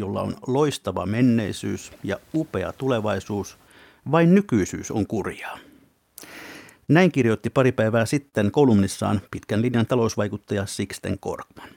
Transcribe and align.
jolla 0.00 0.22
on 0.22 0.36
loistava 0.46 1.06
menneisyys 1.06 1.92
ja 2.02 2.16
upea 2.34 2.72
tulevaisuus, 2.72 3.58
vain 4.10 4.34
nykyisyys 4.34 4.90
on 4.90 5.06
kurjaa. 5.06 5.58
Näin 6.88 7.12
kirjoitti 7.12 7.50
pari 7.50 7.72
päivää 7.72 8.06
sitten 8.06 8.50
kolumnissaan 8.50 9.20
pitkän 9.30 9.62
linjan 9.62 9.86
talousvaikuttaja 9.86 10.66
Sixten 10.66 11.18
Korkman. 11.18 11.68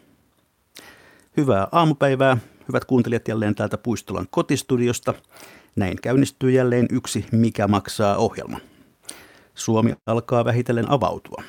Hyvää 1.37 1.67
aamupäivää, 1.71 2.37
hyvät 2.67 2.85
kuuntelijat 2.85 3.27
jälleen 3.27 3.55
täältä 3.55 3.77
Puistolan 3.77 4.27
kotistudiosta. 4.29 5.13
Näin 5.75 5.97
käynnistyy 6.01 6.51
jälleen 6.51 6.85
yksi 6.91 7.25
Mikä 7.31 7.67
maksaa 7.67 8.17
ohjelma. 8.17 8.59
Suomi 9.55 9.93
alkaa 10.05 10.45
vähitellen 10.45 10.91
avautua. 10.91 11.43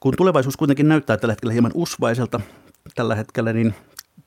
Kun 0.00 0.14
tulevaisuus 0.16 0.56
kuitenkin 0.56 0.88
näyttää 0.88 1.16
tällä 1.16 1.32
hetkellä 1.32 1.52
hieman 1.52 1.72
usvaiselta 1.74 2.40
tällä 2.94 3.14
hetkellä, 3.14 3.52
niin 3.52 3.74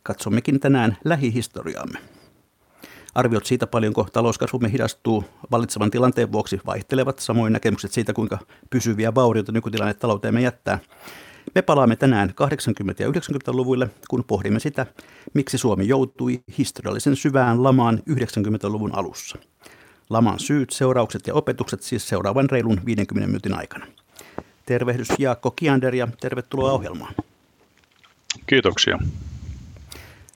katsommekin 0.03 0.59
tänään 0.59 0.97
lähihistoriaamme. 1.05 1.99
Arviot 3.15 3.45
siitä, 3.45 3.67
paljonko 3.67 4.07
talouskasvumme 4.13 4.71
hidastuu 4.71 5.23
vallitsevan 5.51 5.91
tilanteen 5.91 6.31
vuoksi, 6.31 6.61
vaihtelevat. 6.65 7.19
Samoin 7.19 7.53
näkemykset 7.53 7.91
siitä, 7.91 8.13
kuinka 8.13 8.37
pysyviä 8.69 9.15
vaurioita 9.15 9.51
nykytilanne 9.51 9.93
talouteemme 9.93 10.41
jättää. 10.41 10.79
Me 11.55 11.61
palaamme 11.61 11.95
tänään 11.95 12.29
80- 12.29 12.33
ja 12.99 13.07
90-luvuille, 13.07 13.89
kun 14.07 14.23
pohdimme 14.23 14.59
sitä, 14.59 14.85
miksi 15.33 15.57
Suomi 15.57 15.87
joutui 15.87 16.43
historiallisen 16.57 17.15
syvään 17.15 17.63
lamaan 17.63 17.99
90-luvun 18.09 18.95
alussa. 18.95 19.37
Laman 20.09 20.39
syyt, 20.39 20.69
seuraukset 20.69 21.27
ja 21.27 21.33
opetukset 21.33 21.81
siis 21.83 22.07
seuraavan 22.07 22.49
reilun 22.49 22.81
50 22.85 23.27
minuutin 23.27 23.59
aikana. 23.59 23.87
Tervehdys 24.65 25.07
Jaakko 25.19 25.51
Kiander 25.51 25.95
ja 25.95 26.07
tervetuloa 26.21 26.71
ohjelmaan. 26.71 27.13
Kiitoksia. 28.47 28.99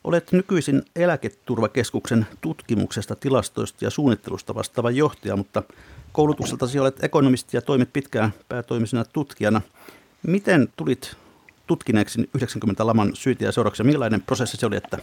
Olet 0.04 0.32
nykyisin 0.32 0.82
Eläketurvakeskuksen 0.96 2.28
tutkimuksesta, 2.42 3.16
tilastoista 3.16 3.86
ja 3.86 3.90
suunnittelusta 3.90 4.56
vastaava 4.56 4.92
johtaja, 4.92 5.36
mutta 5.36 5.64
koulutukseltasi 6.12 6.80
olet 6.80 7.04
ekonomisti 7.04 7.58
ja 7.58 7.62
toimit 7.62 7.94
pitkään 7.94 8.34
päätoimisena 8.50 9.06
tutkijana. 9.06 9.62
Miten 10.28 10.68
tulit 10.76 11.18
tutkineeksi 11.68 12.30
90-laman 12.38 13.12
syitä 13.14 13.46
ja 13.46 13.52
seurauksia? 13.52 13.86
Millainen 13.86 14.22
prosessi 14.22 14.58
se 14.58 14.66
oli, 14.66 14.76
että 14.76 14.98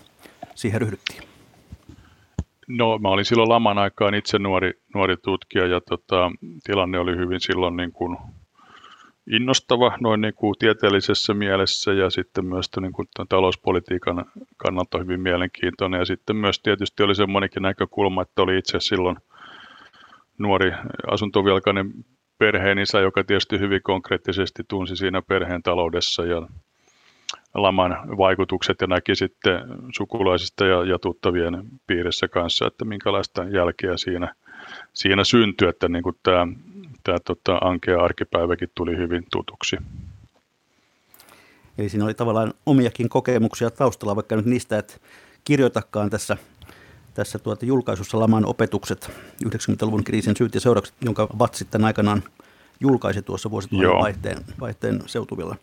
siihen 0.54 0.80
ryhdyttiin? 0.80 1.22
No 2.68 2.98
mä 2.98 3.08
olin 3.08 3.24
silloin 3.24 3.48
laman 3.48 3.78
aikaan 3.78 4.14
itse 4.14 4.38
nuori, 4.38 4.72
nuori 4.94 5.16
tutkija 5.16 5.66
ja 5.66 5.80
tota, 5.80 6.30
tilanne 6.64 6.98
oli 6.98 7.16
hyvin 7.16 7.40
silloin 7.40 7.76
niin 7.76 7.92
kuin 7.92 8.16
innostava 9.30 9.96
noin 10.00 10.20
niin 10.20 10.34
kuin 10.34 10.54
tieteellisessä 10.58 11.34
mielessä 11.34 11.92
ja 11.92 12.10
sitten 12.10 12.44
myös 12.44 12.70
niin 12.80 12.92
kuin 12.92 13.08
talouspolitiikan 13.28 14.24
kannalta 14.56 14.98
hyvin 14.98 15.20
mielenkiintoinen. 15.20 15.98
Ja 15.98 16.04
sitten 16.04 16.36
myös 16.36 16.60
tietysti 16.60 17.02
oli 17.02 17.14
semmoinenkin 17.14 17.62
näkökulma, 17.62 18.22
että 18.22 18.42
oli 18.42 18.58
itse 18.58 18.80
silloin 18.80 19.16
nuori 20.38 20.72
asuntovelkainen 21.10 21.92
perheenisä, 22.38 23.00
joka 23.00 23.24
tietysti 23.24 23.58
hyvin 23.58 23.82
konkreettisesti 23.82 24.62
tunsi 24.68 24.96
siinä 24.96 25.22
perheen 25.22 25.62
taloudessa 25.62 26.24
ja 26.24 26.48
laman 27.54 28.18
vaikutukset 28.18 28.80
ja 28.80 28.86
näki 28.86 29.14
sitten 29.14 29.60
sukulaisista 29.96 30.66
ja, 30.66 30.84
ja 30.84 30.98
tuttavien 30.98 31.62
piirissä 31.86 32.28
kanssa, 32.28 32.66
että 32.66 32.84
minkälaista 32.84 33.44
jälkeä 33.44 33.96
siinä, 33.96 34.34
siinä 34.92 35.24
syntyi, 35.24 35.68
että 35.68 35.88
niin 35.88 36.02
kuin 36.02 36.16
tämä 36.22 36.46
tämä 37.08 37.18
tota, 37.24 37.58
ankea 37.60 38.04
arkipäiväkin 38.04 38.68
tuli 38.74 38.96
hyvin 38.96 39.24
tutuksi. 39.32 39.76
Eli 41.78 41.88
siinä 41.88 42.04
oli 42.04 42.14
tavallaan 42.14 42.54
omiakin 42.66 43.08
kokemuksia 43.08 43.70
taustalla, 43.70 44.16
vaikka 44.16 44.36
nyt 44.36 44.46
niistä 44.46 44.78
et 44.78 45.02
kirjoitakaan 45.44 46.10
tässä, 46.10 46.36
tässä 47.14 47.38
tuota 47.38 47.66
julkaisussa 47.66 48.20
Laman 48.20 48.46
opetukset 48.46 49.10
90-luvun 49.44 50.04
kriisin 50.04 50.36
syyt 50.36 50.54
ja 50.54 50.60
seuraukset, 50.60 50.94
jonka 51.04 51.28
VAT 51.38 51.54
sitten 51.54 51.84
aikanaan 51.84 52.22
julkaisi 52.80 53.22
tuossa 53.22 53.50
vuosituhannen 53.50 54.02
vaihteen, 54.02 54.44
vaihteen 54.60 55.02
seutuvilla. 55.06 55.56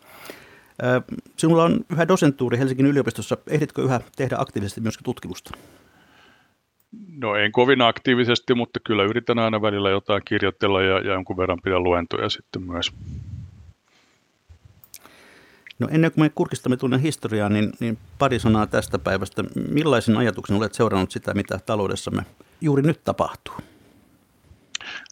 Sinulla 1.36 1.64
on 1.64 1.80
yhä 1.92 2.08
dosentuuri 2.08 2.58
Helsingin 2.58 2.86
yliopistossa. 2.86 3.36
Ehditkö 3.46 3.82
yhä 3.82 4.00
tehdä 4.16 4.36
aktiivisesti 4.38 4.80
myöskin 4.80 5.04
tutkimusta? 5.04 5.50
No 7.22 7.34
en 7.34 7.52
kovin 7.52 7.82
aktiivisesti, 7.82 8.54
mutta 8.54 8.80
kyllä 8.84 9.04
yritän 9.04 9.38
aina 9.38 9.62
välillä 9.62 9.90
jotain 9.90 10.22
kirjoitella 10.24 10.82
ja, 10.82 10.98
ja 10.98 11.12
jonkun 11.12 11.36
verran 11.36 11.58
pidän 11.64 11.82
luentoja 11.82 12.28
sitten 12.28 12.62
myös. 12.62 12.92
No 15.78 15.88
ennen 15.90 16.12
kuin 16.12 16.24
me 16.24 16.30
kurkistamme 16.34 16.76
tuonne 16.76 17.02
historiaan, 17.02 17.52
niin, 17.52 17.72
niin 17.80 17.98
pari 18.18 18.38
sanaa 18.38 18.66
tästä 18.66 18.98
päivästä. 18.98 19.44
Millaisen 19.68 20.16
ajatuksen 20.16 20.56
olet 20.56 20.74
seurannut 20.74 21.10
sitä, 21.10 21.34
mitä 21.34 21.58
taloudessamme 21.66 22.22
juuri 22.60 22.82
nyt 22.82 23.04
tapahtuu? 23.04 23.54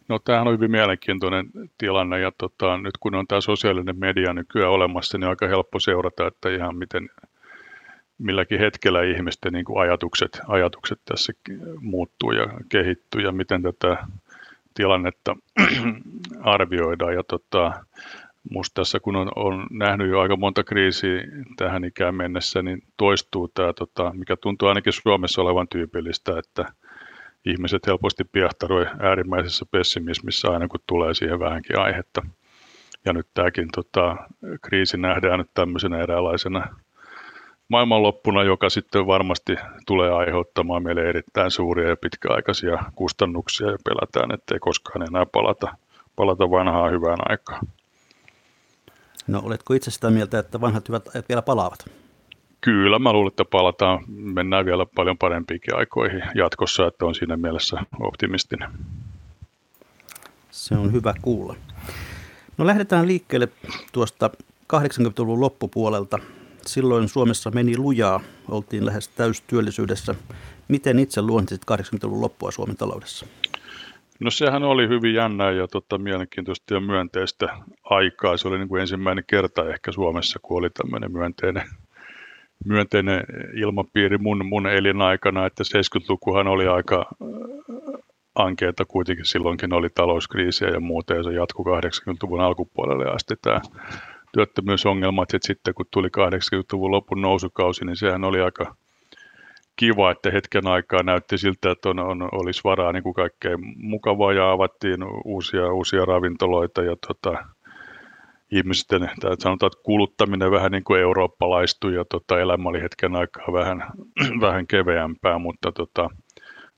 No 0.08 0.18
tämähän 0.18 0.48
on 0.48 0.54
hyvin 0.54 0.70
mielenkiintoinen 0.70 1.46
tilanne 1.78 2.20
ja 2.20 2.32
tota, 2.38 2.78
nyt 2.78 2.98
kun 3.00 3.14
on 3.14 3.26
tämä 3.26 3.40
sosiaalinen 3.40 3.98
media 3.98 4.32
nykyään 4.32 4.70
olemassa, 4.70 5.18
niin 5.18 5.24
on 5.24 5.30
aika 5.30 5.48
helppo 5.48 5.80
seurata, 5.80 6.26
että 6.26 6.48
ihan 6.48 6.76
miten 6.76 7.08
milläkin 8.24 8.60
hetkellä 8.60 9.02
ihmisten 9.02 9.52
niin 9.52 9.64
kuin 9.64 9.80
ajatukset, 9.80 10.40
ajatukset 10.48 11.00
tässä 11.04 11.32
muuttuu 11.80 12.32
ja 12.32 12.46
kehittyy 12.68 13.20
ja 13.20 13.32
miten 13.32 13.62
tätä 13.62 13.96
tilannetta 14.74 15.36
arvioidaan. 16.54 17.14
Ja 17.14 17.22
tota, 17.28 17.72
musta 18.50 18.74
tässä 18.74 19.00
kun 19.00 19.16
on, 19.16 19.28
on 19.36 19.66
nähnyt 19.70 20.10
jo 20.10 20.20
aika 20.20 20.36
monta 20.36 20.64
kriisiä 20.64 21.22
tähän 21.56 21.84
ikään 21.84 22.14
mennessä, 22.14 22.62
niin 22.62 22.82
toistuu 22.96 23.48
tämä, 23.48 23.72
tota, 23.72 24.12
mikä 24.14 24.36
tuntuu 24.36 24.68
ainakin 24.68 24.92
Suomessa 24.92 25.42
olevan 25.42 25.68
tyypillistä, 25.68 26.38
että 26.38 26.72
ihmiset 27.44 27.86
helposti 27.86 28.24
piahtaroi 28.32 28.86
äärimmäisessä 29.00 29.66
pessimismissä 29.70 30.48
aina 30.48 30.68
kun 30.68 30.80
tulee 30.86 31.14
siihen 31.14 31.38
vähänkin 31.38 31.78
aihetta. 31.78 32.22
Ja 33.04 33.12
nyt 33.12 33.26
tämäkin 33.34 33.68
tota, 33.74 34.16
kriisi 34.62 34.96
nähdään 34.96 35.38
nyt 35.38 35.50
tämmöisenä 35.54 35.98
eräänlaisena 35.98 36.66
maailmanloppuna, 37.74 38.42
joka 38.42 38.70
sitten 38.70 39.06
varmasti 39.06 39.56
tulee 39.86 40.10
aiheuttamaan 40.12 40.82
meille 40.82 41.08
erittäin 41.08 41.50
suuria 41.50 41.88
ja 41.88 41.96
pitkäaikaisia 41.96 42.84
kustannuksia 42.94 43.70
ja 43.70 43.78
pelätään, 43.84 44.34
ettei 44.34 44.58
koskaan 44.58 45.02
enää 45.02 45.26
palata, 45.26 45.76
palata 46.16 46.50
vanhaan 46.50 46.92
hyvään 46.92 47.18
aikaan. 47.28 47.66
No 49.26 49.42
oletko 49.44 49.74
itse 49.74 49.90
sitä 49.90 50.10
mieltä, 50.10 50.38
että 50.38 50.60
vanhat 50.60 50.88
hyvät 50.88 51.08
ajat 51.14 51.28
vielä 51.28 51.42
palaavat? 51.42 51.90
Kyllä, 52.60 52.98
mä 52.98 53.12
luulen, 53.12 53.28
että 53.28 53.44
palataan, 53.44 54.04
mennään 54.08 54.64
vielä 54.64 54.86
paljon 54.94 55.18
parempiinkin 55.18 55.76
aikoihin 55.76 56.22
jatkossa, 56.34 56.86
että 56.86 57.06
on 57.06 57.14
siinä 57.14 57.36
mielessä 57.36 57.76
optimistinen. 58.00 58.70
Se 60.50 60.74
on 60.74 60.92
hyvä 60.92 61.14
kuulla. 61.22 61.56
No 62.58 62.66
lähdetään 62.66 63.06
liikkeelle 63.06 63.48
tuosta 63.92 64.30
80-luvun 64.74 65.40
loppupuolelta 65.40 66.18
silloin 66.66 67.08
Suomessa 67.08 67.50
meni 67.50 67.78
lujaa, 67.78 68.20
oltiin 68.48 68.86
lähes 68.86 69.08
täystyöllisyydessä. 69.08 70.14
Miten 70.68 70.98
itse 70.98 71.22
luontisit 71.22 71.62
80-luvun 71.72 72.20
loppua 72.20 72.50
Suomen 72.50 72.76
taloudessa? 72.76 73.26
No 74.20 74.30
sehän 74.30 74.62
oli 74.62 74.88
hyvin 74.88 75.14
jännää 75.14 75.50
ja 75.50 75.68
tota, 75.68 75.98
mielenkiintoista 75.98 76.74
ja 76.74 76.80
myönteistä 76.80 77.48
aikaa. 77.84 78.36
Se 78.36 78.48
oli 78.48 78.58
niin 78.58 78.68
kuin 78.68 78.80
ensimmäinen 78.80 79.24
kerta 79.26 79.68
ehkä 79.70 79.92
Suomessa, 79.92 80.38
kun 80.42 80.58
oli 80.58 80.70
tämmöinen 80.70 81.12
myönteinen, 81.12 81.62
myönteinen 82.64 83.24
ilmapiiri 83.54 84.18
mun, 84.18 84.46
mun 84.46 84.66
elinaikana, 84.66 85.46
että 85.46 85.64
70-lukuhan 85.64 86.46
oli 86.46 86.66
aika 86.66 86.98
äh, 86.98 88.00
ankeeta 88.34 88.84
kuitenkin 88.84 89.24
silloinkin 89.24 89.72
oli 89.72 89.88
talouskriisiä 89.94 90.68
ja 90.68 90.80
muuta 90.80 91.14
ja 91.14 91.22
se 91.22 91.32
jatkui 91.32 91.80
80-luvun 91.80 92.40
alkupuolelle 92.40 93.10
asti 93.10 93.34
tämä 93.42 93.60
työttömyysongelmat, 94.34 95.34
että 95.34 95.46
sitten 95.46 95.74
kun 95.74 95.86
tuli 95.90 96.08
80-luvun 96.08 96.90
lopun 96.90 97.20
nousukausi, 97.22 97.84
niin 97.84 97.96
sehän 97.96 98.24
oli 98.24 98.40
aika 98.40 98.74
kiva, 99.76 100.10
että 100.10 100.30
hetken 100.30 100.66
aikaa 100.66 101.02
näytti 101.02 101.38
siltä, 101.38 101.70
että 101.70 101.88
on, 101.88 101.98
on, 101.98 102.28
olisi 102.32 102.60
varaa 102.64 102.92
niin 102.92 103.02
kuin 103.02 103.14
kaikkea 103.14 103.56
mukavaa 103.76 104.32
ja 104.32 104.50
avattiin 104.50 105.00
uusia, 105.24 105.72
uusia 105.72 106.04
ravintoloita 106.04 106.82
ja 106.82 106.96
tota, 107.06 107.44
ihmisten, 108.50 109.10
tai 109.20 109.36
sanotaan, 109.38 109.70
että 109.72 109.82
kuluttaminen 109.82 110.50
vähän 110.50 110.72
niin 110.72 110.84
kuin 110.84 111.00
eurooppalaistui 111.00 111.94
ja 111.94 112.04
tota, 112.10 112.40
elämä 112.40 112.68
oli 112.68 112.82
hetken 112.82 113.16
aikaa 113.16 113.52
vähän, 113.52 113.84
vähän 114.46 114.66
keveämpää, 114.66 115.38
mutta 115.38 115.72
tota, 115.72 116.10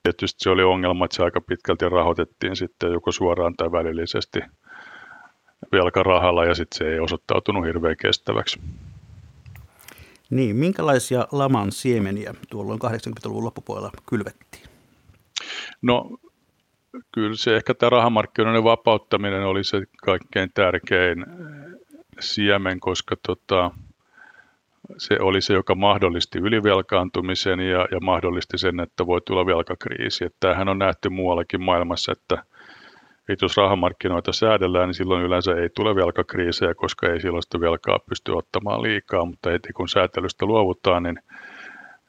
tietysti 0.02 0.38
se 0.38 0.50
oli 0.50 0.62
ongelma, 0.62 1.05
että 1.05 1.17
se 1.17 1.23
aika 1.23 1.41
pitkälti 1.41 1.88
rahoitettiin 1.88 2.56
sitten 2.56 2.93
joko 2.93 3.12
suoraan 3.12 3.55
tai 3.56 3.73
välillisesti 3.73 4.41
velkarahalla 5.73 6.44
ja 6.44 6.55
sitten 6.55 6.79
se 6.79 6.93
ei 6.93 7.00
osoittautunut 7.00 7.67
hirveän 7.67 7.97
kestäväksi. 7.97 8.61
Niin, 10.31 10.56
minkälaisia 10.56 11.26
laman 11.32 11.73
siemeniä 11.73 12.35
tuolloin 12.50 12.81
80-luvun 12.81 13.44
loppupuolella 13.44 13.91
kylvettiin? 14.08 14.62
No 15.82 16.11
kyllä 17.12 17.37
se 17.37 17.56
ehkä 17.56 17.75
tämä 17.75 17.91
rahamarkkinoiden 17.91 18.64
vapauttaminen 18.64 19.47
oli 19.47 19.64
se 19.64 19.82
kaikkein 20.03 20.50
tärkein 20.55 21.26
siemen, 22.20 22.81
koska 22.81 23.17
tota, 23.26 23.70
se 24.99 25.17
oli 25.20 25.41
se, 25.41 25.55
joka 25.55 25.75
mahdollisti 25.75 26.38
ylivelkaantumisen 26.38 27.61
ja, 27.61 27.88
ja 27.91 28.00
mahdollisti 28.00 28.59
sen, 28.59 28.81
että 28.81 29.06
voi 29.06 29.20
tulla 29.20 29.47
velkakriisi. 29.47 30.25
Että 30.25 30.37
tämähän 30.41 30.69
on 30.69 30.79
nähty 30.79 31.09
muuallakin 31.09 31.62
maailmassa, 31.62 32.12
että, 32.12 32.43
että 33.28 33.44
jos 33.44 33.56
rahamarkkinoita 33.56 34.32
säädellään, 34.32 34.88
niin 34.88 34.94
silloin 34.94 35.23
yleensä 35.23 35.55
ei 35.55 35.69
tule 35.69 35.94
velkakriisejä, 35.94 36.75
koska 36.75 37.06
ei 37.06 37.20
silloin 37.20 37.43
sitä 37.43 37.61
velkaa 37.61 37.99
pysty 37.99 38.32
ottamaan 38.32 38.82
liikaa, 38.82 39.25
mutta 39.25 39.50
heti 39.50 39.73
kun 39.73 39.88
säätelystä 39.88 40.46
luovutaan, 40.46 41.02
niin, 41.02 41.19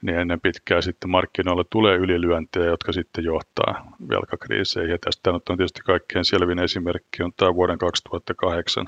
niin 0.01 0.19
ennen 0.19 0.41
pitkää 0.41 0.81
sitten 0.81 1.09
markkinoilla 1.09 1.63
tulee 1.69 1.97
ylilyöntejä, 1.97 2.65
jotka 2.65 2.91
sitten 2.91 3.23
johtaa 3.23 3.91
velkakriiseihin. 4.09 4.91
Ja 4.91 4.97
tästä 5.05 5.31
on 5.31 5.41
tietysti 5.57 5.81
kaikkein 5.85 6.25
selvin 6.25 6.59
esimerkki 6.59 7.23
on 7.23 7.31
tämä 7.37 7.55
vuoden 7.55 7.77
2008 7.77 8.87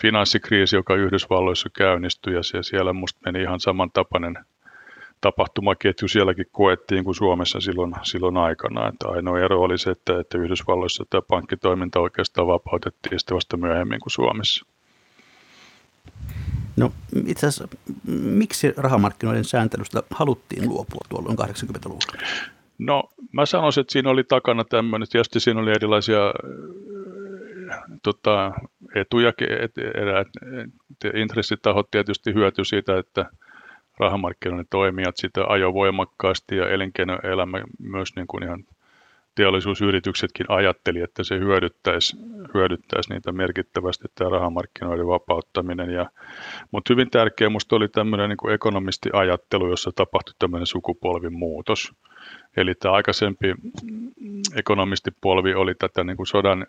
finanssikriisi, 0.00 0.76
joka 0.76 0.94
Yhdysvalloissa 0.94 1.68
käynnistyi 1.76 2.34
ja 2.34 2.62
siellä 2.62 2.92
musta 2.92 3.20
meni 3.24 3.42
ihan 3.42 3.60
samantapainen 3.60 4.38
tapahtumaketju 5.20 6.08
sielläkin 6.08 6.46
koettiin 6.52 7.04
kuin 7.04 7.14
Suomessa 7.14 7.60
silloin, 7.60 7.94
silloin 8.02 8.36
aikana. 8.36 8.88
Että 8.88 9.08
ainoa 9.08 9.40
ero 9.40 9.60
oli 9.60 9.78
se, 9.78 9.90
että, 9.90 10.20
että 10.20 10.38
Yhdysvalloissa 10.38 11.04
tämä 11.10 11.22
pankkitoiminta 11.22 12.00
oikeastaan 12.00 12.46
vapautettiin 12.46 13.18
sitten 13.18 13.34
vasta 13.34 13.56
myöhemmin 13.56 14.00
kuin 14.00 14.10
Suomessa. 14.10 14.66
No 16.76 16.92
itse 17.26 17.46
asiassa, 17.46 17.76
miksi 18.22 18.72
rahamarkkinoiden 18.76 19.44
sääntelystä 19.44 20.02
haluttiin 20.10 20.68
luopua 20.68 21.00
tuolloin 21.08 21.38
80-luvulla? 21.38 22.22
No 22.78 23.10
mä 23.32 23.46
sanoisin, 23.46 23.80
että 23.80 23.92
siinä 23.92 24.10
oli 24.10 24.24
takana 24.24 24.64
tämmöinen, 24.64 25.08
tietysti 25.08 25.40
siinä 25.40 25.60
oli 25.60 25.70
erilaisia 25.70 26.20
tota, 28.02 28.52
etuja, 28.94 29.32
et, 29.60 29.78
eräät 29.94 30.28
intressitahot 31.14 31.90
tietysti 31.90 32.34
hyöty 32.34 32.64
siitä, 32.64 32.98
että 32.98 33.26
rahamarkkinoiden 34.00 34.66
toimijat 34.70 35.16
sitä 35.16 35.44
ajo 35.48 35.74
voimakkaasti 35.74 36.56
ja 36.56 36.68
elinkeinoelämä 36.68 37.62
myös 37.78 38.16
niin 38.16 38.26
kuin 38.26 38.44
ihan 38.44 38.64
teollisuusyrityksetkin 39.34 40.46
ajatteli, 40.48 41.00
että 41.00 41.24
se 41.24 41.38
hyödyttäisi, 41.38 42.16
hyödyttäisi 42.54 43.12
niitä 43.12 43.32
merkittävästi 43.32 44.04
tämä 44.14 44.30
rahamarkkinoiden 44.30 45.06
vapauttaminen. 45.06 45.90
Ja, 45.90 46.10
mutta 46.70 46.92
hyvin 46.92 47.10
tärkeä 47.10 47.48
minusta 47.48 47.76
oli 47.76 47.88
tämmöinen 47.88 48.28
niin 48.28 48.36
kuin 48.36 48.54
ekonomistiajattelu, 48.54 49.68
jossa 49.70 49.90
tapahtui 49.94 50.34
tämmöinen 50.38 50.66
sukupolvin 50.66 51.32
muutos. 51.32 51.92
Eli 52.56 52.74
tämä 52.74 52.94
aikaisempi 52.94 53.54
ekonomistipolvi 54.56 55.54
oli 55.54 55.74
tätä 55.74 56.04
niin 56.04 56.16
kuin 56.16 56.26
sodan 56.26 56.66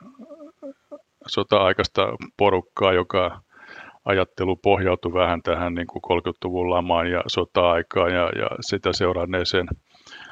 sota-aikaista 1.28 2.07
porukkaa, 2.38 2.94
joka 2.94 3.42
ajattelu 4.06 4.56
pohjautui 4.56 5.13
vähän 5.13 5.42
tähän 5.42 5.74
niin 5.74 5.88
kuin 5.88 6.19
30-luvun 6.19 6.69
lamaan 6.69 7.12
ja 7.12 7.24
sota-aikaan 7.27 8.13
ja, 8.13 8.30
ja 8.36 8.48
sitä 8.62 8.94
seuranneeseen 8.94 9.68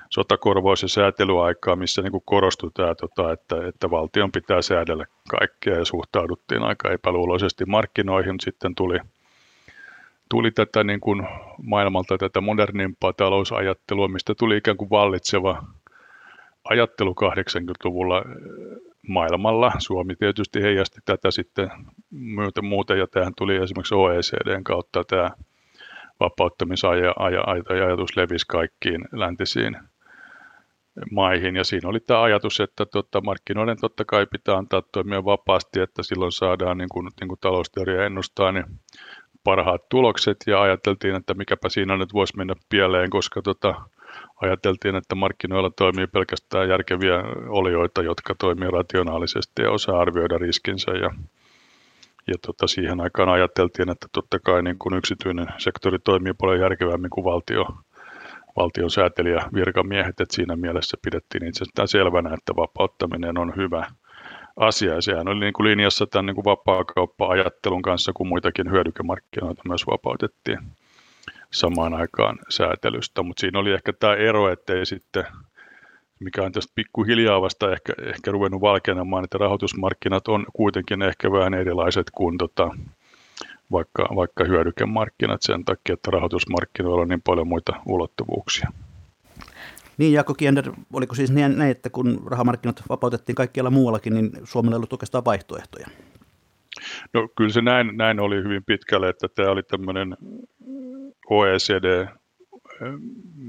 sotakorvaus- 0.10 0.82
ja 0.82 0.88
säätelyaikaan, 0.88 1.80
missä 1.80 2.02
niin 2.02 2.12
kuin 2.12 2.24
korostui 2.26 2.72
tämä, 2.74 2.96
tota, 2.96 3.32
että, 3.32 3.68
että 3.68 3.92
valtion 3.92 4.32
pitää 4.32 4.62
säädellä 4.62 5.06
kaikkea 5.30 5.76
ja 5.76 5.86
suhtauduttiin 5.86 6.62
aika 6.62 6.92
epäluuloisesti 6.92 7.66
markkinoihin. 7.66 8.36
Sitten 8.40 8.76
tuli, 8.76 9.00
tuli 10.30 10.52
tätä 10.52 10.84
niin 10.84 11.00
kuin 11.00 11.28
maailmalta 11.64 12.18
tätä 12.18 12.42
modernimpaa 12.42 13.14
talousajattelua, 13.14 14.08
mistä 14.08 14.34
tuli 14.36 14.58
ikään 14.58 14.78
kuin 14.78 14.90
vallitseva 14.90 15.64
ajattelu 16.70 17.16
80-luvulla 17.24 18.24
maailmalla. 19.08 19.72
Suomi 19.78 20.16
tietysti 20.16 20.62
heijasti 20.62 21.00
tätä 21.06 21.32
sitten 21.32 21.70
myötä 22.12 22.62
muuten, 22.62 23.00
ja 23.00 23.08
tähän 23.08 23.34
tuli 23.38 23.56
esimerkiksi 23.56 23.96
OECDn 23.96 24.64
kautta 24.64 25.04
tämä 25.04 25.30
vapauttamisajatus 26.20 28.18
levisi 28.18 28.48
kaikkiin 28.48 29.06
läntisiin 29.12 29.78
maihin. 31.12 31.56
Ja 31.56 31.64
siinä 31.64 31.90
oli 31.90 32.00
tämä 32.00 32.22
ajatus, 32.22 32.60
että 32.60 32.86
totta, 32.86 33.22
markkinoiden 33.22 33.78
totta 33.82 34.06
kai 34.06 34.26
pitää 34.32 34.56
antaa 34.56 34.84
toimia 34.92 35.26
vapaasti, 35.26 35.80
että 35.80 36.04
silloin 36.04 36.32
saadaan, 36.32 36.78
niin 36.78 36.90
kuin, 36.90 37.10
niin 37.20 37.28
kuin 37.28 37.40
talousteoria 37.42 38.06
ennustaa, 38.06 38.52
niin 38.52 38.66
parhaat 39.44 39.90
tulokset. 39.90 40.38
Ja 40.48 40.62
ajateltiin, 40.62 41.16
että 41.16 41.34
mikäpä 41.34 41.70
siinä 41.70 41.98
nyt 41.98 42.14
voisi 42.14 42.38
mennä 42.38 42.54
pieleen, 42.70 43.10
koska 43.10 43.42
tota, 43.42 43.76
ajateltiin, 44.42 44.96
että 44.96 45.16
markkinoilla 45.16 45.70
toimii 45.70 46.08
pelkästään 46.08 46.70
järkeviä 46.70 47.24
olioita, 47.48 48.02
jotka 48.02 48.36
toimii 48.36 48.72
rationaalisesti 48.72 49.62
ja 49.62 49.72
osaa 49.72 50.00
arvioida 50.00 50.38
riskinsä. 50.38 50.92
Ja, 50.92 51.10
ja 52.28 52.36
tota, 52.46 52.68
siihen 52.68 53.02
aikaan 53.02 53.30
ajateltiin, 53.30 53.90
että 53.90 54.08
totta 54.12 54.40
kai 54.40 54.64
niin 54.64 54.80
kuin 54.80 54.96
yksityinen 54.96 55.48
sektori 55.58 56.00
toimii 56.00 56.34
paljon 56.34 56.60
järkevämmin 56.60 57.10
kuin 57.10 57.26
valtio, 57.26 57.66
valtion 58.56 58.92
säätelijä 58.92 59.42
virkamiehet, 59.54 60.22
että 60.22 60.36
siinä 60.36 60.56
mielessä 60.56 60.98
pidettiin 61.04 61.48
itsestään 61.48 61.88
selvänä, 61.88 62.34
että 62.34 62.56
vapauttaminen 62.56 63.38
on 63.38 63.54
hyvä 63.56 63.88
asia. 64.56 64.94
Ja 64.94 65.02
sehän 65.02 65.28
oli 65.28 65.40
niin 65.40 65.54
kuin 65.54 65.68
linjassa 65.68 66.08
tämän 66.08 66.26
niin 66.26 66.36
kuin 66.36 66.46
vapaakauppa-ajattelun 66.46 67.82
kanssa, 67.82 68.12
kun 68.14 68.28
muitakin 68.28 68.72
hyödykemarkkinoita 68.72 69.62
myös 69.68 69.88
vapautettiin 69.88 70.60
samaan 71.52 71.94
aikaan 71.94 72.40
säätelystä, 72.50 73.24
mutta 73.24 73.42
siinä 73.42 73.60
oli 73.60 73.72
ehkä 73.72 73.94
tämä 73.94 74.16
ero, 74.16 74.50
ettei 74.50 74.86
sitten, 74.86 75.26
mikä 76.20 76.44
on 76.44 76.52
tästä 76.52 76.72
pikkuhiljaa 76.76 77.42
vasta 77.42 77.72
ehkä, 77.72 77.94
ehkä 78.04 78.32
ruvennut 78.32 78.62
valkenemaan, 78.62 79.24
että 79.24 79.38
rahoitusmarkkinat 79.38 80.28
on 80.28 80.46
kuitenkin 80.54 81.02
ehkä 81.02 81.32
vähän 81.32 81.54
erilaiset 81.54 82.12
kuin 82.12 82.38
tota, 82.38 82.70
vaikka, 83.72 84.08
vaikka 84.16 84.44
hyödykemarkkinat 84.44 85.42
sen 85.42 85.66
takia, 85.66 85.94
että 85.94 86.12
rahoitusmarkkinoilla 86.12 87.02
on 87.02 87.08
niin 87.08 87.22
paljon 87.22 87.48
muita 87.48 87.74
ulottuvuuksia. 87.86 88.72
Niin, 89.98 90.14
Jaakko 90.14 90.34
Kiender, 90.34 90.72
oliko 90.94 91.16
siis 91.16 91.32
niin, 91.32 91.62
että 91.62 91.90
kun 91.90 92.24
rahamarkkinat 92.26 92.84
vapautettiin 92.90 93.36
kaikkialla 93.36 93.70
muuallakin, 93.70 94.14
niin 94.14 94.32
Suomella 94.44 94.76
ei 94.76 94.78
ollut 94.78 94.94
oikeastaan 94.94 95.26
vaihtoehtoja? 95.26 95.88
No 97.14 97.28
kyllä 97.38 97.52
se 97.52 97.62
näin, 97.62 97.98
näin 97.98 98.20
oli 98.20 98.36
hyvin 98.36 98.64
pitkälle, 98.66 99.10
että 99.10 99.28
tämä 99.36 99.52
oli 99.52 99.64
tämmöinen 99.64 100.18
OECD 101.30 101.86
eh, 101.86 102.08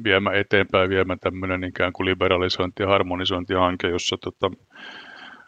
viemä 0.05 0.33
eteenpäin 0.33 0.91
viemä 0.91 1.17
tämmöinen 1.17 1.65
ikään 1.65 1.93
kuin 1.93 2.07
liberalisointi- 2.07 2.83
ja 2.83 2.89
harmonisointihanke, 2.89 3.89
jossa 3.89 4.17
tota 4.17 4.51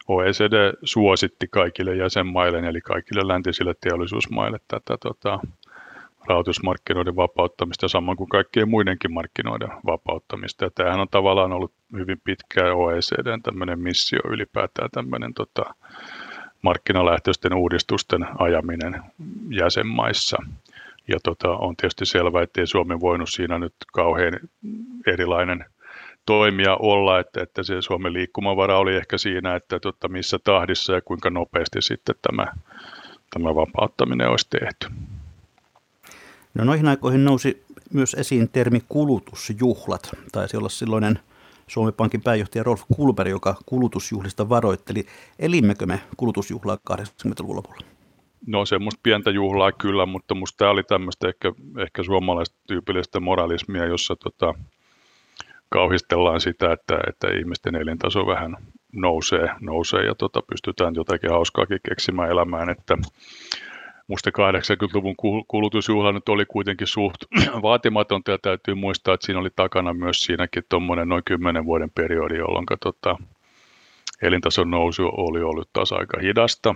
OECD 0.07 0.73
suositti 0.83 1.47
kaikille 1.47 1.95
jäsenmaille, 1.95 2.59
eli 2.59 2.81
kaikille 2.81 3.27
läntisille 3.27 3.73
teollisuusmaille 3.81 4.57
tätä 4.67 4.97
tota, 4.97 5.39
rahoitusmarkkinoiden 6.27 7.15
vapauttamista, 7.15 7.87
samoin 7.87 8.17
kuin 8.17 8.29
kaikkien 8.29 8.69
muidenkin 8.69 9.13
markkinoiden 9.13 9.69
vapauttamista. 9.85 10.65
Ja 10.65 10.71
tämähän 10.75 10.99
on 10.99 11.07
tavallaan 11.11 11.51
ollut 11.51 11.73
hyvin 11.97 12.21
pitkään 12.23 12.75
OECDn 12.75 13.41
tämmöinen 13.43 13.79
missio 13.79 14.19
ylipäätään 14.29 14.89
tämmöinen 14.91 15.33
tota, 15.33 15.75
markkinalähtöisten 16.63 17.53
uudistusten 17.53 18.25
ajaminen 18.39 19.01
jäsenmaissa. 19.49 20.37
Ja 21.07 21.17
tota, 21.23 21.49
on 21.49 21.75
tietysti 21.75 22.05
selvää, 22.05 22.43
että 22.43 22.61
ei 22.61 22.67
Suomi 22.67 22.99
voinut 22.99 23.29
siinä 23.29 23.59
nyt 23.59 23.73
kauhean 23.93 24.39
erilainen 25.07 25.65
toimia 26.25 26.75
olla, 26.75 27.19
että, 27.19 27.43
että 27.43 27.63
se 27.63 27.81
Suomen 27.81 28.13
liikkumavara 28.13 28.77
oli 28.77 28.95
ehkä 28.95 29.17
siinä, 29.17 29.55
että 29.55 29.79
tota, 29.79 30.07
missä 30.07 30.39
tahdissa 30.43 30.93
ja 30.93 31.01
kuinka 31.01 31.29
nopeasti 31.29 31.81
sitten 31.81 32.15
tämä, 32.21 32.53
tämä 33.33 33.55
vapauttaminen 33.55 34.29
olisi 34.29 34.47
tehty. 34.49 34.87
No 36.53 36.63
noihin 36.63 36.87
aikoihin 36.87 37.25
nousi 37.25 37.63
myös 37.93 38.13
esiin 38.13 38.49
termi 38.49 38.83
kulutusjuhlat. 38.89 40.11
Taisi 40.31 40.57
olla 40.57 40.69
silloinen 40.69 41.19
Suomen 41.73 41.93
Pankin 41.93 42.21
pääjohtaja 42.21 42.63
Rolf 42.63 42.81
Kulberg, 42.95 43.29
joka 43.29 43.55
kulutusjuhlista 43.65 44.49
varoitteli. 44.49 45.05
Elimmekö 45.39 45.85
me 45.85 46.01
kulutusjuhlaa 46.17 46.77
80-luvun 46.91 47.55
lopulla? 47.55 47.81
No 48.47 48.65
semmoista 48.65 48.99
pientä 49.03 49.31
juhlaa 49.31 49.71
kyllä, 49.71 50.05
mutta 50.05 50.35
musta 50.35 50.57
tämä 50.57 50.71
oli 50.71 50.83
tämmöistä 50.83 51.27
ehkä, 51.27 51.51
ehkä 51.79 52.03
suomalaista 52.03 52.57
tyypillistä 52.67 53.19
moralismia, 53.19 53.85
jossa 53.85 54.15
tota, 54.15 54.53
kauhistellaan 55.69 56.41
sitä, 56.41 56.73
että, 56.73 56.99
että 57.07 57.27
ihmisten 57.39 57.75
elintaso 57.75 58.27
vähän 58.27 58.57
nousee, 58.91 59.49
nousee 59.61 60.05
ja 60.05 60.15
tota, 60.15 60.41
pystytään 60.49 60.95
jotakin 60.95 61.31
hauskaakin 61.31 61.79
keksimään 61.89 62.31
elämään. 62.31 62.69
Että 62.69 62.97
musta 64.07 64.29
80-luvun 64.29 65.15
kulutusjuhla 65.47 66.11
nyt 66.11 66.29
oli 66.29 66.45
kuitenkin 66.45 66.87
suht 66.87 67.17
vaatimatonta 67.61 68.31
ja 68.31 68.37
täytyy 68.37 68.75
muistaa, 68.75 69.13
että 69.13 69.25
siinä 69.25 69.39
oli 69.39 69.49
takana 69.55 69.93
myös 69.93 70.21
siinäkin 70.21 70.63
tuommoinen 70.69 71.09
noin 71.09 71.23
10 71.25 71.65
vuoden 71.65 71.89
periodi, 71.89 72.37
jolloin 72.37 72.65
tota, 72.81 73.17
elintason 74.21 74.71
nousu 74.71 75.09
oli 75.17 75.41
ollut 75.41 75.69
taas 75.73 75.91
aika 75.91 76.19
hidasta. 76.19 76.75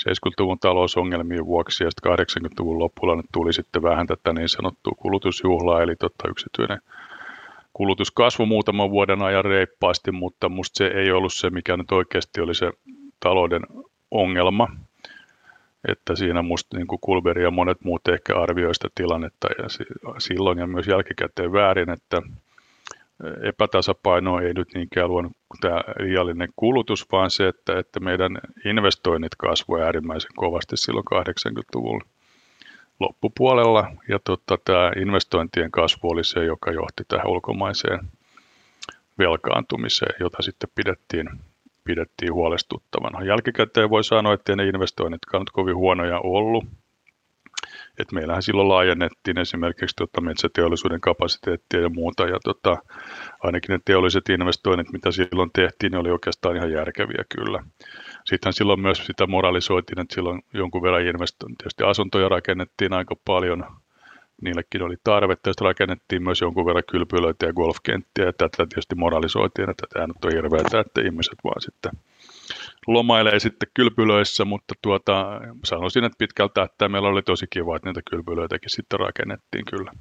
70-luvun 0.00 0.58
talousongelmien 0.58 1.46
vuoksi 1.46 1.84
ja 1.84 1.90
sitten 1.90 2.12
80-luvun 2.12 2.78
lopulla 2.78 3.22
tuli 3.32 3.52
sitten 3.52 3.82
vähän 3.82 4.06
tätä 4.06 4.32
niin 4.32 4.48
sanottua 4.48 4.92
kulutusjuhlaa, 4.96 5.82
eli 5.82 5.96
tota 5.96 6.28
yksityinen 6.28 6.80
kulutuskasvu 7.72 8.46
muutaman 8.46 8.90
vuoden 8.90 9.22
ajan 9.22 9.44
reippaasti, 9.44 10.12
mutta 10.12 10.48
musta 10.48 10.78
se 10.78 10.86
ei 10.86 11.12
ollut 11.12 11.32
se, 11.32 11.50
mikä 11.50 11.76
nyt 11.76 11.92
oikeasti 11.92 12.40
oli 12.40 12.54
se 12.54 12.70
talouden 13.20 13.62
ongelma. 14.10 14.68
Että 15.88 16.16
siinä 16.16 16.42
musta 16.42 16.76
niin 16.76 16.86
kuin 16.86 17.00
Kulberi 17.00 17.42
ja 17.42 17.50
monet 17.50 17.78
muut 17.84 18.08
ehkä 18.08 18.40
arvioivat 18.40 18.76
sitä 18.76 18.88
tilannetta 18.94 19.48
ja 19.58 19.64
silloin 20.18 20.58
ja 20.58 20.66
myös 20.66 20.86
jälkikäteen 20.86 21.52
väärin, 21.52 21.90
että 21.90 22.22
epätasapaino 23.42 24.40
ei 24.40 24.54
nyt 24.54 24.68
niinkään 24.74 25.08
luonut 25.08 25.32
tämä 25.60 25.80
liiallinen 25.98 26.48
kulutus, 26.56 27.06
vaan 27.12 27.30
se, 27.30 27.48
että, 27.48 27.78
että 27.78 28.00
meidän 28.00 28.38
investoinnit 28.64 29.34
kasvoivat 29.34 29.86
äärimmäisen 29.86 30.30
kovasti 30.36 30.76
silloin 30.76 31.04
80-luvulla 31.14 32.04
loppupuolella. 33.00 33.92
Ja 34.08 34.18
tota, 34.24 34.58
tämä 34.64 34.92
investointien 34.96 35.70
kasvu 35.70 36.10
oli 36.10 36.24
se, 36.24 36.44
joka 36.44 36.70
johti 36.70 37.04
tähän 37.08 37.26
ulkomaiseen 37.26 38.00
velkaantumiseen, 39.18 40.14
jota 40.20 40.42
sitten 40.42 40.70
pidettiin, 40.74 41.30
pidettiin 41.84 42.32
huolestuttavana. 42.32 43.24
Jälkikäteen 43.24 43.90
voi 43.90 44.04
sanoa, 44.04 44.34
että 44.34 44.56
ne 44.56 44.66
investoinnitkaan 44.66 45.40
nyt 45.40 45.50
kovin 45.50 45.76
huonoja 45.76 46.20
ollut. 46.20 46.64
Et 47.98 48.12
meillähän 48.12 48.42
silloin 48.42 48.68
laajennettiin 48.68 49.38
esimerkiksi 49.38 49.96
tota 49.96 50.20
metsäteollisuuden 50.20 51.00
kapasiteettia 51.00 51.80
ja 51.80 51.88
muuta, 51.88 52.26
ja 52.26 52.38
tota, 52.44 52.76
ainakin 53.40 53.72
ne 53.72 53.78
teolliset 53.84 54.28
investoinnit, 54.28 54.92
mitä 54.92 55.10
silloin 55.10 55.50
tehtiin, 55.52 55.92
ne 55.92 55.98
oli 55.98 56.10
oikeastaan 56.10 56.56
ihan 56.56 56.72
järkeviä 56.72 57.24
kyllä. 57.36 57.62
Sitten 58.24 58.52
silloin 58.52 58.80
myös 58.80 59.06
sitä 59.06 59.26
moralisoitiin, 59.26 60.00
että 60.00 60.14
silloin 60.14 60.42
jonkun 60.54 60.82
verran 60.82 61.06
investointi. 61.06 61.56
Tietysti 61.56 61.84
asuntoja 61.84 62.28
rakennettiin 62.28 62.92
aika 62.92 63.14
paljon, 63.24 63.66
niillekin 64.42 64.82
oli 64.82 64.96
tarvetta, 65.04 65.50
ja 65.50 65.54
rakennettiin 65.60 66.22
myös 66.22 66.40
jonkun 66.40 66.66
verran 66.66 66.84
kylpylöitä 66.90 67.46
ja 67.46 67.52
golfkenttiä, 67.52 68.24
ja 68.24 68.32
tätä 68.32 68.66
tietysti 68.66 68.94
moralisoitiin, 68.94 69.70
että 69.70 69.86
tämä 69.92 70.06
nyt 70.06 70.24
on 70.24 70.32
hirveätä, 70.32 70.80
että 70.80 71.00
ihmiset 71.00 71.38
vaan 71.44 71.60
sitten 71.60 71.92
lomailee 72.86 73.40
sitten 73.40 73.68
kylpylöissä, 73.74 74.44
mutta 74.44 74.74
tuota, 74.82 75.40
sanoisin, 75.64 76.04
että 76.04 76.18
pitkältä 76.18 76.62
että 76.62 76.88
meillä 76.88 77.08
oli 77.08 77.22
tosi 77.22 77.46
kiva, 77.50 77.76
että 77.76 77.88
niitä 77.88 78.00
kylpylöitäkin 78.10 78.70
sitten 78.70 79.00
rakennettiin 79.00 79.64
kyllä. 79.64 79.92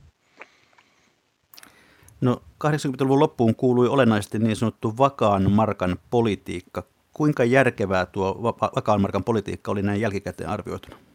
No 2.22 2.42
80-luvun 2.66 3.20
loppuun 3.20 3.56
kuului 3.56 3.88
olennaisesti 3.88 4.40
niin 4.40 4.56
sanottu 4.56 4.98
vakaan 4.98 5.52
markan 5.52 5.98
politiikka. 6.10 6.84
Kuinka 7.14 7.44
järkevää 7.44 8.06
tuo 8.06 8.44
vakaan 8.76 9.02
markan 9.02 9.24
politiikka 9.24 9.72
oli 9.72 9.82
näin 9.82 10.02
jälkikäteen 10.02 10.50
arvioituna? 10.50 11.09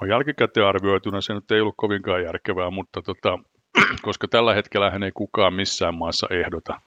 No 0.00 0.06
jälkikäteen 0.06 0.66
arvioituna 0.66 1.20
se 1.20 1.34
nyt 1.34 1.50
ei 1.50 1.60
ollut 1.60 1.74
kovinkaan 1.76 2.22
järkevää, 2.22 2.70
mutta 2.70 3.02
tota, 3.02 3.38
koska 4.02 4.28
tällä 4.28 4.54
hetkellä 4.54 4.90
hän 4.90 5.02
ei 5.02 5.12
kukaan 5.12 5.54
missään 5.54 5.94
maassa 5.94 6.26
ehdota, 6.30 6.80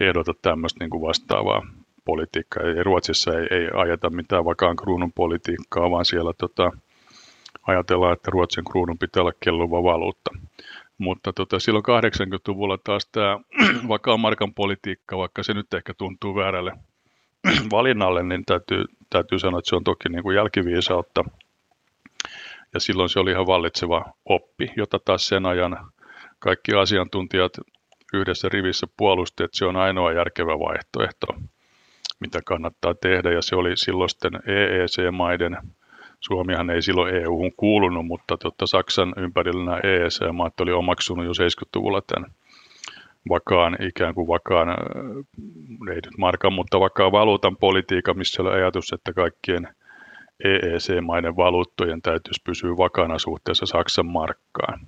ehdota 0.00 0.32
tämmöistä 0.42 0.84
niin 0.84 0.90
kuin 0.90 1.02
vastaavaa 1.02 1.62
politiikkaa. 2.04 2.62
Ei, 2.62 2.82
Ruotsissa 2.82 3.38
ei, 3.38 3.46
ei 3.50 3.68
ajeta 3.74 4.10
mitään 4.10 4.44
vakaan 4.44 4.76
kruunun 4.76 5.12
politiikkaa, 5.12 5.90
vaan 5.90 6.04
siellä 6.04 6.32
tota, 6.32 6.70
ajatellaan, 7.66 8.12
että 8.12 8.30
Ruotsin 8.30 8.64
kruunun 8.64 8.98
pitää 8.98 9.20
olla 9.22 9.32
kelluva 9.40 9.82
valuutta. 9.82 10.30
Mutta 10.98 11.32
tota, 11.32 11.58
silloin 11.58 11.84
80-luvulla 11.84 12.78
taas 12.78 13.08
tämä 13.12 13.38
vakaan 13.88 14.20
markan 14.20 14.54
politiikka, 14.54 15.18
vaikka 15.18 15.42
se 15.42 15.54
nyt 15.54 15.74
ehkä 15.74 15.94
tuntuu 15.94 16.34
väärälle 16.34 16.72
valinnalle, 17.72 18.22
niin 18.22 18.44
täytyy, 18.44 18.84
täytyy 19.10 19.38
sanoa, 19.38 19.58
että 19.58 19.68
se 19.68 19.76
on 19.76 19.84
toki 19.84 20.08
niin 20.08 20.22
kuin 20.22 20.36
jälkiviisautta. 20.36 21.24
Ja 22.74 22.80
silloin 22.80 23.08
se 23.08 23.20
oli 23.20 23.30
ihan 23.30 23.46
vallitseva 23.46 24.04
oppi, 24.24 24.72
jota 24.76 24.98
taas 25.04 25.26
sen 25.26 25.46
ajan 25.46 25.76
kaikki 26.38 26.74
asiantuntijat 26.74 27.52
yhdessä 28.12 28.48
rivissä 28.48 28.86
puolusti, 28.96 29.44
että 29.44 29.58
se 29.58 29.64
on 29.64 29.76
ainoa 29.76 30.12
järkevä 30.12 30.58
vaihtoehto 30.58 31.26
mitä 32.20 32.40
kannattaa 32.44 32.94
tehdä, 32.94 33.32
ja 33.32 33.42
se 33.42 33.56
oli 33.56 33.76
silloisten 33.76 34.32
EEC-maiden, 34.46 35.58
Suomihan 36.20 36.70
ei 36.70 36.82
silloin 36.82 37.14
EU-hun 37.14 37.52
kuulunut, 37.56 38.06
mutta 38.06 38.36
totta 38.36 38.66
Saksan 38.66 39.14
ympärillä 39.16 39.64
nämä 39.64 39.80
EEC-maat 39.82 40.60
oli 40.60 40.72
omaksunut 40.72 41.24
jo 41.24 41.32
70-luvulla 41.32 42.00
tämän 42.00 42.30
vakaan, 43.28 43.76
ikään 43.80 44.14
kuin 44.14 44.28
vakaan, 44.28 44.68
ei 45.90 45.94
nyt 45.94 46.18
markan, 46.18 46.52
mutta 46.52 46.80
vakaan 46.80 47.12
valuutan 47.12 47.56
politiikan, 47.56 48.18
missä 48.18 48.42
oli 48.42 48.50
ajatus, 48.50 48.92
että 48.92 49.12
kaikkien 49.12 49.68
EEC-maiden 50.44 51.36
valuuttojen 51.36 52.02
täytyisi 52.02 52.42
pysyä 52.44 52.76
vakana 52.76 53.18
suhteessa 53.18 53.66
Saksan 53.66 54.06
markkaan. 54.06 54.80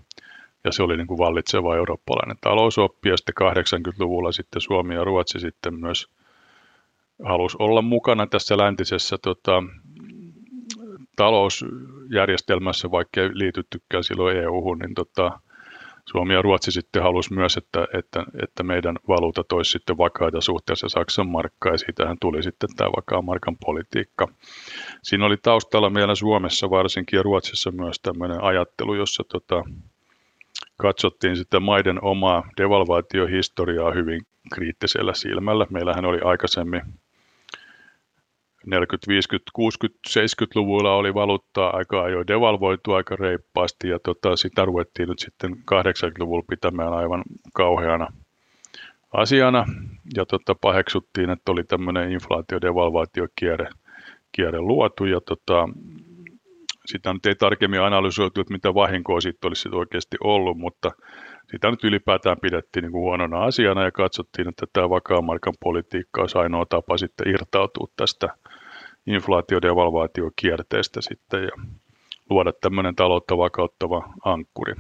Ja 0.65 0.73
se 0.73 0.83
oli 0.83 0.97
niin 0.97 1.07
kuin 1.07 1.19
vallitseva 1.19 1.77
eurooppalainen 1.77 2.37
talousoppi, 2.41 3.09
ja 3.09 3.17
sitten 3.17 3.35
80-luvulla 3.43 4.33
sitten 4.33 4.61
Suomi 4.61 4.95
ja 4.95 5.05
Ruotsi 5.05 5.41
sitten 5.41 5.75
myös 5.75 6.09
halusi 7.25 7.57
olla 7.61 7.83
mukana 7.83 8.27
tässä 8.27 8.59
läntisessä 8.59 9.19
tota, 9.23 9.63
talousjärjestelmässä, 11.17 12.91
vaikka 12.91 13.21
ei 13.21 13.31
liityttykään 13.33 14.05
silloin 14.05 14.37
EU-hun, 14.37 14.79
niin 14.79 14.95
tota, 14.95 15.41
Suomi 16.09 16.35
ja 16.35 16.43
Ruotsi 16.43 16.73
sitten 16.73 17.03
halusi 17.03 17.35
myös, 17.35 17.57
että, 17.57 17.87
että, 17.99 18.25
että 18.43 18.63
meidän 18.63 18.97
valuuta 19.09 19.45
toisi 19.45 19.71
sitten 19.71 19.99
vakaita 19.99 20.41
suhteessa 20.41 20.89
Saksan 20.89 21.29
markkaan, 21.29 21.75
ja 21.75 21.79
siitähän 21.79 22.17
tuli 22.21 22.43
sitten 22.43 22.69
tämä 22.77 22.91
vakaa 22.97 23.23
markan 23.23 23.57
politiikka. 23.65 24.29
Siinä 25.03 25.27
oli 25.27 25.37
taustalla 25.37 25.91
meillä 25.91 26.15
Suomessa 26.15 26.71
varsinkin 26.71 27.17
ja 27.17 27.23
Ruotsissa 27.23 27.71
myös 27.71 28.01
tämmöinen 28.01 28.43
ajattelu, 28.43 28.95
jossa 28.95 29.25
tota, 29.29 29.65
katsottiin 30.77 31.37
sitten 31.37 31.63
maiden 31.63 32.05
omaa 32.05 32.49
devalvaatiohistoriaa 32.57 33.93
hyvin 33.93 34.21
kriittisellä 34.55 35.15
silmällä. 35.15 35.67
Meillähän 35.71 36.05
oli 36.05 36.21
aikaisemmin 36.25 36.83
40, 38.67 39.09
50, 39.09 39.51
60, 39.53 39.99
70-luvulla 40.09 40.95
oli 40.95 41.15
valuuttaa 41.15 41.77
aika 41.77 42.03
ajoin 42.03 42.27
devalvoitu 42.27 42.93
aika 42.93 43.17
reippaasti 43.17 43.89
ja 43.89 43.99
tota, 43.99 44.37
sitä 44.37 44.65
ruvettiin 44.65 45.09
nyt 45.09 45.19
sitten 45.19 45.53
80-luvulla 45.53 46.45
pitämään 46.49 46.93
aivan 46.93 47.23
kauheana 47.55 48.07
asiana. 49.13 49.65
Ja 50.17 50.27
tota, 50.27 50.55
paheksuttiin, 50.55 51.31
että 51.31 51.53
oli 51.53 51.65
tämmöinen 51.65 52.13
inflaatio-devalvaatiokierre 52.13 53.69
kierre 54.33 54.61
luotu 54.61 55.05
ja 55.05 55.21
tota, 55.21 55.69
sitä 56.87 57.13
nyt 57.13 57.27
ei 57.27 57.35
tarkemmin 57.35 57.81
analysoitu, 57.81 58.41
että 58.41 58.53
mitä 58.53 58.75
vahinkoa 58.75 59.21
siitä 59.21 59.49
olisi 59.49 59.69
oikeasti 59.73 60.17
ollut, 60.25 60.59
mutta 60.59 60.91
sitä 61.51 61.71
nyt 61.71 61.85
ylipäätään 61.85 62.37
pidettiin 62.43 62.83
niin 62.83 62.93
kuin 62.93 63.03
huonona 63.03 63.45
asiana 63.45 63.85
ja 63.85 63.93
katsottiin, 63.93 64.49
että 64.49 64.67
tämä 64.73 64.91
vakaan 64.91 65.25
markan 65.25 65.55
politiikka 65.61 66.21
olisi 66.21 66.39
ainoa 66.39 66.67
tapa 66.67 66.97
sitten 66.99 67.29
irtautua 67.29 67.87
tästä 67.97 68.29
inflaatiodevalvaatiokierteestä 69.07 71.01
sitten 71.01 71.43
ja 71.43 71.51
luoda 72.31 72.53
tämmöinen 72.53 72.97
taloutta 72.97 73.39
vakauttava 73.39 74.13
ankkuri. 74.25 74.75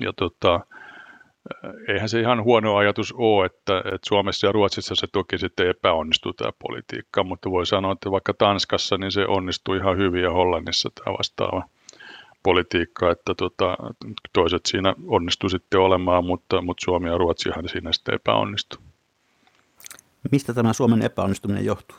Ja 0.00 0.12
tota, 0.12 0.60
eihän 1.88 2.08
se 2.08 2.20
ihan 2.20 2.44
huono 2.44 2.76
ajatus 2.76 3.12
ole, 3.12 3.46
että, 3.46 3.78
että 3.78 4.08
Suomessa 4.08 4.46
ja 4.46 4.52
Ruotsissa 4.52 4.94
se 4.94 5.06
toki 5.12 5.38
sitten 5.38 5.68
epäonnistuu 5.68 6.32
tämä 6.32 6.52
politiikka, 6.58 7.24
mutta 7.24 7.50
voi 7.50 7.66
sanoa, 7.66 7.92
että 7.92 8.10
vaikka 8.10 8.34
Tanskassa 8.34 8.98
niin 8.98 9.12
se 9.12 9.26
onnistui 9.26 9.76
ihan 9.76 9.96
hyvin 9.96 10.22
ja 10.22 10.30
Hollannissa 10.30 10.90
tämä 10.94 11.16
vastaava 11.18 11.64
politiikka, 12.42 13.10
että 13.10 13.34
tota, 13.34 13.76
toiset 14.32 14.66
siinä 14.66 14.94
onnistu 15.06 15.48
sitten 15.48 15.80
olemaan, 15.80 16.24
mutta, 16.24 16.62
mutta 16.62 16.84
Suomi 16.84 17.08
ja 17.08 17.18
Ruotsihan 17.18 17.68
siinä 17.68 17.92
sitten 17.92 18.14
epäonnistui. 18.14 18.82
Mistä 20.32 20.54
tämä 20.54 20.72
Suomen 20.72 21.02
epäonnistuminen 21.02 21.64
johtui? 21.64 21.98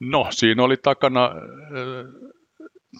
No, 0.00 0.26
siinä 0.30 0.62
oli 0.62 0.76
takana 0.76 1.24
äh, 1.24 2.30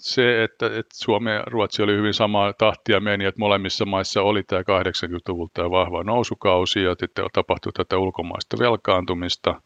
se, 0.01 0.45
että, 0.45 0.67
että 0.67 0.95
Suomi 0.95 1.31
ja 1.31 1.43
Ruotsi 1.47 1.83
oli 1.83 1.93
hyvin 1.93 2.15
samaa 2.15 2.53
tahtia 2.53 3.01
meni, 3.01 3.25
että 3.25 3.41
molemmissa 3.41 3.85
maissa 3.85 4.23
oli 4.23 4.43
tämä 4.43 4.63
80-luvulta 4.63 5.53
tämä 5.55 5.71
vahva 5.71 6.05
nousukausi 6.05 6.83
ja 6.83 6.95
sitten 7.01 7.25
tapahtui 7.33 7.73
tätä 7.73 7.99
ulkomaista 7.99 8.57
velkaantumista. 8.59 9.63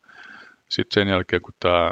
Sitten 0.68 0.94
sen 0.94 1.08
jälkeen, 1.08 1.42
kun 1.42 1.54
tämä 1.60 1.90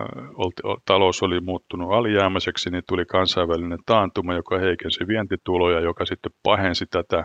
talous 0.85 1.23
oli 1.23 1.40
muuttunut 1.40 1.92
alijäämäiseksi, 1.92 2.71
niin 2.71 2.83
tuli 2.88 3.04
kansainvälinen 3.04 3.78
taantuma, 3.87 4.35
joka 4.35 4.59
heikensi 4.59 5.07
vientituloja, 5.07 5.80
joka 5.80 6.07
sitten 6.07 6.33
pahensi 6.42 6.87
tätä 6.87 7.25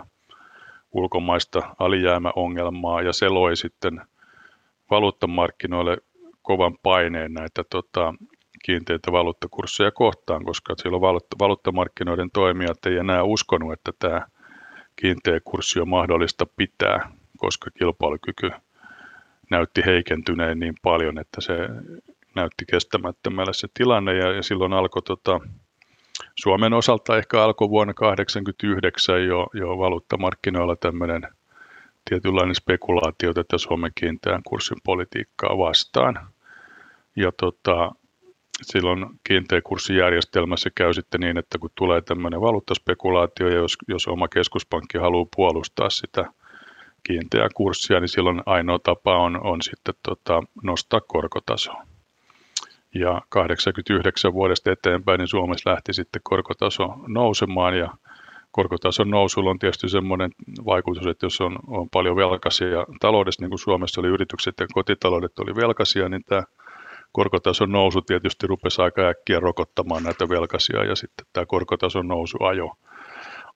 ulkomaista 0.92 1.76
alijäämäongelmaa 1.80 3.02
ja 3.02 3.14
se 3.14 3.30
loi 3.30 3.56
sitten 3.56 4.02
valuuttamarkkinoille 4.90 5.98
kovan 6.44 6.78
paineen 6.84 7.34
näitä 7.34 7.64
tota, 7.70 8.14
kiinteitä 8.66 9.12
valuuttakursseja 9.12 9.92
kohtaan, 9.92 10.46
koska 10.46 10.74
silloin 10.78 11.02
valuuttamarkkinoiden 11.40 12.32
toimijat 12.32 12.86
ei 12.86 12.98
enää 12.98 13.24
uskonut, 13.24 13.74
että 13.74 13.92
tämä 14.00 14.28
kiinteä 14.96 15.40
kurssi 15.44 15.80
on 15.80 15.90
mahdollista 15.90 16.46
pitää, 16.46 17.12
koska 17.38 17.72
kilpailukyky 17.72 18.52
näytti 19.52 19.82
heikentyneen 19.86 20.60
niin 20.60 20.76
paljon, 20.82 21.20
että 21.20 21.42
se 21.42 21.54
näytti 22.36 22.66
kestämättömälle 22.72 23.54
se 23.54 23.68
tilanne 23.74 24.14
ja, 24.14 24.32
ja 24.32 24.44
silloin 24.44 24.74
alkoi 24.74 25.02
tota, 25.02 25.40
Suomen 26.40 26.74
osalta 26.74 27.18
ehkä 27.18 27.44
alkoi 27.44 27.70
vuonna 27.70 27.94
1989 27.94 29.26
jo, 29.26 29.48
jo 29.54 29.78
valuuttamarkkinoilla 29.78 30.76
tämmöinen 30.76 31.22
tietynlainen 32.10 32.56
spekulaatio 32.56 33.34
tätä 33.34 33.58
Suomen 33.58 33.92
kiinteän 33.96 34.44
kurssin 34.44 34.78
politiikkaa 34.84 35.58
vastaan. 35.58 36.33
Ja 37.16 37.32
tota, 37.38 37.92
silloin 38.62 39.06
kiinteä 39.24 39.62
kurssijärjestelmässä 39.62 40.70
käy 40.76 40.94
sitten 40.94 41.22
niin, 41.22 41.38
että 41.38 41.58
kun 41.58 41.70
tulee 41.76 42.02
tämmöinen 42.02 42.42
valuuttaspekulaatio 42.42 43.48
ja 43.48 43.56
jos, 43.56 43.78
jos 43.88 44.08
oma 44.08 44.28
keskuspankki 44.28 44.98
haluaa 44.98 45.28
puolustaa 45.36 45.90
sitä 45.90 46.26
kiinteää 47.04 47.48
kurssia, 47.56 48.00
niin 48.00 48.10
silloin 48.10 48.42
ainoa 48.46 48.80
tapa 48.80 49.18
on, 49.18 49.46
on 49.46 49.62
sitten 49.62 49.94
tota, 50.04 50.44
nostaa 50.64 51.02
korkotasoa. 51.02 51.84
Ja 52.96 53.22
89 53.30 54.34
vuodesta 54.34 54.72
eteenpäin 54.72 55.20
niin 55.20 55.28
Suomessa 55.28 55.70
lähti 55.70 55.94
sitten 55.94 56.22
korkotaso 56.24 56.96
nousemaan 57.08 57.78
ja 57.78 57.90
korkotason 58.52 59.10
nousulla 59.10 59.50
on 59.50 59.60
tietysti 59.60 59.90
semmoinen 59.90 60.32
vaikutus, 60.66 61.08
että 61.08 61.26
jos 61.26 61.42
on, 61.42 61.60
on 61.68 61.90
paljon 61.90 62.16
velkaisia 62.16 62.86
taloudessa, 63.00 63.42
niin 63.42 63.50
kuin 63.50 63.60
Suomessa 63.60 64.02
oli 64.02 64.08
yritykset 64.08 64.56
ja 64.60 64.68
kotitaloudet 64.74 65.40
oli 65.40 65.56
velkaisia, 65.56 66.10
niin 66.10 66.24
tämä 66.24 66.44
korkotason 67.14 67.72
nousu 67.72 68.02
tietysti 68.02 68.48
rupesi 68.48 68.82
aika 68.82 69.02
äkkiä 69.02 69.40
rokottamaan 69.40 70.04
näitä 70.04 70.30
velkaisia 70.30 70.84
ja 70.84 70.96
sitten 70.96 71.26
tämä 71.34 71.46
korkotason 71.46 72.08
nousu 72.08 72.38
ajo, 72.44 72.78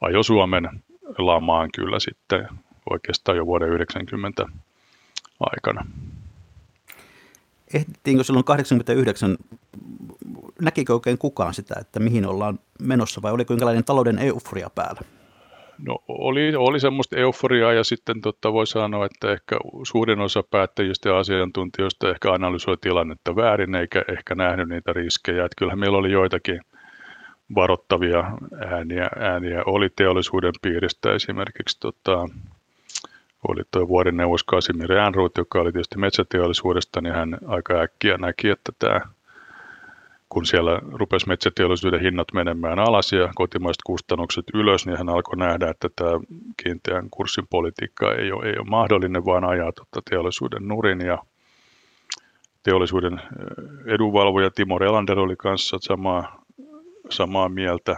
ajo 0.01 0.23
Suomen 0.23 0.69
lamaan 1.17 1.69
kyllä 1.75 1.99
sitten 1.99 2.47
oikeastaan 2.89 3.37
jo 3.37 3.45
vuoden 3.45 3.69
90 3.69 4.45
aikana. 5.39 5.85
Ehdittiinkö 7.73 8.23
silloin 8.23 8.45
89, 8.45 9.37
näkikö 10.61 10.93
oikein 10.93 11.17
kukaan 11.17 11.53
sitä, 11.53 11.75
että 11.79 11.99
mihin 11.99 12.25
ollaan 12.25 12.59
menossa 12.79 13.21
vai 13.21 13.31
oliko 13.31 13.53
jonkinlainen 13.53 13.83
talouden 13.83 14.19
euforia 14.19 14.69
päällä? 14.69 15.01
No 15.85 15.97
oli, 16.07 16.55
oli 16.55 16.79
semmoista 16.79 17.17
euforiaa 17.17 17.73
ja 17.73 17.83
sitten 17.83 18.21
totta 18.21 18.53
voi 18.53 18.67
sanoa, 18.67 19.05
että 19.05 19.31
ehkä 19.31 19.57
suurin 19.83 20.19
osa 20.19 20.43
päättäjistä 20.43 21.09
ja 21.09 21.17
asiantuntijoista 21.17 22.09
ehkä 22.09 22.33
analysoi 22.33 22.77
tilannetta 22.81 23.35
väärin 23.35 23.75
eikä 23.75 24.03
ehkä 24.07 24.35
nähnyt 24.35 24.69
niitä 24.69 24.93
riskejä. 24.93 25.45
Että 25.45 25.55
kyllähän 25.57 25.79
meillä 25.79 25.97
oli 25.97 26.11
joitakin 26.11 26.61
varoittavia 27.55 28.23
ääniä, 28.65 29.09
ääniä 29.19 29.63
oli 29.65 29.89
teollisuuden 29.95 30.53
piiristä 30.61 31.13
esimerkiksi 31.13 31.79
tota, 31.79 32.27
oli 33.47 33.61
tuo 33.71 33.87
vuorineuvos 33.87 34.43
Kasimir 34.43 34.91
Ehrnroth, 34.91 35.37
joka 35.39 35.59
oli 35.61 35.71
tietysti 35.71 35.97
metsäteollisuudesta, 35.97 37.01
niin 37.01 37.13
hän 37.13 37.37
aika 37.47 37.73
äkkiä 37.73 38.17
näki, 38.17 38.49
että 38.49 38.71
tämä 38.79 39.01
kun 40.29 40.45
siellä 40.45 40.81
rupesi 40.93 41.27
metsäteollisuuden 41.27 42.01
hinnat 42.01 42.27
menemään 42.33 42.79
alas 42.79 43.11
ja 43.11 43.29
kotimaiset 43.35 43.81
kustannukset 43.85 44.45
ylös, 44.53 44.85
niin 44.85 44.97
hän 44.97 45.09
alkoi 45.09 45.37
nähdä, 45.37 45.69
että 45.69 45.89
tämä 45.95 46.11
kiinteän 46.63 47.09
kurssin 47.09 47.47
politiikka 47.49 48.15
ei 48.15 48.31
ole, 48.31 48.45
ei 48.45 48.57
ole 48.57 48.69
mahdollinen, 48.69 49.25
vaan 49.25 49.43
ajaa 49.45 49.71
tuota 49.71 50.09
teollisuuden 50.09 50.67
nurin. 50.67 51.01
Ja 51.01 51.17
teollisuuden 52.63 53.13
eh, 53.13 53.93
edunvalvoja 53.93 54.51
Timo 54.51 54.79
Relander 54.79 55.19
oli 55.19 55.35
kanssa 55.35 55.77
samaa, 55.81 56.43
samaa 57.09 57.49
mieltä, 57.49 57.97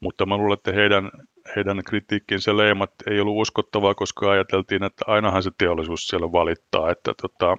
mutta 0.00 0.26
mä 0.26 0.36
luulen, 0.36 0.54
että 0.54 0.72
heidän, 0.72 1.10
heidän 1.56 1.84
kritiikkinsä 1.84 2.56
leimat 2.56 2.90
ei 3.10 3.20
ollut 3.20 3.40
uskottavaa, 3.40 3.94
koska 3.94 4.30
ajateltiin, 4.30 4.84
että 4.84 5.04
ainahan 5.06 5.42
se 5.42 5.50
teollisuus 5.58 6.08
siellä 6.08 6.32
valittaa, 6.32 6.90
että 6.90 7.12
tota, 7.22 7.56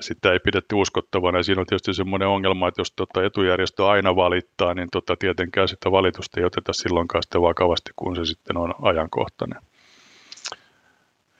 sitä 0.00 0.32
ei 0.32 0.38
pidetty 0.38 0.74
uskottavana. 0.74 1.38
Ja 1.38 1.42
siinä 1.42 1.60
on 1.60 1.66
tietysti 1.66 1.94
semmoinen 1.94 2.28
ongelma, 2.28 2.68
että 2.68 2.80
jos 2.80 2.92
tota 2.92 3.24
etujärjestö 3.24 3.88
aina 3.88 4.16
valittaa, 4.16 4.74
niin 4.74 4.88
tota 4.92 5.16
tietenkään 5.16 5.68
sitä 5.68 5.90
valitusta 5.90 6.40
ei 6.40 6.46
oteta 6.46 6.72
silloinkaan 6.72 7.22
sitten 7.22 7.42
vakavasti, 7.42 7.90
kun 7.96 8.16
se 8.16 8.24
sitten 8.24 8.56
on 8.56 8.74
ajankohtainen. 8.82 9.60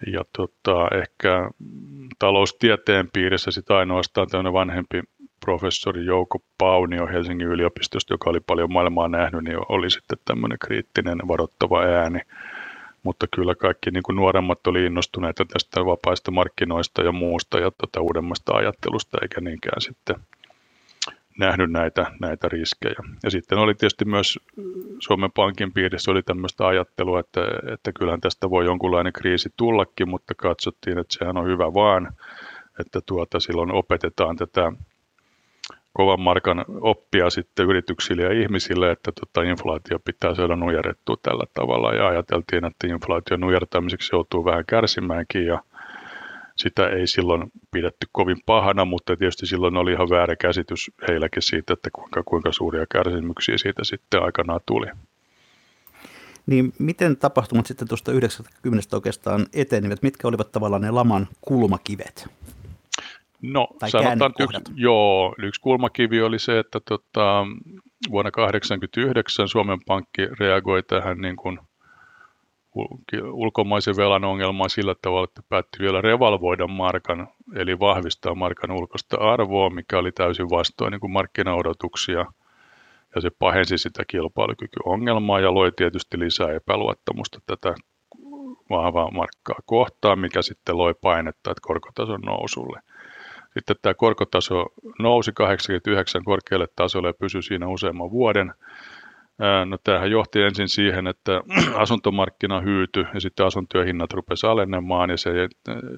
Ja 0.07 0.25
tota, 0.37 0.89
ehkä 1.03 1.51
taloustieteen 2.19 3.09
piirissä 3.13 3.51
sitten 3.51 3.77
ainoastaan 3.77 4.29
tämmöinen 4.29 4.53
vanhempi 4.53 5.03
professori 5.45 6.05
Jouko 6.05 6.39
Paunio 6.59 7.07
Helsingin 7.07 7.49
yliopistosta, 7.49 8.15
joka 8.15 8.31
oli 8.31 8.41
paljon 8.41 8.73
maailmaa 8.73 9.09
nähnyt, 9.09 9.45
niin 9.45 9.59
oli 9.69 9.91
sitten 9.91 10.19
tämmöinen 10.25 10.59
kriittinen 10.59 11.19
varoittava 11.29 11.83
ääni 11.83 12.21
mutta 13.03 13.27
kyllä 13.35 13.55
kaikki 13.55 13.91
niin 13.91 14.03
kuin 14.03 14.17
nuoremmat 14.17 14.67
oli 14.67 14.85
innostuneita 14.85 15.45
tästä 15.45 15.87
vapaista 15.87 16.31
markkinoista 16.31 17.03
ja 17.03 17.13
muusta 17.13 17.59
ja 17.59 17.71
tuota 17.71 18.01
uudemmasta 18.01 18.53
ajattelusta, 18.53 19.19
eikä 19.23 19.41
niinkään 19.41 19.81
sitten 19.81 20.17
nähnyt 21.39 21.71
näitä, 21.71 22.07
näitä 22.21 22.49
riskejä. 22.49 22.97
Ja 23.23 23.31
sitten 23.31 23.59
oli 23.59 23.75
tietysti 23.75 24.05
myös 24.05 24.39
Suomen 24.99 25.33
Pankin 25.33 25.73
piirissä 25.73 26.11
oli 26.11 26.23
tämmöistä 26.23 26.67
ajattelua, 26.67 27.21
että, 27.21 27.41
että 27.73 27.93
kyllähän 27.93 28.21
tästä 28.21 28.51
voi 28.51 28.65
jonkunlainen 28.65 29.13
kriisi 29.13 29.49
tullakin, 29.57 30.09
mutta 30.09 30.35
katsottiin, 30.35 30.99
että 30.99 31.19
sehän 31.19 31.37
on 31.37 31.47
hyvä 31.47 31.75
vaan, 31.75 32.13
että 32.81 33.01
tuota, 33.07 33.41
silloin 33.41 33.73
opetetaan 33.73 34.37
tätä 34.37 34.73
kovan 35.93 36.21
markan 36.21 36.65
oppia 36.81 37.31
sitten 37.31 37.67
yrityksille 37.67 38.23
ja 38.23 38.43
ihmisille, 38.43 38.91
että 38.91 39.13
tota 39.21 39.43
inflaatio 39.43 39.99
pitää 39.99 40.35
saada 40.35 40.57
nujerrettua 40.57 41.17
tällä 41.23 41.45
tavalla 41.55 41.95
ja 41.95 42.09
ajateltiin, 42.09 42.65
että 42.65 42.87
inflaation 42.87 43.41
nujertamiseksi 43.41 44.15
joutuu 44.15 44.45
vähän 44.45 44.65
kärsimäänkin 44.67 45.47
ja 45.47 45.63
sitä 46.57 46.89
ei 46.89 47.07
silloin 47.07 47.53
pidetty 47.71 48.07
kovin 48.13 48.37
pahana, 48.47 48.85
mutta 48.85 49.17
tietysti 49.17 49.47
silloin 49.47 49.77
oli 49.77 49.93
ihan 49.93 50.11
väärä 50.11 50.37
käsitys 50.37 50.91
heilläkin 51.09 51.43
siitä, 51.43 51.73
että 51.73 51.91
kuinka, 51.93 52.23
kuinka 52.23 52.53
suuria 52.53 52.87
kärsimyksiä 52.87 53.59
siitä 53.59 53.85
sitten 53.85 54.23
aikanaan 54.23 54.61
tuli. 54.67 54.87
Niin 56.47 56.73
miten 56.79 57.17
tapahtumat 57.17 57.67
sitten 57.67 57.89
tuosta 57.89 58.13
90 58.13 58.97
oikeastaan 58.97 59.47
etenivät? 59.53 60.03
Mitkä 60.03 60.29
olivat 60.29 60.53
tavallaan 60.53 60.83
ne 60.83 60.91
laman 60.91 61.29
kulmakivet? 61.41 62.29
No 63.43 63.69
tai 63.79 63.91
sanotaan, 63.91 64.33
yksi, 64.41 64.61
joo, 64.75 65.35
yksi 65.39 65.61
kulmakivi 65.61 66.23
oli 66.23 66.39
se, 66.39 66.59
että 66.59 66.81
tota, 66.81 67.47
vuonna 68.11 68.31
1989 68.31 69.49
Suomen 69.49 69.79
Pankki 69.87 70.27
reagoi 70.41 70.83
tähän 70.83 71.19
niin 71.19 71.37
kuin 71.37 71.59
ulkomaisen 73.33 73.97
velan 73.97 74.25
ongelmaan 74.25 74.71
sillä 74.71 74.95
tavalla, 75.03 75.25
että 75.25 75.43
päätti 75.49 75.79
vielä 75.79 76.01
revalvoida 76.01 76.67
markan, 76.67 77.29
eli 77.55 77.79
vahvistaa 77.79 78.35
markan 78.35 78.71
ulkoista 78.71 79.17
arvoa, 79.17 79.71
mikä 79.71 79.99
oli 79.99 80.13
täysin 80.13 80.51
vastoin 80.51 80.91
niin 80.91 81.01
kuin 81.01 81.13
markkinaodotuksia. 81.13 82.27
Ja 83.15 83.21
se 83.21 83.31
pahensi 83.39 83.79
sitä 83.79 84.03
kilpailukykyongelmaa 84.07 85.41
ja 85.41 85.55
loi 85.55 85.73
tietysti 85.77 86.19
lisää 86.19 86.53
epäluottamusta 86.53 87.39
tätä 87.47 87.75
vahvaa 88.71 89.11
markkaa 89.11 89.59
kohtaan, 89.65 90.19
mikä 90.19 90.43
sitten 90.43 90.79
loi 90.79 90.95
painetta 91.01 91.51
että 91.51 91.61
korkotason 91.63 92.21
nousulle. 92.21 92.81
Sitten 93.55 93.77
tämä 93.83 93.95
korkotaso 93.95 94.67
nousi 94.99 95.33
89 95.33 96.25
korkealle 96.25 96.67
tasolle 96.77 97.09
ja 97.09 97.15
pysyi 97.15 97.43
siinä 97.43 97.69
useamman 97.69 98.11
vuoden. 98.11 98.55
No 99.67 99.79
tämähän 99.85 100.11
johti 100.11 100.43
ensin 100.43 100.69
siihen, 100.69 101.07
että 101.07 101.41
asuntomarkkina 101.75 102.61
hyytyi 102.61 103.05
ja 103.15 103.21
sitten 103.21 103.47
asuntojen 103.47 103.87
hinnat 103.87 104.13
rupesi 104.13 104.47
alenemaan 104.47 105.11
ja 105.11 105.17
se 105.17 105.31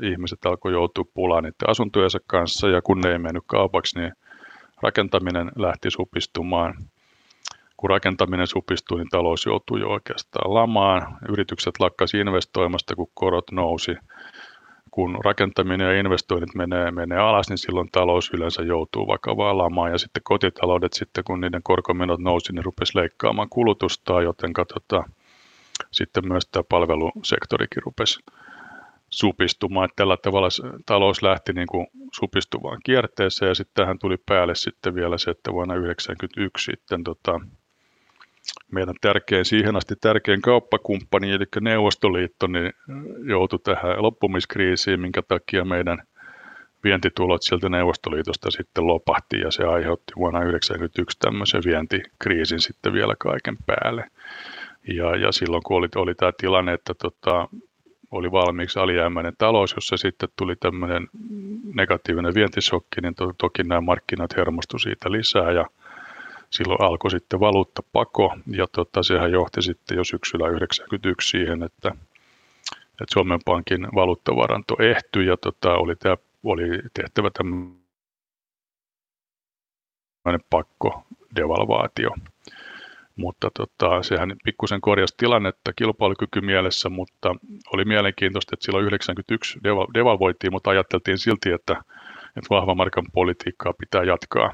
ihmiset 0.03 0.47
alkoi 0.47 0.73
joutua 0.73 1.05
pulaan 1.15 1.45
niiden 1.45 1.71
asuntojensa 1.71 2.19
kanssa 2.27 2.69
ja 2.69 2.83
kun 2.83 3.01
ne 3.01 3.13
ei 3.13 3.19
mennyt 3.19 3.45
kaupaksi, 3.47 3.99
niin 3.99 4.13
rakentaminen 4.83 5.51
lähti 5.57 5.91
supistumaan. 5.91 6.75
Kun 7.77 7.91
rakentaminen 7.91 8.47
supistui, 8.47 8.99
niin 8.99 9.09
talous 9.09 9.47
joutui 9.47 9.81
jo 9.81 9.89
oikeastaan 9.89 10.55
lamaan. 10.55 11.19
Yritykset 11.29 11.75
lakkasivat 11.81 12.27
investoimasta, 12.27 12.97
kun 12.97 13.11
korot 13.15 13.51
nousi 13.53 13.97
kun 14.95 15.19
rakentaminen 15.25 15.87
ja 15.87 16.01
investoinnit 16.01 16.55
menee, 16.55 16.91
menee 16.91 17.19
alas, 17.19 17.49
niin 17.49 17.59
silloin 17.59 17.89
talous 17.93 18.31
yleensä 18.35 18.63
joutuu 18.63 19.07
vakavaan 19.07 19.59
lamaan. 19.59 19.93
Ja 19.93 19.99
sitten 19.99 20.23
kotitaloudet 20.25 20.93
sitten, 20.93 21.25
kun 21.25 21.41
niiden 21.41 21.63
korkomenot 21.63 22.21
nousi, 22.21 22.53
niin 22.53 22.65
rupesi 22.65 22.99
leikkaamaan 22.99 23.49
kulutusta, 23.49 24.23
joten 24.23 24.53
katsotaan, 24.53 25.11
sitten 25.91 26.29
myös 26.29 26.47
tämä 26.47 26.63
palvelusektorikin 26.69 27.83
rupesi 27.83 28.21
supistumaan. 29.11 29.85
Että 29.85 29.97
tällä 29.97 30.17
tavalla 30.17 30.49
talous 30.87 31.23
lähti 31.23 31.53
niin 31.53 31.69
kuin 31.69 31.87
supistuvaan 32.13 32.81
kierteeseen 32.85 33.49
ja 33.49 33.55
sitten 33.55 33.85
tähän 33.85 33.99
tuli 33.99 34.17
päälle 34.17 34.55
sitten 34.55 34.95
vielä 34.95 35.19
se, 35.19 35.31
että 35.31 35.53
vuonna 35.53 35.75
1991 35.75 36.65
sitten 36.65 37.05
tota, 37.05 37.41
meidän 38.73 38.95
tärkein, 39.01 39.45
siihen 39.45 39.77
asti 39.77 39.95
tärkein 40.01 40.43
kauppakumppani, 40.43 41.31
eli 41.31 41.45
Neuvostoliitto, 41.61 42.47
niin 42.47 42.73
joutui 43.29 43.59
tähän 43.59 44.03
loppumiskriisiin, 44.03 45.01
minkä 45.01 45.23
takia 45.23 45.65
meidän 45.65 46.03
vientitulot 46.85 47.43
sieltä 47.43 47.69
Neuvostoliitosta 47.69 48.51
sitten 48.51 48.87
lopahti 48.87 49.41
ja 49.41 49.51
se 49.51 49.65
aiheutti 49.65 50.13
vuonna 50.17 50.39
1991 50.39 51.19
tämmöisen 51.19 51.63
vientikriisin 51.65 52.61
sitten 52.61 52.93
vielä 52.93 53.15
kaiken 53.19 53.57
päälle. 53.67 54.05
Ja, 54.89 55.17
ja 55.17 55.33
silloin 55.33 55.63
kun 55.63 55.77
oli, 55.77 55.89
oli 55.97 56.15
tämä 56.15 56.33
tilanne, 56.39 56.73
että 56.73 56.95
tota, 56.95 57.49
oli 58.11 58.33
valmiiksi 58.33 58.79
alijäämäinen 58.79 59.33
talous, 59.39 59.75
jossa 59.77 59.97
sitten 59.97 60.29
tuli 60.37 60.57
tämmöinen 60.57 61.09
negatiivinen 61.75 62.35
vientisokki, 62.35 63.01
niin 63.01 63.15
to, 63.15 63.33
toki 63.39 63.63
nämä 63.63 63.81
markkinat 63.81 64.37
hermostu 64.37 64.79
siitä 64.79 65.13
lisää 65.13 65.53
ja 65.53 65.65
silloin 66.57 66.83
alkoi 66.83 67.11
sitten 67.11 67.41
valuuttapako 67.41 68.37
ja 68.47 68.67
tota, 68.73 69.03
sehän 69.03 69.33
johti 69.33 69.63
sitten 69.63 69.97
jo 69.97 70.05
syksyllä 70.05 70.45
1991 70.45 71.31
siihen, 71.31 71.63
että, 71.63 71.89
että 72.91 73.13
Suomen 73.13 73.41
Pankin 73.45 73.89
valuuttavaranto 73.95 74.77
ehtyi 74.79 75.27
ja 75.27 75.37
tota, 75.37 75.75
oli, 75.75 75.97
tämä, 75.97 76.17
oli 76.45 76.69
tehtävä 76.95 77.31
tämmöinen 77.31 77.85
pakko 80.51 81.03
devalvaatio 81.37 82.11
mutta 83.17 83.51
tota, 83.55 84.03
sehän 84.03 84.33
pikkusen 84.45 84.81
korjasi 84.81 85.15
tilannetta 85.17 85.73
kilpailukyky 85.73 86.41
mielessä, 86.41 86.89
mutta 86.89 87.35
oli 87.73 87.85
mielenkiintoista, 87.85 88.51
että 88.55 88.65
silloin 88.65 88.87
91 88.87 89.61
devalvoitiin, 89.95 90.53
mutta 90.53 90.71
ajateltiin 90.71 91.19
silti, 91.19 91.51
että, 91.51 91.73
että 92.37 92.51
vahva 92.51 92.75
markan 92.75 93.05
politiikkaa 93.13 93.73
pitää 93.73 94.05
jatkaa. 94.05 94.51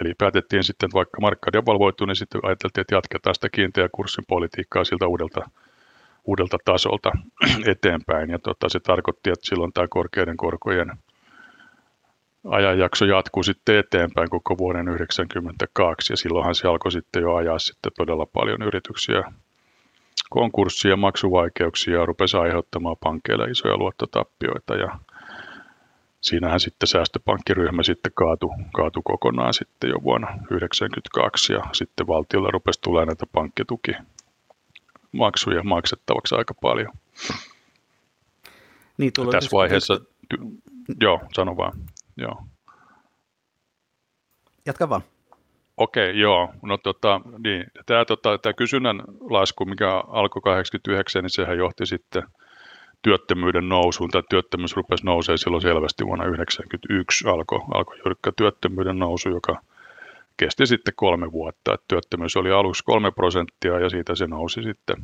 Eli 0.00 0.14
päätettiin 0.18 0.64
sitten, 0.64 0.86
että 0.86 0.94
vaikka 0.94 1.20
markka 1.20 1.52
devalvoituu, 1.52 2.06
niin 2.06 2.16
sitten 2.16 2.40
ajateltiin, 2.44 2.80
että 2.80 2.94
jatketaan 2.94 3.34
sitä 3.34 3.48
kiinteä 3.48 3.88
kurssin 3.92 4.24
politiikkaa 4.28 4.84
siltä 4.84 5.06
uudelta, 5.06 5.50
uudelta 6.24 6.56
tasolta 6.64 7.12
eteenpäin. 7.72 8.30
Ja 8.30 8.38
tota, 8.38 8.68
se 8.68 8.80
tarkoitti, 8.80 9.30
että 9.30 9.46
silloin 9.46 9.72
tämä 9.72 9.88
korkeiden 9.88 10.36
korkojen 10.36 10.92
ajanjakso 12.50 13.04
jatkuu 13.04 13.42
sitten 13.42 13.78
eteenpäin 13.78 14.30
koko 14.30 14.58
vuoden 14.58 14.84
1992 14.84 16.12
ja 16.12 16.16
silloinhan 16.16 16.54
se 16.54 16.68
alkoi 16.68 16.92
sitten 16.92 17.22
jo 17.22 17.34
ajaa 17.34 17.58
sitten 17.58 17.92
todella 17.96 18.26
paljon 18.26 18.62
yrityksiä 18.62 19.22
konkurssia, 20.30 20.96
maksuvaikeuksia 20.96 21.98
ja 21.98 22.06
rupesi 22.06 22.36
aiheuttamaan 22.36 22.96
pankkeille 23.00 23.44
isoja 23.44 23.76
luottotappioita 23.76 24.74
ja 24.74 24.98
siinähän 26.22 26.60
sitten 26.60 26.86
säästöpankkiryhmä 26.86 27.82
sitten 27.82 28.12
kaatu, 28.14 28.50
kaatu 28.74 29.02
kokonaan 29.02 29.54
sitten 29.54 29.90
jo 29.90 29.96
vuonna 30.02 30.26
1992 30.26 31.52
ja 31.52 31.60
sitten 31.72 32.06
valtiolla 32.06 32.50
rupesi 32.50 32.80
tulemaan 32.80 33.06
näitä 33.06 33.26
pankkituki 33.32 33.92
maksuja 35.12 35.62
maksettavaksi 35.62 36.34
aika 36.34 36.54
paljon. 36.54 36.92
Niin, 38.98 39.12
tässä 39.30 39.50
vaiheessa, 39.52 39.94
ty- 40.34 40.62
joo, 41.00 41.20
sano 41.34 41.56
vaan. 41.56 41.72
Joo. 42.16 42.42
Jatka 44.66 44.88
vaan. 44.88 45.02
Okei, 45.76 46.10
okay, 46.10 46.20
joo. 46.20 46.54
No 46.62 46.76
tota, 46.78 47.20
niin, 47.38 47.66
tämä, 47.86 48.04
tota, 48.04 48.38
tämä 48.38 48.52
kysynnän 48.52 49.02
lasku, 49.20 49.64
mikä 49.64 49.90
alkoi 49.96 50.42
89, 50.42 51.22
niin 51.22 51.30
sehän 51.30 51.58
johti 51.58 51.86
sitten 51.86 52.22
työttömyyden 53.02 53.68
nousuun. 53.68 54.10
Tämä 54.10 54.22
työttömyys 54.30 54.76
rupesi 54.76 55.04
nousee 55.04 55.36
silloin 55.36 55.62
selvästi 55.62 56.06
vuonna 56.06 56.24
1991 56.24 57.28
alkoi 57.28 57.60
alko 57.74 57.94
jyrkkä 57.94 58.32
työttömyyden 58.36 58.98
nousu, 58.98 59.28
joka 59.28 59.60
kesti 60.36 60.66
sitten 60.66 60.94
kolme 60.96 61.32
vuotta. 61.32 61.74
Et 61.74 61.82
työttömyys 61.88 62.36
oli 62.36 62.50
aluksi 62.50 62.84
kolme 62.84 63.10
prosenttia 63.10 63.80
ja 63.80 63.88
siitä 63.88 64.14
se 64.14 64.26
nousi 64.26 64.62
sitten 64.62 64.96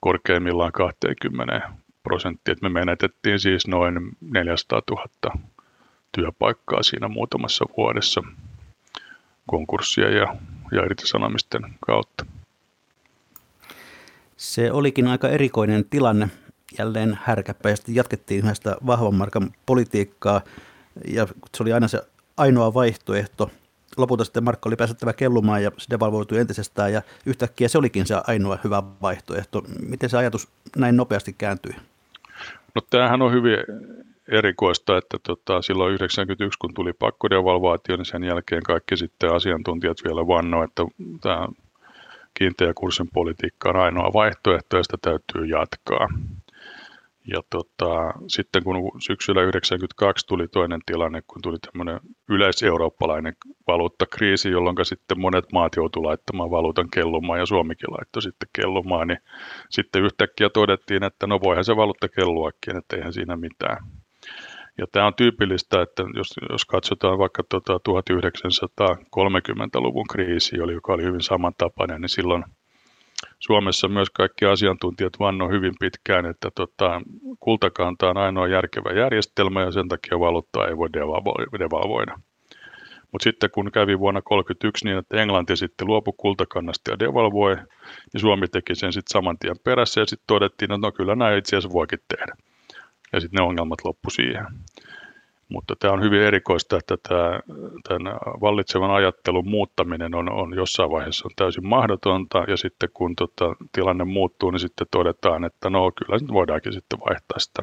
korkeimmillaan 0.00 0.72
20 0.72 1.70
prosenttia. 2.02 2.52
Et 2.52 2.62
me 2.62 2.68
menetettiin 2.68 3.40
siis 3.40 3.66
noin 3.66 4.16
400 4.20 4.82
000 4.90 5.06
työpaikkaa 6.12 6.82
siinä 6.82 7.08
muutamassa 7.08 7.64
vuodessa 7.76 8.22
konkurssia 9.46 10.10
ja, 10.10 10.36
ja 10.72 10.84
irtisanomisten 10.84 11.62
kautta. 11.80 12.26
Se 14.36 14.72
olikin 14.72 15.06
aika 15.06 15.28
erikoinen 15.28 15.84
tilanne. 15.84 16.28
Jälleen 16.78 17.18
härkäpäisesti 17.22 17.94
jatkettiin 17.94 18.44
yhdestä 18.44 18.76
vahvan 18.86 19.14
markan 19.14 19.50
politiikkaa 19.66 20.40
ja 21.08 21.26
se 21.56 21.62
oli 21.62 21.72
aina 21.72 21.88
se 21.88 22.02
ainoa 22.36 22.74
vaihtoehto. 22.74 23.50
Lopulta 23.96 24.24
sitten 24.24 24.44
Markka 24.44 24.68
oli 24.68 24.76
pääsettävä 24.76 25.12
kellumaan 25.12 25.62
ja 25.62 25.70
se 25.78 25.86
devalvoitui 25.90 26.38
entisestään 26.38 26.92
ja 26.92 27.02
yhtäkkiä 27.26 27.68
se 27.68 27.78
olikin 27.78 28.06
se 28.06 28.14
ainoa 28.26 28.58
hyvä 28.64 28.82
vaihtoehto. 29.02 29.62
Miten 29.88 30.10
se 30.10 30.16
ajatus 30.16 30.48
näin 30.76 30.96
nopeasti 30.96 31.34
kääntyi? 31.38 31.72
No 32.74 32.82
tämähän 32.90 33.22
on 33.22 33.32
hyvin 33.32 33.58
erikoista, 34.28 34.98
että 34.98 35.18
tota, 35.22 35.62
silloin 35.62 35.94
91, 35.94 36.58
kun 36.58 36.74
tuli 36.74 36.92
pakkodevalvaatio, 36.92 37.96
niin 37.96 38.04
sen 38.04 38.24
jälkeen 38.24 38.62
kaikki 38.62 38.96
sitten 38.96 39.34
asiantuntijat 39.34 39.96
vielä 40.04 40.26
vannoivat, 40.26 40.70
että 40.70 40.82
tämä 41.20 41.48
kiinteä 42.38 42.72
kurssin 42.74 43.08
politiikka 43.14 43.68
on 43.68 43.76
ainoa 43.76 44.12
vaihtoehto 44.12 44.76
ja 44.76 44.82
sitä 44.82 44.96
täytyy 45.02 45.46
jatkaa. 45.46 46.08
Ja 47.32 47.42
tota, 47.50 48.12
sitten 48.28 48.64
kun 48.64 49.00
syksyllä 49.00 49.42
92 49.42 50.26
tuli 50.26 50.48
toinen 50.48 50.80
tilanne, 50.86 51.22
kun 51.26 51.42
tuli 51.42 51.58
tämmöinen 51.58 52.00
yleiseurooppalainen 52.28 53.36
valuuttakriisi, 53.66 54.50
jolloin 54.50 54.76
sitten 54.82 55.20
monet 55.20 55.44
maat 55.52 55.76
joutuivat 55.76 56.06
laittamaan 56.06 56.50
valuutan 56.50 56.90
kellumaan 56.90 57.38
ja 57.38 57.46
Suomikin 57.46 57.90
laittoi 57.90 58.22
sitten 58.22 58.48
kellumaan, 58.52 59.08
niin 59.08 59.18
sitten 59.70 60.02
yhtäkkiä 60.02 60.48
todettiin, 60.50 61.04
että 61.04 61.26
no 61.26 61.40
voihan 61.40 61.64
se 61.64 61.76
valuutta 61.76 62.08
kelluakin, 62.08 62.76
että 62.76 62.96
eihän 62.96 63.12
siinä 63.12 63.36
mitään. 63.36 63.78
Ja 64.78 64.86
tämä 64.92 65.06
on 65.06 65.14
tyypillistä, 65.14 65.82
että 65.82 66.02
jos, 66.14 66.28
jos 66.50 66.64
katsotaan 66.64 67.18
vaikka 67.18 67.42
tuota 67.50 67.80
1930-luvun 67.90 70.06
kriisi, 70.12 70.56
joka 70.56 70.92
oli 70.92 71.02
hyvin 71.02 71.20
samantapainen, 71.20 72.00
niin 72.00 72.08
silloin 72.08 72.44
Suomessa 73.38 73.88
myös 73.88 74.10
kaikki 74.10 74.44
asiantuntijat 74.44 75.12
vannoi 75.20 75.50
hyvin 75.50 75.74
pitkään, 75.80 76.26
että 76.26 76.50
tota, 76.54 77.00
kultakanta 77.40 78.10
on 78.10 78.16
ainoa 78.16 78.48
järkevä 78.48 78.92
järjestelmä 78.92 79.62
ja 79.62 79.70
sen 79.70 79.88
takia 79.88 80.20
valuuttaa 80.20 80.66
ei 80.66 80.76
voi 80.76 80.88
devalvoida. 81.58 82.18
Mutta 83.12 83.24
sitten 83.24 83.50
kun 83.50 83.72
kävi 83.72 83.98
vuonna 83.98 84.20
1931 84.20 84.84
niin, 84.84 84.98
että 84.98 85.22
Englanti 85.22 85.56
sitten 85.56 85.86
luopui 85.86 86.14
kultakannasta 86.16 86.90
ja 86.90 86.98
devalvoi, 86.98 87.56
niin 88.12 88.20
Suomi 88.20 88.48
teki 88.48 88.74
sen 88.74 88.92
sitten 88.92 89.12
saman 89.12 89.38
tien 89.38 89.56
perässä 89.64 90.00
ja 90.00 90.06
sitten 90.06 90.26
todettiin, 90.26 90.72
että 90.72 90.86
no 90.86 90.92
kyllä 90.92 91.14
näin 91.14 91.38
itse 91.38 91.56
asiassa 91.56 91.72
voikin 91.72 91.98
tehdä. 92.08 92.32
Ja 93.16 93.20
sitten 93.20 93.38
ne 93.38 93.48
ongelmat 93.48 93.84
loppu 93.84 94.10
siihen. 94.10 94.46
Mutta 95.48 95.74
tämä 95.78 95.92
on 95.92 96.02
hyvin 96.02 96.20
erikoista, 96.22 96.76
että 96.76 96.96
tämä, 97.08 97.40
tämän 97.88 98.16
vallitsevan 98.40 98.90
ajattelun 98.90 99.48
muuttaminen 99.48 100.14
on, 100.14 100.32
on 100.32 100.54
jossain 100.54 100.90
vaiheessa 100.90 101.28
on 101.28 101.32
täysin 101.36 101.66
mahdotonta, 101.66 102.44
ja 102.48 102.56
sitten 102.56 102.88
kun 102.94 103.16
tota, 103.16 103.56
tilanne 103.72 104.04
muuttuu, 104.04 104.50
niin 104.50 104.60
sitten 104.60 104.86
todetaan, 104.90 105.44
että 105.44 105.70
no 105.70 105.92
kyllä 105.92 106.18
nyt 106.18 106.32
voidaankin 106.32 106.72
sitten 106.72 106.98
vaihtaa 107.00 107.38
sitä 107.38 107.62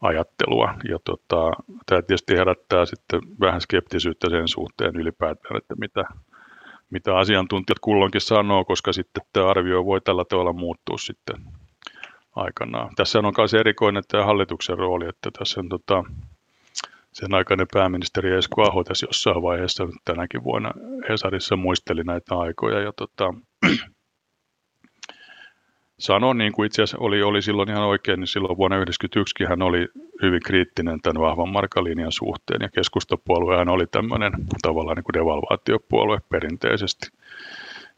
ajattelua. 0.00 0.74
Ja 0.88 0.98
tota, 1.04 1.50
tämä 1.86 2.02
tietysti 2.02 2.36
herättää 2.36 2.86
sitten 2.86 3.20
vähän 3.40 3.60
skeptisyyttä 3.60 4.30
sen 4.30 4.48
suhteen 4.48 4.96
ylipäätään, 4.96 5.56
että 5.56 5.74
mitä, 5.78 6.04
mitä 6.90 7.18
asiantuntijat 7.18 7.78
kulloinkin 7.80 8.20
sanoo, 8.20 8.64
koska 8.64 8.92
sitten 8.92 9.24
tämä 9.32 9.50
arvio 9.50 9.84
voi 9.84 10.00
tällä 10.00 10.24
tavalla 10.24 10.52
muuttua 10.52 10.98
sitten 10.98 11.36
aikanaan. 12.34 12.90
Tässä 12.96 13.18
on 13.18 13.32
myös 13.38 13.54
erikoinen 13.54 14.02
tämä 14.08 14.24
hallituksen 14.24 14.78
rooli, 14.78 15.08
että 15.08 15.30
tässä 15.38 15.60
on 15.60 15.68
tota, 15.68 16.04
sen 17.12 17.34
aikainen 17.34 17.66
pääministeri 17.72 18.34
Esko 18.34 18.62
Aho 18.62 18.84
tässä 18.84 19.06
jossain 19.06 19.42
vaiheessa 19.42 19.88
tänäkin 20.04 20.44
vuonna 20.44 20.70
Hesarissa 21.08 21.56
muisteli 21.56 22.04
näitä 22.04 22.38
aikoja 22.38 22.80
ja 22.80 22.92
tota, 22.92 23.34
sanoi, 25.98 26.34
niin 26.34 26.52
kuin 26.52 26.66
itse 26.66 26.82
asiassa 26.82 27.04
oli, 27.04 27.22
oli 27.22 27.42
silloin 27.42 27.70
ihan 27.70 27.82
oikein, 27.82 28.20
niin 28.20 28.28
silloin 28.28 28.56
vuonna 28.56 28.76
1991 28.76 29.44
hän 29.44 29.62
oli 29.62 29.88
hyvin 30.22 30.40
kriittinen 30.46 31.00
tämän 31.00 31.22
vahvan 31.22 31.48
markalinjan 31.48 32.12
suhteen 32.12 32.60
ja 32.62 32.68
keskustapuoluehan 32.68 33.68
oli 33.68 33.86
tämmöinen 33.86 34.32
tavallaan 34.62 34.96
niin 34.96 35.04
kuin 35.04 35.14
devalvaatiopuolue 35.14 36.18
perinteisesti. 36.28 37.06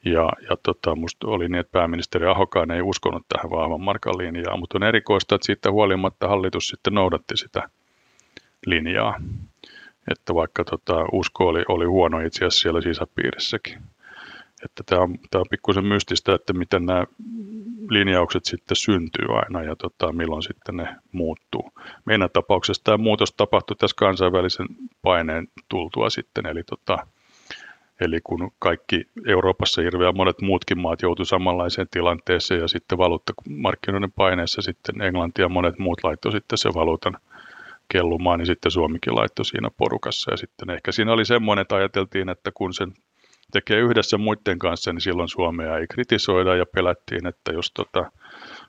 Ja, 0.04 0.28
ja 0.50 0.56
tota, 0.62 0.94
musta 0.96 1.26
oli 1.28 1.48
niin, 1.48 1.60
että 1.60 1.72
pääministeri 1.72 2.26
Ahokaan 2.26 2.70
ei 2.70 2.82
uskonut 2.82 3.22
tähän 3.28 3.50
vahvan 3.50 3.80
markan 3.80 4.18
linjaan, 4.18 4.58
mutta 4.58 4.78
on 4.78 4.82
erikoista, 4.82 5.34
että 5.34 5.46
siitä 5.46 5.70
huolimatta 5.70 6.28
hallitus 6.28 6.68
sitten 6.68 6.94
noudatti 6.94 7.36
sitä 7.36 7.68
linjaa. 8.66 9.20
Että 10.10 10.34
vaikka 10.34 10.64
tota, 10.64 11.04
usko 11.12 11.46
oli, 11.46 11.64
oli 11.68 11.84
huono 11.84 12.20
itse 12.20 12.38
asiassa 12.38 12.60
siellä 12.60 12.80
sisäpiirissäkin. 12.80 13.78
Että 14.64 14.82
tämä 14.86 15.02
on, 15.02 15.18
tämä 15.30 15.40
on 15.40 15.46
pikkusen 15.50 15.84
mystistä, 15.84 16.34
että 16.34 16.52
miten 16.52 16.86
nämä 16.86 17.06
linjaukset 17.90 18.44
sitten 18.44 18.76
syntyy 18.76 19.26
aina 19.28 19.62
ja 19.62 19.76
tota, 19.76 20.12
milloin 20.12 20.42
sitten 20.42 20.76
ne 20.76 20.96
muuttuu. 21.12 21.72
Meidän 22.04 22.30
tapauksessa 22.32 22.84
tämä 22.84 22.96
muutos 22.96 23.32
tapahtui 23.32 23.76
tässä 23.76 23.96
kansainvälisen 23.98 24.66
paineen 25.02 25.48
tultua 25.68 26.10
sitten, 26.10 26.46
eli, 26.46 26.62
tota, 26.62 27.06
eli 28.00 28.20
kun 28.24 28.50
kaikki 28.58 29.06
Euroopassa 29.26 29.82
hirveän 29.82 30.16
monet 30.16 30.40
muutkin 30.40 30.78
maat 30.78 31.02
joutuivat 31.02 31.28
samanlaiseen 31.28 31.88
tilanteeseen 31.90 32.60
ja 32.60 32.68
sitten 32.68 32.98
valuuttamarkkinoiden 32.98 34.12
paineessa 34.12 34.62
sitten 34.62 35.00
Englanti 35.00 35.42
ja 35.42 35.48
monet 35.48 35.78
muut 35.78 36.04
laittoi 36.04 36.32
sitten 36.32 36.58
se 36.58 36.68
valuutan 36.74 37.16
kellumaan, 37.88 38.38
niin 38.38 38.46
sitten 38.46 38.70
Suomikin 38.70 39.14
laittoi 39.14 39.44
siinä 39.44 39.70
porukassa. 39.76 40.30
Ja 40.30 40.36
sitten 40.36 40.70
ehkä 40.70 40.92
siinä 40.92 41.12
oli 41.12 41.24
semmoinen, 41.24 41.62
että 41.62 41.76
ajateltiin, 41.76 42.28
että 42.28 42.50
kun 42.54 42.74
sen 42.74 42.92
tekee 43.52 43.78
yhdessä 43.78 44.18
muiden 44.18 44.58
kanssa, 44.58 44.92
niin 44.92 45.00
silloin 45.00 45.28
Suomea 45.28 45.78
ei 45.78 45.86
kritisoida 45.86 46.56
ja 46.56 46.66
pelättiin, 46.74 47.26
että 47.26 47.52
jos 47.52 47.72
tota, 47.72 48.10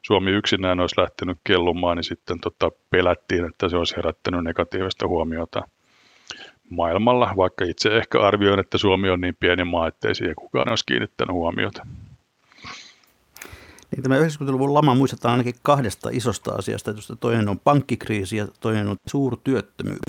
Suomi 0.02 0.32
yksinään 0.32 0.80
olisi 0.80 1.02
lähtenyt 1.02 1.38
kellumaan, 1.44 1.98
niin 1.98 2.04
sitten 2.04 2.40
tota, 2.40 2.72
pelättiin, 2.90 3.46
että 3.46 3.70
se 3.70 3.78
olisi 3.78 3.96
herättänyt 3.96 4.44
negatiivista 4.44 5.08
huomiota 5.08 5.62
maailmalla, 6.70 7.34
vaikka 7.38 7.66
itse 7.66 7.98
ehkä 7.98 8.22
arvioin, 8.22 8.60
että 8.60 8.78
Suomi 8.78 9.10
on 9.10 9.22
niin 9.22 9.38
pieni 9.40 9.64
maa, 9.64 9.88
ettei 9.88 10.16
siihen 10.16 10.36
kukaan 10.36 10.70
olisi 10.70 10.86
kiinnittänyt 10.86 11.34
huomiota. 11.34 11.86
Niin 13.92 14.04
tämä 14.04 14.20
90-luvun 14.20 14.74
lama 14.74 14.96
muistetaan 14.96 15.32
ainakin 15.32 15.56
kahdesta 15.64 16.10
isosta 16.12 16.52
asiasta. 16.52 16.92
Että 16.92 17.16
toinen 17.20 17.50
on 17.50 17.60
pankkikriisi 17.60 18.38
ja 18.38 18.48
toinen 18.60 18.88
on 18.88 18.96
suurtyöttömyys. 19.08 20.00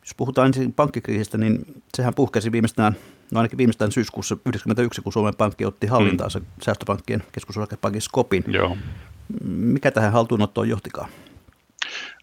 Jos 0.00 0.14
puhutaan 0.16 0.46
ensin 0.46 0.72
pankkikriisistä, 0.72 1.38
niin 1.38 1.82
sehän 1.96 2.14
puhkesi 2.14 2.52
viimeistään, 2.52 2.96
no 3.32 3.40
ainakin 3.40 3.58
viimeistään 3.58 3.92
syyskuussa 3.92 4.36
1991, 4.36 5.02
kun 5.02 5.12
Suomen 5.12 5.36
Pankki 5.38 5.64
otti 5.64 5.86
hallintaansa 5.86 6.38
mm. 6.38 6.44
säästöpankkien 6.62 7.22
keskusosakepankin 7.32 8.02
Skopin. 8.02 8.44
Joo. 8.46 8.76
Mikä 9.44 9.90
tähän 9.90 10.12
haltuunottoon 10.12 10.68
johtikaan? 10.68 11.10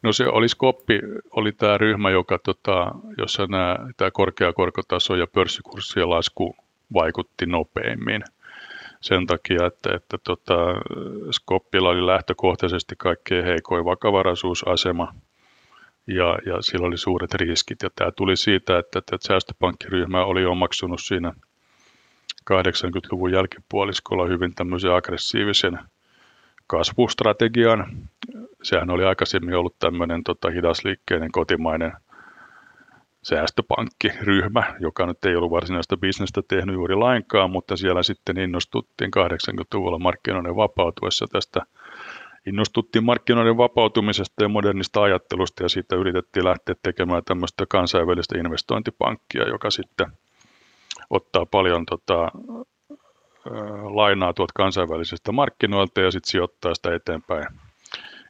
No 0.03 0.13
se 0.13 0.27
oli 0.27 0.49
Skoppi, 0.49 0.99
oli 1.31 1.51
tämä 1.51 1.77
ryhmä, 1.77 2.09
joka, 2.09 2.39
tota, 2.39 2.91
jossa 3.17 3.45
nämä, 3.47 3.77
tämä 3.97 4.11
korkea 4.11 4.53
korkotaso 4.53 5.15
ja 5.15 5.27
pörssikurssien 5.27 6.09
lasku 6.09 6.55
vaikutti 6.93 7.45
nopeimmin 7.45 8.23
sen 9.01 9.27
takia, 9.27 9.65
että, 9.65 9.95
että 9.95 10.17
tota, 10.23 10.55
Skoppilla 11.31 11.89
oli 11.89 12.05
lähtökohtaisesti 12.05 12.95
kaikkein 12.97 13.45
heikoin 13.45 13.85
vakavaraisuusasema 13.85 15.13
ja, 16.07 16.37
ja 16.45 16.61
sillä 16.61 16.87
oli 16.87 16.97
suuret 16.97 17.33
riskit. 17.33 17.83
Ja 17.83 17.89
tämä 17.95 18.11
tuli 18.11 18.37
siitä, 18.37 18.77
että, 18.79 18.99
että 18.99 19.17
säästöpankkiryhmä 19.21 20.25
oli 20.25 20.45
omaksunut 20.45 21.01
siinä 21.01 21.33
80-luvun 22.51 23.31
jälkipuoliskolla 23.31 24.25
hyvin 24.25 24.55
tämmöisen 24.55 24.95
aggressiivisen 24.95 25.79
kasvustrategian. 26.77 27.97
Sehän 28.63 28.89
oli 28.89 29.03
aikaisemmin 29.05 29.55
ollut 29.55 29.75
tämmöinen 29.79 30.23
tota, 30.23 30.49
hidasliikkeinen 30.49 31.31
kotimainen 31.31 31.91
säästöpankkiryhmä, 33.23 34.63
joka 34.79 35.05
nyt 35.05 35.25
ei 35.25 35.35
ollut 35.35 35.51
varsinaista 35.51 35.97
bisnestä 35.97 36.41
tehnyt 36.47 36.75
juuri 36.75 36.95
lainkaan, 36.95 37.51
mutta 37.51 37.77
siellä 37.77 38.03
sitten 38.03 38.37
innostuttiin 38.37 39.11
80-luvulla 39.17 39.99
markkinoiden 39.99 40.55
vapautuessa 40.55 41.25
tästä 41.31 41.61
innostuttiin 42.45 43.03
markkinoiden 43.03 43.57
vapautumisesta 43.57 44.43
ja 44.43 44.49
modernista 44.49 45.03
ajattelusta 45.03 45.63
ja 45.63 45.69
siitä 45.69 45.95
yritettiin 45.95 46.45
lähteä 46.45 46.75
tekemään 46.83 47.23
tämmöistä 47.25 47.65
kansainvälistä 47.69 48.37
investointipankkia, 48.37 49.47
joka 49.47 49.71
sitten 49.71 50.07
ottaa 51.09 51.45
paljon 51.45 51.85
tota, 51.85 52.31
lainaa 53.95 54.33
tuolta 54.33 54.51
kansainvälisestä 54.55 55.31
markkinoilta 55.31 56.01
ja 56.01 56.11
sitten 56.11 56.31
sijoittaa 56.31 56.75
sitä 56.75 56.95
eteenpäin 56.95 57.45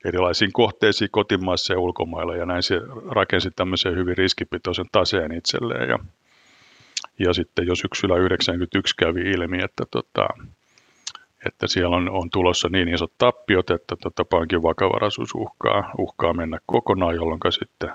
erilaisiin 0.06 0.54
kohteisiin 0.54 1.12
kotimaassa 1.12 1.74
ja 1.74 1.80
ulkomailla. 1.80 2.36
Ja 2.36 2.46
näin 2.46 2.64
se 2.64 2.82
rakensi 3.10 3.52
tämmöisen 3.52 3.96
hyvin 3.96 4.18
riskipitoisen 4.18 4.86
taseen 4.92 5.32
itselleen. 5.32 5.90
Ja, 5.90 6.00
ja 7.20 7.34
sitten 7.34 7.68
jo 7.68 7.76
syksyllä 7.76 8.18
91 8.18 8.96
kävi 8.96 9.22
ilmi, 9.22 9.64
että, 9.64 9.84
tota, 9.92 10.28
että 11.46 11.68
siellä 11.68 11.96
on, 11.96 12.10
on 12.10 12.30
tulossa 12.30 12.70
niin 12.70 12.88
isot 12.88 13.14
tappiot, 13.18 13.70
että 13.70 13.96
tota, 13.96 14.26
pankin 14.26 14.64
vakavaraisuus 14.64 15.36
uhkaa, 15.36 15.92
uhkaa 15.98 16.34
mennä 16.34 16.60
kokonaan, 16.66 17.16
jolloin 17.16 17.40
sitten 17.50 17.90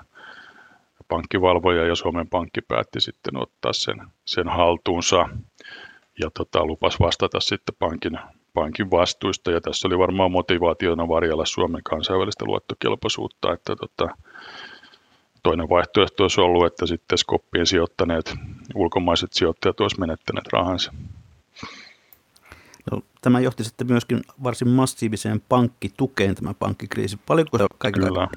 pankkivalvoja 1.07 1.85
ja 1.87 1.95
Suomen 1.95 2.27
Pankki 2.27 2.61
päätti 2.61 2.99
sitten 2.99 3.37
ottaa 3.37 3.73
sen, 3.73 4.01
sen 4.25 4.47
haltuunsa 4.47 5.29
ja 6.19 6.29
tota, 6.33 6.65
lupas 6.65 6.99
vastata 6.99 7.39
sitten 7.39 7.75
pankin 7.79 8.19
pankin 8.53 8.91
vastuista 8.91 9.51
ja 9.51 9.61
tässä 9.61 9.87
oli 9.87 9.97
varmaan 9.97 10.31
motivaationa 10.31 11.07
varjella 11.07 11.45
Suomen 11.45 11.83
kansainvälistä 11.83 12.45
luottokelpoisuutta, 12.45 13.53
että 13.53 13.75
tota, 13.75 14.15
toinen 15.43 15.69
vaihtoehto 15.69 16.23
olisi 16.23 16.41
ollut, 16.41 16.65
että 16.65 16.85
sitten 16.85 17.17
Skoppiin 17.17 17.65
sijoittaneet 17.65 18.35
ulkomaiset 18.75 19.33
sijoittajat 19.33 19.79
olisivat 19.79 19.99
menettäneet 19.99 20.47
rahansa. 20.53 20.93
No, 22.91 23.01
tämä 23.21 23.39
johti 23.39 23.63
sitten 23.63 23.87
myöskin 23.87 24.21
varsin 24.43 24.69
massiiviseen 24.69 25.41
pankkitukeen 25.49 26.35
tämä 26.35 26.53
pankkikriisi. 26.53 27.19
Paljonko 27.25 27.57
kaikilla 27.77 28.29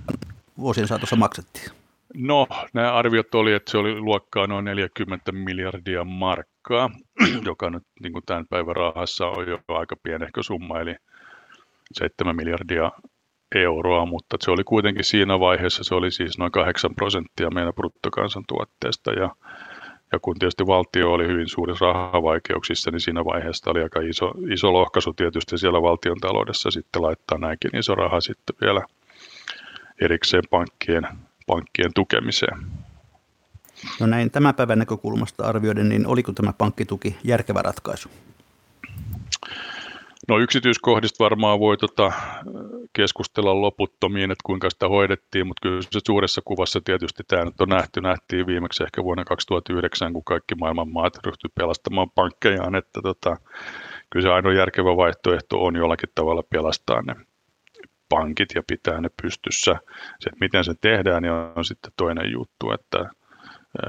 vuosien 0.58 0.88
saatossa 0.88 1.16
maksettiin? 1.16 1.81
No, 2.14 2.46
nämä 2.72 2.92
arviot 2.92 3.34
oli, 3.34 3.52
että 3.52 3.70
se 3.70 3.78
oli 3.78 4.00
luokkaa 4.00 4.46
noin 4.46 4.64
40 4.64 5.32
miljardia 5.32 6.04
markkaa, 6.04 6.90
joka 7.50 7.70
nyt 7.70 7.82
niin 8.02 8.12
kuin 8.12 8.24
tämän 8.26 8.46
päivän 8.50 8.76
rahassa 8.76 9.26
on 9.26 9.48
jo 9.48 9.58
aika 9.68 9.96
pienehkö 10.02 10.42
summa, 10.42 10.80
eli 10.80 10.96
7 11.92 12.36
miljardia 12.36 12.90
euroa, 13.54 14.06
mutta 14.06 14.36
se 14.40 14.50
oli 14.50 14.64
kuitenkin 14.64 15.04
siinä 15.04 15.40
vaiheessa, 15.40 15.84
se 15.84 15.94
oli 15.94 16.10
siis 16.10 16.38
noin 16.38 16.52
8 16.52 16.94
prosenttia 16.94 17.50
meidän 17.50 17.74
bruttokansantuotteesta 17.74 19.12
ja, 19.12 19.30
ja 20.12 20.18
kun 20.22 20.38
tietysti 20.38 20.66
valtio 20.66 21.12
oli 21.12 21.26
hyvin 21.26 21.48
suurissa 21.48 21.92
rahavaikeuksissa, 21.92 22.90
niin 22.90 23.00
siinä 23.00 23.24
vaiheessa 23.24 23.70
oli 23.70 23.82
aika 23.82 24.00
iso, 24.00 24.32
iso 24.50 24.72
lohkaisu 24.72 25.12
tietysti 25.12 25.58
siellä 25.58 25.82
valtion 25.82 26.20
taloudessa 26.20 26.70
sitten 26.70 27.02
laittaa 27.02 27.38
näinkin 27.38 27.76
iso 27.76 27.94
raha 27.94 28.20
sitten 28.20 28.56
vielä 28.60 28.82
erikseen 30.00 30.42
pankkien 30.50 31.08
pankkien 31.46 31.90
tukemiseen. 31.94 32.66
No 34.00 34.06
näin 34.06 34.30
tämän 34.30 34.54
päivän 34.54 34.78
näkökulmasta 34.78 35.44
arvioiden, 35.44 35.88
niin 35.88 36.06
oliko 36.06 36.32
tämä 36.32 36.52
pankkituki 36.52 37.16
järkevä 37.24 37.62
ratkaisu? 37.62 38.08
No 40.28 40.38
yksityiskohdista 40.38 41.24
varmaan 41.24 41.60
voi 41.60 41.76
tota 41.76 42.12
keskustella 42.92 43.60
loputtomiin, 43.60 44.30
että 44.30 44.42
kuinka 44.46 44.70
sitä 44.70 44.88
hoidettiin, 44.88 45.46
mutta 45.46 45.68
kyllä 45.68 45.82
se 45.82 46.00
suuressa 46.06 46.40
kuvassa 46.44 46.80
tietysti 46.80 47.22
tämä 47.28 47.44
nyt 47.44 47.60
on 47.60 47.68
nähty, 47.68 48.00
nähtiin 48.00 48.46
viimeksi 48.46 48.82
ehkä 48.82 49.04
vuonna 49.04 49.24
2009, 49.24 50.12
kun 50.12 50.24
kaikki 50.24 50.54
maailman 50.54 50.92
maat 50.92 51.16
ryhtyi 51.26 51.50
pelastamaan 51.54 52.10
pankkejaan, 52.10 52.74
että 52.74 53.00
tota, 53.02 53.36
kyllä 54.10 54.22
se 54.22 54.32
ainoa 54.32 54.52
järkevä 54.52 54.96
vaihtoehto 54.96 55.64
on 55.64 55.76
jollakin 55.76 56.08
tavalla 56.14 56.42
pelastaa 56.42 57.02
ne 57.02 57.14
pankit 58.12 58.48
ja 58.54 58.62
pitää 58.66 59.00
ne 59.00 59.10
pystyssä. 59.22 59.72
Se, 60.20 60.28
että 60.28 60.40
miten 60.40 60.64
se 60.64 60.74
tehdään, 60.80 61.22
niin 61.22 61.32
on 61.32 61.64
sitten 61.64 61.92
toinen 61.96 62.32
juttu, 62.32 62.70
että 62.70 63.10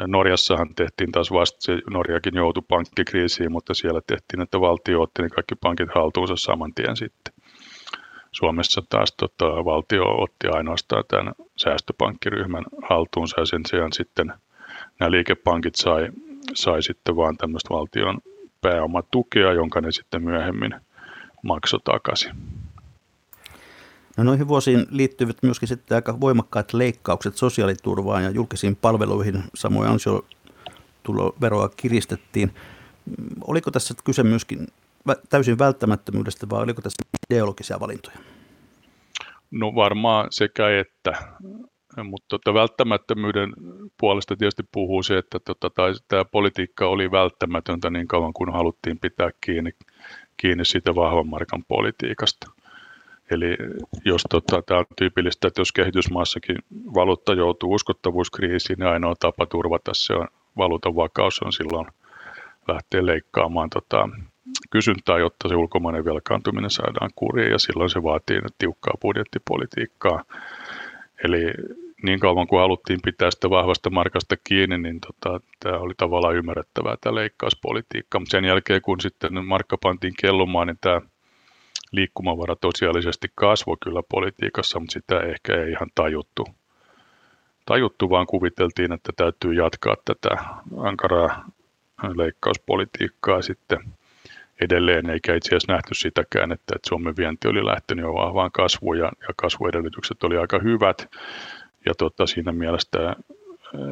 Norjassahan 0.07 0.75
tehtiin 0.75 1.11
taas 1.11 1.31
vasta, 1.31 1.61
se 1.61 1.81
Norjakin 1.89 2.35
joutui 2.35 2.63
pankkikriisiin, 2.67 3.51
mutta 3.51 3.73
siellä 3.73 4.01
tehtiin, 4.07 4.41
että 4.41 4.61
valtio 4.61 5.01
otti 5.01 5.21
ne 5.21 5.29
kaikki 5.29 5.55
pankit 5.55 5.89
haltuunsa 5.95 6.35
saman 6.35 6.73
tien 6.73 6.95
sitten. 6.95 7.33
Suomessa 8.31 8.81
taas 8.89 9.13
tota, 9.19 9.45
valtio 9.45 10.03
otti 10.21 10.47
ainoastaan 10.47 11.03
tämän 11.07 11.33
säästöpankkiryhmän 11.57 12.65
haltuunsa 12.89 13.39
ja 13.41 13.45
sen 13.45 13.61
sijaan 13.65 13.93
sitten 13.93 14.33
nämä 14.99 15.11
liikepankit 15.11 15.75
sai, 15.75 16.09
sai 16.53 16.83
sitten 16.83 17.15
vaan 17.15 17.37
tämmöistä 17.37 17.69
valtion 17.69 18.17
pääomatukea, 18.61 19.53
jonka 19.53 19.81
ne 19.81 19.91
sitten 19.91 20.23
myöhemmin 20.23 20.75
maksoi 21.43 21.79
takaisin. 21.83 22.52
No 24.17 24.23
noihin 24.23 24.47
vuosiin 24.47 24.85
liittyvät 24.89 25.37
myöskin 25.43 25.67
sitten 25.67 25.95
aika 25.95 26.19
voimakkaat 26.19 26.73
leikkaukset 26.73 27.37
sosiaaliturvaan 27.37 28.23
ja 28.23 28.29
julkisiin 28.29 28.75
palveluihin, 28.75 29.43
samoin 29.55 29.89
ansiotuloveroa 29.89 31.69
kiristettiin. 31.69 32.53
Oliko 33.47 33.71
tässä 33.71 33.93
kyse 34.03 34.23
myöskin 34.23 34.67
täysin 35.29 35.59
välttämättömyydestä 35.59 36.49
vai 36.49 36.63
oliko 36.63 36.81
tässä 36.81 37.03
ideologisia 37.29 37.79
valintoja? 37.79 38.17
No 39.51 39.75
varmaan 39.75 40.27
sekä 40.29 40.79
että, 40.79 41.13
mutta 42.03 42.27
tota 42.29 42.53
välttämättömyyden 42.53 43.53
puolesta 43.99 44.35
tietysti 44.35 44.63
puhuu 44.71 45.03
se, 45.03 45.17
että 45.17 45.39
tota, 45.39 45.69
tämä 46.07 46.25
politiikka 46.25 46.87
oli 46.87 47.11
välttämätöntä 47.11 47.89
niin 47.89 48.07
kauan 48.07 48.33
kuin 48.33 48.53
haluttiin 48.53 48.99
pitää 48.99 49.29
kiinni, 49.41 49.71
kiinni 50.37 50.65
siitä 50.65 50.95
vahvan 50.95 51.27
markan 51.27 51.63
politiikasta– 51.67 52.51
Eli 53.33 53.57
jos 54.05 54.23
tota, 54.29 54.61
tämä 54.61 54.79
on 54.79 54.85
tyypillistä, 54.97 55.47
että 55.47 55.61
jos 55.61 55.71
kehitysmaassakin 55.71 56.57
valuutta 56.93 57.33
joutuu 57.33 57.73
uskottavuuskriisiin, 57.73 58.79
niin 58.79 58.89
ainoa 58.89 59.15
tapa 59.19 59.45
turvata 59.45 59.91
se 59.93 60.13
on 60.13 60.27
valuutan 60.57 60.95
vakaus 60.95 61.41
on 61.41 61.53
silloin 61.53 61.87
lähteä 62.67 63.05
leikkaamaan 63.05 63.69
tota, 63.69 64.09
kysyntää, 64.69 65.17
jotta 65.17 65.49
se 65.49 65.55
ulkomainen 65.55 66.05
velkaantuminen 66.05 66.69
saadaan 66.69 67.11
kuriin 67.15 67.51
ja 67.51 67.59
silloin 67.59 67.89
se 67.89 68.03
vaatii 68.03 68.41
tiukkaa 68.57 68.93
budjettipolitiikkaa. 69.01 70.23
Eli 71.23 71.53
niin 72.03 72.19
kauan 72.19 72.47
kuin 72.47 72.59
haluttiin 72.59 72.99
pitää 73.03 73.31
sitä 73.31 73.49
vahvasta 73.49 73.89
markasta 73.89 74.35
kiinni, 74.43 74.77
niin 74.77 74.99
tota, 75.01 75.39
tämä 75.59 75.77
oli 75.77 75.93
tavallaan 75.97 76.35
ymmärrettävää 76.35 76.95
tämä 77.01 77.15
leikkauspolitiikka. 77.15 78.19
Mutta 78.19 78.31
sen 78.31 78.45
jälkeen 78.45 78.81
kun 78.81 79.01
sitten 79.01 79.45
markka 79.45 79.77
pantiin 79.77 80.13
kellumaan, 80.21 80.67
niin 80.67 80.77
tämä 80.81 81.01
liikkumavara 81.93 82.55
tosiaalisesti 82.55 83.27
kasvoi 83.35 83.77
kyllä 83.83 84.01
politiikassa, 84.09 84.79
mutta 84.79 84.93
sitä 84.93 85.19
ehkä 85.19 85.63
ei 85.63 85.71
ihan 85.71 85.89
tajuttu, 85.95 86.47
tajuttu, 87.65 88.09
vaan 88.09 88.27
kuviteltiin, 88.27 88.91
että 88.91 89.11
täytyy 89.15 89.53
jatkaa 89.53 89.95
tätä 90.05 90.43
ankaraa 90.77 91.45
leikkauspolitiikkaa 92.15 93.41
sitten 93.41 93.79
edelleen, 94.61 95.09
eikä 95.09 95.35
itse 95.35 95.49
asiassa 95.49 95.73
nähty 95.73 95.95
sitäkään, 95.95 96.51
että, 96.51 96.73
että 96.75 96.89
Suomen 96.89 97.17
vienti 97.17 97.47
oli 97.47 97.65
lähtenyt 97.65 98.05
jo 98.05 98.13
vahvaan 98.13 98.51
kasvuun 98.51 98.97
ja, 98.97 99.05
ja 99.05 99.33
kasvuedellytykset 99.35 100.23
oli 100.23 100.37
aika 100.37 100.59
hyvät. 100.59 101.09
Ja 101.85 101.93
tota, 101.97 102.27
siinä 102.27 102.51
mielessä 102.51 103.15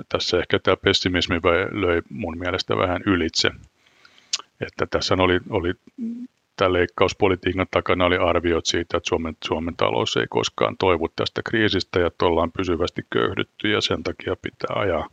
tässä 0.10 0.40
ehkä 0.40 0.60
tämä 0.60 0.78
pessimismi 0.78 1.40
löi 1.72 2.02
mun 2.10 2.38
mielestä 2.38 2.78
vähän 2.78 3.02
ylitse. 3.06 3.52
Että 4.62 4.86
tässä 4.86 5.16
oli, 5.20 5.40
oli 5.50 5.74
tämän 6.62 6.74
leikkauspolitiikan 6.74 7.68
takana 7.72 8.06
oli 8.06 8.18
arviot 8.18 8.66
siitä, 8.66 8.98
että 8.98 9.10
Suomen, 9.10 9.38
Suomen 9.44 9.76
talous 9.76 10.18
ei 10.18 10.28
koskaan 10.30 10.78
toivu 10.78 11.08
tästä 11.16 11.42
kriisistä 11.50 12.00
ja 12.00 12.08
että 12.08 12.26
ollaan 12.26 12.52
pysyvästi 12.52 13.02
köyhdytty 13.10 13.72
ja 13.72 13.82
sen 13.82 14.04
takia 14.04 14.36
pitää 14.42 14.76
ajaa, 14.76 15.08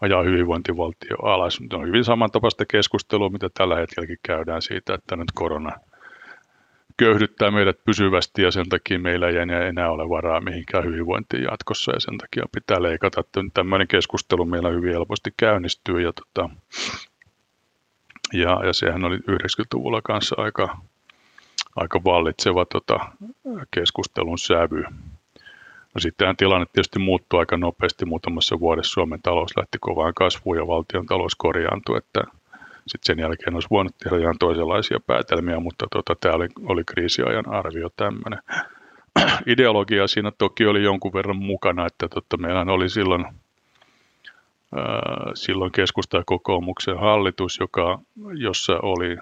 ajaa 0.00 0.22
hyvinvointivaltio 0.22 1.16
alas. 1.22 1.60
Se 1.70 1.76
on 1.76 1.86
hyvin 1.86 2.04
samantapaista 2.04 2.64
keskustelua, 2.66 3.28
mitä 3.28 3.50
tällä 3.54 3.76
hetkelläkin 3.76 4.18
käydään 4.22 4.62
siitä, 4.62 4.94
että 4.94 5.16
nyt 5.16 5.32
korona 5.34 5.72
köyhdyttää 6.96 7.50
meidät 7.50 7.84
pysyvästi 7.84 8.42
ja 8.42 8.50
sen 8.50 8.68
takia 8.68 8.98
meillä 8.98 9.28
ei 9.28 9.36
enää, 9.36 9.68
enää 9.68 9.90
ole 9.90 10.08
varaa 10.08 10.40
mihinkään 10.40 10.84
hyvinvointiin 10.84 11.42
jatkossa 11.42 11.92
ja 11.92 12.00
sen 12.00 12.18
takia 12.18 12.44
pitää 12.54 12.82
leikata. 12.82 13.20
Että 13.20 13.40
tämmöinen 13.54 13.88
keskustelu 13.88 14.44
meillä 14.44 14.68
hyvin 14.68 14.92
helposti 14.92 15.30
käynnistyy 15.36 16.00
ja, 16.00 16.12
tota, 16.12 16.50
ja, 18.32 18.60
ja 18.66 18.72
sehän 18.72 19.04
oli 19.04 19.16
90-luvulla 19.16 20.02
kanssa 20.02 20.36
aika, 20.38 20.76
aika 21.76 22.04
vallitseva 22.04 22.64
tota, 22.64 22.98
keskustelun 23.70 24.38
sävy. 24.38 24.82
No 25.94 25.98
sittenhän 25.98 26.36
tilanne 26.36 26.66
tietysti 26.72 26.98
muuttui 26.98 27.40
aika 27.40 27.56
nopeasti 27.56 28.04
muutamassa 28.04 28.60
vuodessa. 28.60 28.92
Suomen 28.92 29.22
talous 29.22 29.56
lähti 29.56 29.78
kovaan 29.80 30.14
kasvuun 30.14 30.56
ja 30.56 30.66
valtion 30.66 31.06
talous 31.06 31.34
korjaantui, 31.34 31.98
että 31.98 32.20
sitten 32.86 33.06
sen 33.06 33.18
jälkeen 33.18 33.54
olisi 33.54 33.70
voinut 33.70 33.98
tehdä 33.98 34.18
ihan 34.18 34.38
toisenlaisia 34.38 34.98
päätelmiä, 35.06 35.60
mutta 35.60 35.86
tota, 35.90 36.16
tämä 36.20 36.34
oli, 36.34 36.48
oli 36.62 36.84
kriisiajan 36.84 37.48
arvio 37.48 37.88
tämmöinen. 37.96 38.38
Ideologia 39.46 40.06
siinä 40.08 40.32
toki 40.38 40.66
oli 40.66 40.82
jonkun 40.82 41.12
verran 41.12 41.36
mukana, 41.36 41.86
että 41.86 42.08
tota, 42.08 42.36
meillä 42.36 42.72
oli 42.72 42.88
silloin, 42.88 43.24
silloin 45.34 45.72
keskusta 45.72 46.16
ja 46.16 46.22
kokoomuksen 46.26 46.98
hallitus, 46.98 47.58
joka, 47.58 47.98
jossa 48.34 48.78
oli, 48.82 49.16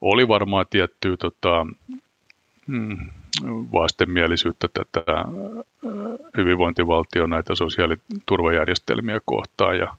oli 0.00 0.28
varmaan 0.28 0.66
tiettyä 0.70 1.16
tota, 1.16 1.66
hmm, 2.66 3.10
vastenmielisyyttä 3.72 4.68
tätä 4.72 5.24
hyvinvointivaltion 6.36 7.30
näitä 7.30 7.54
sosiaaliturvajärjestelmiä 7.54 9.20
kohtaan 9.24 9.78
ja 9.78 9.96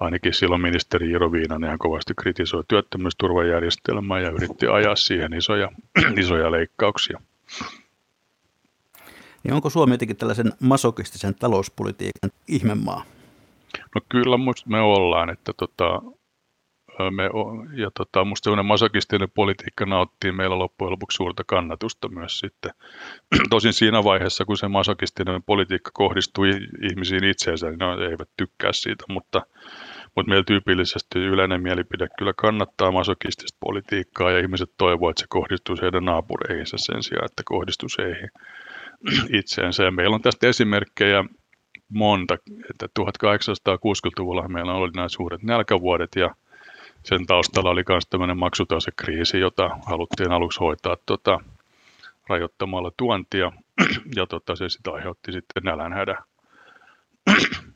ainakin 0.00 0.34
silloin 0.34 0.60
ministeri 0.60 1.10
Iiro 1.10 1.32
Viinanen 1.32 1.78
kovasti 1.78 2.14
kritisoi 2.16 2.64
työttömyysturvajärjestelmää 2.68 4.20
ja 4.20 4.30
yritti 4.30 4.66
ajaa 4.66 4.96
siihen 4.96 5.32
isoja, 5.32 5.68
isoja 6.22 6.50
leikkauksia. 6.50 7.20
Niin 9.44 9.54
onko 9.54 9.70
Suomi 9.70 9.94
jotenkin 9.94 10.16
tällaisen 10.16 10.52
masokistisen 10.60 11.34
talouspolitiikan 11.34 12.30
ihmemaa? 12.48 13.04
No 13.94 14.00
kyllä 14.08 14.36
me 14.66 14.80
ollaan, 14.80 15.30
että 15.30 15.52
tota, 15.52 16.02
me, 17.10 17.24
ja 17.82 17.90
tota, 17.96 18.24
musta 18.24 18.62
masokistinen 18.62 19.28
politiikka 19.34 19.86
nauttii 19.86 20.32
meillä 20.32 20.58
loppujen 20.58 20.90
lopuksi 20.92 21.16
suurta 21.16 21.44
kannatusta 21.46 22.08
myös 22.08 22.38
sitten. 22.38 22.70
Tosin 23.50 23.72
siinä 23.72 24.04
vaiheessa, 24.04 24.44
kun 24.44 24.56
se 24.56 24.68
masokistinen 24.68 25.42
politiikka 25.42 25.90
kohdistui 25.94 26.50
ihmisiin 26.90 27.24
itseensä, 27.24 27.70
niin 27.70 27.78
ne 27.78 28.06
eivät 28.06 28.28
tykkää 28.36 28.72
siitä, 28.72 29.04
mutta, 29.08 29.42
mutta 30.16 30.28
meillä 30.28 30.44
tyypillisesti 30.44 31.18
yleinen 31.18 31.62
mielipide 31.62 32.08
kyllä 32.18 32.32
kannattaa 32.36 32.92
masokistista 32.92 33.58
politiikkaa 33.60 34.30
ja 34.30 34.38
ihmiset 34.38 34.70
toivovat, 34.78 35.10
että 35.10 35.20
se 35.20 35.26
kohdistuu 35.28 35.76
heidän 35.82 36.04
naapureihinsa 36.04 36.76
sen 36.78 37.02
sijaan, 37.02 37.24
että 37.24 37.42
kohdistuu 37.44 37.88
heihin 37.98 38.30
itseensä. 39.40 39.84
Ja 39.84 39.90
meillä 39.90 40.14
on 40.14 40.22
tästä 40.22 40.48
esimerkkejä 40.48 41.24
monta, 41.88 42.34
että 42.70 42.86
1860-luvulla 43.00 44.48
meillä 44.48 44.74
oli 44.74 44.90
nämä 44.90 45.08
suuret 45.08 45.42
nälkävuodet 45.42 46.10
ja 46.16 46.34
sen 47.02 47.26
taustalla 47.26 47.70
oli 47.70 47.82
myös 47.88 48.06
tämmöinen 48.06 48.38
maksutasekriisi, 48.38 49.38
jota 49.38 49.70
haluttiin 49.86 50.32
aluksi 50.32 50.60
hoitaa 50.60 50.96
tota, 51.06 51.40
rajoittamalla 52.28 52.92
tuontia, 52.96 53.52
ja 54.16 54.26
tota, 54.26 54.56
se 54.56 54.68
sitä 54.68 54.90
aiheutti 54.90 55.32
sitten 55.32 55.62
nälänhädä. 55.62 56.22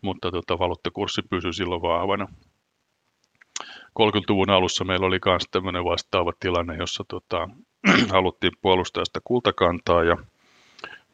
Mutta 0.03 0.31
tota, 0.31 0.59
valuuttakurssi 0.59 1.23
pysyi 1.23 1.53
silloin 1.53 1.83
vahvana. 1.83 2.29
30-luvun 4.01 4.51
alussa 4.51 4.85
meillä 4.85 5.07
oli 5.07 5.19
myös 5.27 5.43
tämmöinen 5.51 5.85
vastaava 5.85 6.33
tilanne, 6.41 6.77
jossa 6.77 7.05
tota, 7.09 7.49
haluttiin 8.13 8.53
puolustaa 8.63 9.05
sitä 9.05 9.21
kultakantaa 9.25 10.05
ja, 10.05 10.17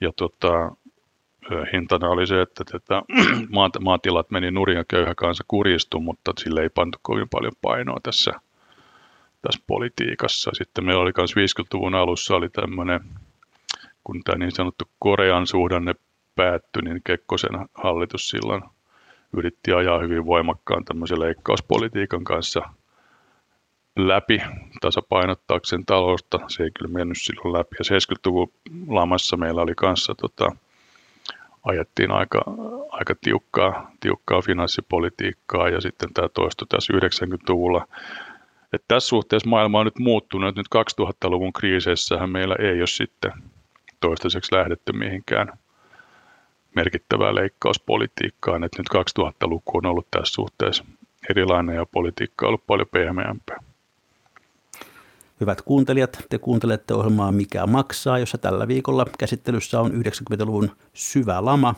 ja 0.00 0.12
tota, 0.16 0.72
hintana 1.72 2.08
oli 2.08 2.26
se, 2.26 2.42
että 2.42 2.64
tätä 2.64 3.02
maatilat 3.80 4.30
meni 4.30 4.50
nurin 4.50 4.76
ja 4.76 4.84
köyhä 4.88 5.14
kansa 5.14 5.44
kuristui, 5.48 6.00
mutta 6.00 6.32
sille 6.38 6.62
ei 6.62 6.68
pantu 6.68 6.98
kovin 7.02 7.28
paljon 7.28 7.52
painoa 7.62 8.00
tässä, 8.02 8.32
tässä 9.42 9.62
politiikassa. 9.66 10.50
Sitten 10.54 10.84
meillä 10.84 11.02
oli 11.02 11.12
myös 11.16 11.34
50-luvun 11.36 11.94
alussa 11.94 12.36
oli 12.36 12.48
tämmöinen, 12.48 13.00
kun 14.04 14.20
tämä 14.24 14.38
niin 14.38 14.52
sanottu 14.52 14.84
Korean 14.98 15.46
suhdanne 15.46 15.94
päättyi, 16.34 16.82
niin 16.82 17.00
Kekkosen 17.04 17.68
hallitus 17.74 18.28
silloin 18.28 18.62
yritti 19.36 19.72
ajaa 19.72 19.98
hyvin 19.98 20.26
voimakkaan 20.26 20.84
tämmöisen 20.84 21.20
leikkauspolitiikan 21.20 22.24
kanssa 22.24 22.62
läpi 23.96 24.42
tasapainottaakseen 24.80 25.86
talousta. 25.86 26.38
Se 26.48 26.62
ei 26.62 26.70
kyllä 26.70 26.92
mennyt 26.92 27.18
silloin 27.20 27.52
läpi. 27.52 27.76
Ja 27.78 27.98
70-luvun 27.98 28.52
lamassa 28.88 29.36
meillä 29.36 29.62
oli 29.62 29.74
kanssa 29.74 30.14
tota, 30.14 30.56
ajettiin 31.66 32.10
aika, 32.10 32.40
aika 32.90 33.14
tiukkaa, 33.20 33.90
tiukkaa 34.00 34.42
finanssipolitiikkaa 34.42 35.68
ja 35.68 35.80
sitten 35.80 36.14
tämä 36.14 36.28
toistui 36.28 36.66
tässä 36.68 36.92
90-luvulla. 36.92 37.86
Et 38.72 38.84
tässä 38.88 39.08
suhteessa 39.08 39.48
maailma 39.48 39.78
on 39.78 39.86
nyt 39.86 39.98
muuttunut. 39.98 40.56
Nyt 40.56 40.66
2000-luvun 41.00 41.52
kriiseissähän 41.52 42.30
meillä 42.30 42.56
ei 42.58 42.78
ole 42.78 42.86
sitten 42.86 43.32
toistaiseksi 44.00 44.54
lähdetty 44.54 44.92
mihinkään 44.92 45.52
merkittävää 46.74 47.34
leikkauspolitiikkaan. 47.34 48.64
Et 48.64 48.72
nyt 48.78 48.86
2000-luku 49.20 49.78
on 49.78 49.86
ollut 49.86 50.06
tässä 50.10 50.34
suhteessa 50.34 50.84
erilainen 51.30 51.76
ja 51.76 51.86
politiikka 51.86 52.46
on 52.46 52.48
ollut 52.48 52.66
paljon 52.66 52.88
pehmeämpää. 52.92 53.56
Hyvät 55.40 55.62
kuuntelijat, 55.62 56.18
te 56.28 56.38
kuuntelette 56.38 56.94
ohjelmaa 56.94 57.32
Mikä 57.32 57.66
maksaa, 57.66 58.18
jossa 58.18 58.38
tällä 58.38 58.68
viikolla 58.68 59.06
käsittelyssä 59.18 59.80
on 59.80 59.92
90-luvun 59.92 60.70
syvä 60.94 61.44
lama, 61.44 61.74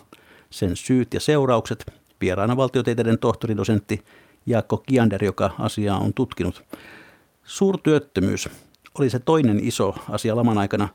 sen 0.51 0.77
syyt 0.77 1.15
ja 1.15 1.21
seuraukset. 1.21 1.93
Vieraana 2.21 2.57
valtiotieteiden 2.57 3.19
tohtoridosentti 3.19 4.05
Jaakko 4.47 4.77
Kiander, 4.77 5.25
joka 5.25 5.51
asiaa 5.59 5.99
on 5.99 6.15
tutkinut. 6.15 6.65
Suurtyöttömyys 7.45 8.49
oli 8.99 9.11
se 9.11 9.19
toinen 9.19 9.61
iso 9.63 9.95
asia 10.11 10.37
laman 10.37 10.59
aikana. 10.59 10.89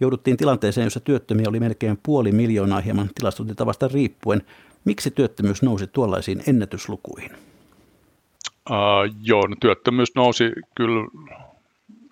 Jouduttiin 0.00 0.36
tilanteeseen, 0.36 0.84
jossa 0.84 1.00
työttömiä 1.00 1.48
oli 1.48 1.60
melkein 1.60 1.98
puoli 2.02 2.32
miljoonaa 2.32 2.80
hieman 2.80 3.10
tilastotitavasta 3.14 3.88
riippuen. 3.88 4.42
Miksi 4.84 5.10
työttömyys 5.10 5.62
nousi 5.62 5.86
tuollaisiin 5.86 6.42
ennätyslukuihin? 6.48 7.30
Uh, 8.70 8.76
joo, 9.22 9.46
no 9.46 9.56
työttömyys 9.60 10.14
nousi 10.14 10.52
kyllä 10.74 11.08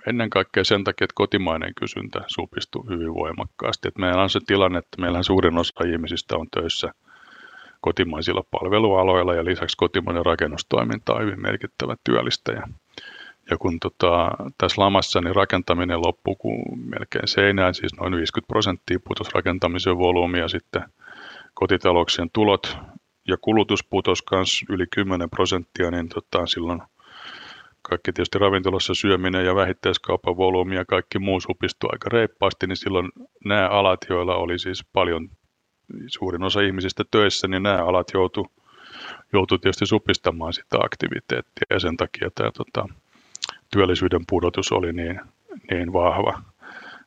ennen 0.07 0.31
kaikkea 0.31 0.65
sen 0.65 0.85
takia, 0.85 1.05
että 1.05 1.15
kotimainen 1.15 1.75
kysyntä 1.75 2.21
supistuu 2.27 2.87
hyvin 2.91 3.15
voimakkaasti. 3.15 3.88
Että 3.88 4.01
meillä 4.01 4.23
on 4.23 4.31
se 4.31 4.41
tilanne, 4.47 4.79
että 4.79 5.01
meillä 5.01 5.23
suurin 5.23 5.59
osa 5.59 5.85
ihmisistä 5.87 6.37
on 6.37 6.47
töissä 6.51 6.93
kotimaisilla 7.81 8.45
palvelualoilla 8.51 9.35
ja 9.35 9.45
lisäksi 9.45 9.77
kotimainen 9.77 10.27
rakennustoiminta 10.27 11.15
on 11.15 11.23
hyvin 11.23 11.42
merkittävä 11.42 11.96
työllistäjä. 12.05 12.63
Ja 13.50 13.57
kun 13.59 13.81
tota, 13.81 14.31
tässä 14.59 14.83
lamassa 14.83 15.21
niin 15.21 15.37
rakentaminen 15.37 16.03
loppuu 16.03 16.37
kuin 16.37 16.63
melkein 16.79 17.29
seinään, 17.29 17.75
siis 17.75 17.96
noin 18.00 18.17
50 18.17 18.48
prosenttia 18.48 18.98
putos 19.09 19.35
rakentamisen 19.35 19.98
volyymi 19.98 20.38
ja 20.38 20.48
sitten 20.48 20.83
kotitalouksien 21.55 22.31
tulot 22.33 22.77
ja 23.29 23.37
kulutus 23.40 23.85
putos 23.85 24.19
myös 24.31 24.65
yli 24.69 24.87
10 24.87 25.31
prosenttia, 25.31 25.90
niin 25.90 26.09
tota, 26.09 26.46
silloin 26.46 26.83
kaikki 27.83 28.13
tietysti 28.13 28.39
ravintolassa 28.39 28.95
syöminen 28.95 29.45
ja 29.47 29.55
vähittäiskaupan 29.55 30.37
volyymi 30.37 30.75
ja 30.75 30.85
kaikki 30.85 31.19
muu 31.19 31.41
supistui 31.41 31.89
aika 31.93 32.09
reippaasti, 32.09 32.67
niin 32.67 32.77
silloin 32.77 33.09
nämä 33.45 33.69
alat, 33.69 34.01
joilla 34.09 34.37
oli 34.37 34.59
siis 34.59 34.85
paljon 34.93 35.31
suurin 36.07 36.43
osa 36.43 36.61
ihmisistä 36.61 37.05
töissä, 37.11 37.49
niin 37.49 37.63
nämä 37.63 37.85
alat 37.85 38.07
joutu, 38.15 38.47
joutu 39.33 39.59
tietysti 39.59 39.87
supistamaan 39.87 40.53
sitä 40.53 40.79
aktiviteettia 40.85 41.67
ja 41.71 41.81
sen 41.81 41.97
takia 41.97 42.31
tämä 42.35 42.51
tota, 42.51 42.89
työllisyyden 43.73 44.25
pudotus 44.29 44.73
oli 44.73 44.93
niin, 44.93 45.21
niin 45.71 45.93
vahva. 45.93 46.43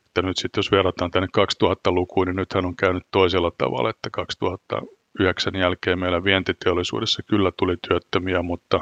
Että 0.06 0.22
nyt 0.22 0.36
sitten 0.36 0.58
jos 0.58 0.70
verrataan 0.70 1.10
tänne 1.10 1.28
2000-lukuun, 1.38 2.26
niin 2.26 2.36
nythän 2.36 2.66
on 2.66 2.76
käynyt 2.76 3.06
toisella 3.10 3.52
tavalla, 3.58 3.90
että 3.90 4.10
2000 4.10 4.82
2009 5.16 5.54
jälkeen 5.54 5.98
meillä 5.98 6.24
vientiteollisuudessa 6.24 7.22
kyllä 7.22 7.52
tuli 7.56 7.76
työttömiä, 7.88 8.42
mutta, 8.42 8.80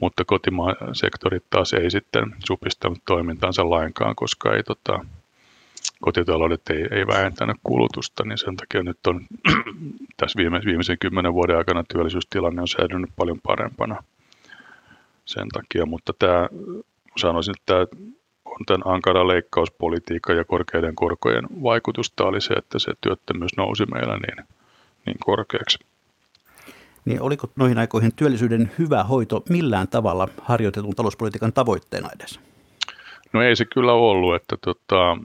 mutta 0.00 0.24
kotimaan 0.24 0.76
sektorit 0.92 1.44
taas 1.50 1.72
ei 1.72 1.90
sitten 1.90 2.24
supistanut 2.46 2.98
toimintansa 3.06 3.70
lainkaan, 3.70 4.16
koska 4.16 4.54
ei 4.56 4.62
tota, 4.62 5.04
kotitaloudet 6.00 6.70
ei, 6.70 6.86
ei 6.90 7.06
vähentänyt 7.06 7.56
kulutusta, 7.64 8.24
niin 8.24 8.38
sen 8.38 8.56
takia 8.56 8.82
nyt 8.82 9.06
on 9.06 9.26
tässä 10.16 10.36
viime, 10.36 10.60
viimeisen 10.64 10.98
kymmenen 10.98 11.34
vuoden 11.34 11.56
aikana 11.56 11.84
työllisyystilanne 11.92 12.62
on 12.62 12.68
säilynyt 12.68 13.10
paljon 13.16 13.40
parempana 13.40 14.02
sen 15.24 15.48
takia, 15.48 15.86
mutta 15.86 16.12
tämä, 16.18 16.48
sanoisin, 17.16 17.54
että 17.58 17.64
tämä 17.66 17.86
on 18.44 18.66
tämän 18.66 18.94
ankara 18.94 19.28
leikkauspolitiikan 19.28 20.36
ja 20.36 20.44
korkeiden 20.44 20.94
korkojen 20.94 21.44
vaikutusta 21.62 22.24
oli 22.24 22.40
se, 22.40 22.54
että 22.54 22.78
se 22.78 22.92
työttömyys 23.00 23.56
nousi 23.56 23.86
meillä 23.86 24.16
niin, 24.16 24.48
niin 25.06 25.16
korkeaksi. 25.24 25.78
Niin 27.04 27.22
oliko 27.22 27.50
noihin 27.56 27.78
aikoihin 27.78 28.14
työllisyyden 28.16 28.72
hyvä 28.78 29.04
hoito 29.04 29.42
millään 29.48 29.88
tavalla 29.88 30.28
harjoitetun 30.42 30.94
talouspolitiikan 30.94 31.52
tavoitteena 31.52 32.08
edes? 32.16 32.40
No 33.32 33.42
ei 33.42 33.56
se 33.56 33.64
kyllä 33.64 33.92
ollut, 33.92 34.34
että 34.34 34.56
tota, 34.60 35.16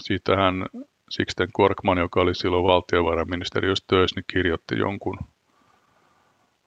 siitähän 0.00 0.66
Sixten 1.10 1.48
Korkman, 1.52 1.98
joka 1.98 2.20
oli 2.20 2.34
silloin 2.34 2.64
valtiovarainministeriössä 2.64 3.84
töissä, 3.88 4.20
niin 4.20 4.24
kirjoitti 4.32 4.78
jonkun 4.78 5.18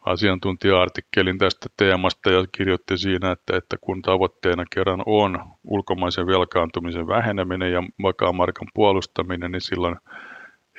asiantuntija-artikkelin 0.02 1.38
tästä 1.38 1.70
teemasta 1.78 2.32
ja 2.32 2.46
kirjoitti 2.52 2.98
siinä, 2.98 3.32
että, 3.32 3.58
että 3.58 3.78
kun 3.82 4.02
tavoitteena 4.02 4.66
kerran 4.76 5.04
on 5.06 5.40
ulkomaisen 5.64 6.28
velkaantumisen 6.28 7.08
väheneminen 7.08 7.72
ja 7.72 7.84
vakaan 8.04 8.36
markan 8.36 8.68
puolustaminen, 8.74 9.52
niin 9.52 9.62
silloin 9.62 9.96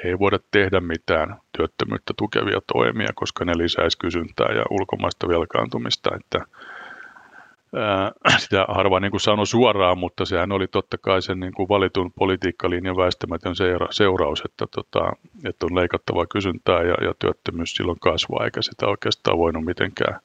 ei 0.05 0.19
voida 0.19 0.39
tehdä 0.51 0.81
mitään 0.81 1.41
työttömyyttä 1.57 2.15
tukevia 2.17 2.61
toimia, 2.73 3.09
koska 3.15 3.45
ne 3.45 3.53
lisäisi 3.59 3.99
kysyntää 3.99 4.53
ja 4.53 4.65
ulkomaista 4.71 5.29
velkaantumista. 5.29 6.11
Että 6.17 6.47
sitä 8.43 8.67
harva 8.69 9.01
niin 9.01 9.11
kuin 9.11 9.21
sanoi 9.21 9.47
suoraan, 9.47 9.99
mutta 9.99 10.25
sehän 10.25 10.53
oli 10.53 10.69
totta 10.69 10.99
kai 10.99 11.23
sen 11.23 11.41
niin 11.41 11.55
kuin 11.55 11.69
valitun 11.69 12.13
politiikkalinjan 12.13 12.97
väistämätön 12.97 13.55
seuraus, 13.91 14.43
että, 14.45 14.67
tota, 14.71 15.13
että 15.45 15.67
on 15.67 15.75
leikattava 15.75 16.27
kysyntää 16.27 16.83
ja, 16.83 16.95
ja 17.05 17.15
työttömyys 17.19 17.75
silloin 17.75 18.01
kasvaa, 18.01 18.45
eikä 18.45 18.63
sitä 18.63 18.87
oikeastaan 18.87 19.39
voinut 19.39 19.65
mitenkään, 19.65 20.21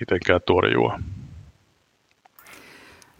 mitenkään 0.00 0.40
torjua. 0.46 0.98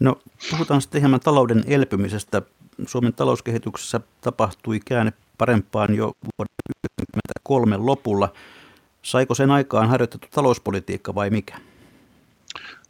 No, 0.00 0.18
puhutaan 0.50 0.80
sitten 0.80 1.00
hieman 1.00 1.20
talouden 1.20 1.64
elpymisestä. 1.66 2.42
Suomen 2.86 3.14
talouskehityksessä 3.14 4.00
tapahtui 4.20 4.80
käänne 4.84 5.12
parempaan 5.42 5.94
jo 5.94 6.04
vuoden 6.04 6.54
1993 6.82 7.76
lopulla. 7.76 8.28
Saiko 9.02 9.34
sen 9.34 9.50
aikaan 9.50 9.88
harjoitettu 9.88 10.26
talouspolitiikka 10.30 11.14
vai 11.14 11.30
mikä? 11.30 11.54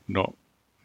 No, 0.08 0.24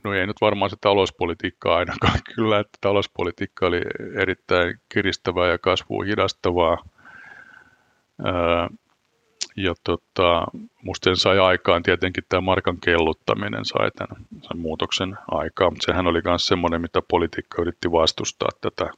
no 0.03 0.13
ei 0.13 0.27
nyt 0.27 0.41
varmaan 0.41 0.69
se 0.69 0.75
talouspolitiikka 0.81 1.75
ainakaan 1.75 2.19
kyllä, 2.35 2.59
että 2.59 2.77
talouspolitiikka 2.81 3.67
oli 3.67 3.81
erittäin 4.15 4.79
kiristävää 4.89 5.51
ja 5.51 5.57
kasvua 5.57 6.03
hidastavaa. 6.03 6.77
ja 9.57 9.73
tota, 9.83 10.45
musta 10.83 11.03
sen 11.03 11.15
sai 11.15 11.39
aikaan 11.39 11.83
tietenkin 11.83 12.23
tämä 12.29 12.41
markan 12.41 12.77
kelluttaminen 12.77 13.65
sai 13.65 13.91
tämän 13.91 14.25
sen 14.41 14.59
muutoksen 14.59 15.17
aikaan, 15.31 15.73
mutta 15.73 15.85
sehän 15.85 16.07
oli 16.07 16.21
myös 16.25 16.47
semmoinen, 16.47 16.81
mitä 16.81 17.01
politiikka 17.07 17.61
yritti 17.61 17.91
vastustaa 17.91 18.49
tätä 18.61 18.89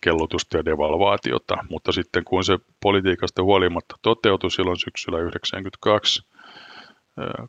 kellutusta 0.00 0.56
ja 0.56 0.64
devalvaatiota, 0.64 1.56
mutta 1.70 1.92
sitten 1.92 2.24
kun 2.24 2.44
se 2.44 2.58
politiikasta 2.82 3.42
huolimatta 3.42 3.96
toteutui 4.02 4.50
silloin 4.50 4.78
syksyllä 4.78 5.18
1992, 5.18 6.22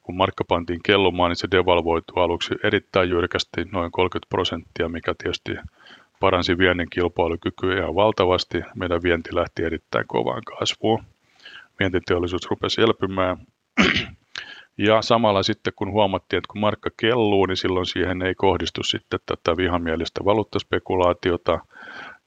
kun 0.04 0.18
markka 0.18 0.44
pantiin 0.48 0.80
kellumaan, 0.86 1.30
niin 1.30 1.36
se 1.36 1.48
devalvoitui 1.52 2.24
aluksi 2.24 2.56
erittäin 2.64 3.10
jyrkästi, 3.10 3.66
noin 3.72 3.92
30 3.92 4.30
prosenttia, 4.30 4.90
mikä 4.90 5.14
tietysti 5.18 5.52
paransi 6.20 6.58
viennin 6.58 6.90
kilpailukykyä 6.90 7.78
ihan 7.78 7.96
valtavasti. 7.96 8.62
Meidän 8.76 9.04
vienti 9.04 9.36
lähti 9.36 9.64
erittäin 9.64 10.08
kovaan 10.08 10.44
kasvuun. 10.44 11.04
Vientiteollisuus 11.80 12.50
rupesi 12.50 12.82
elpymään. 12.82 13.38
Ja 14.80 15.02
samalla 15.02 15.44
sitten 15.44 15.74
kun 15.76 15.92
huomattiin, 15.92 16.38
että 16.38 16.52
kun 16.52 16.62
markka 16.62 16.90
kelluu, 17.00 17.46
niin 17.46 17.58
silloin 17.58 17.86
siihen 17.86 18.22
ei 18.22 18.36
kohdistu 18.36 18.84
sitten 18.84 19.20
tätä 19.26 19.58
vihamielistä 19.58 20.26
valuuttaspekulaatiota, 20.26 21.60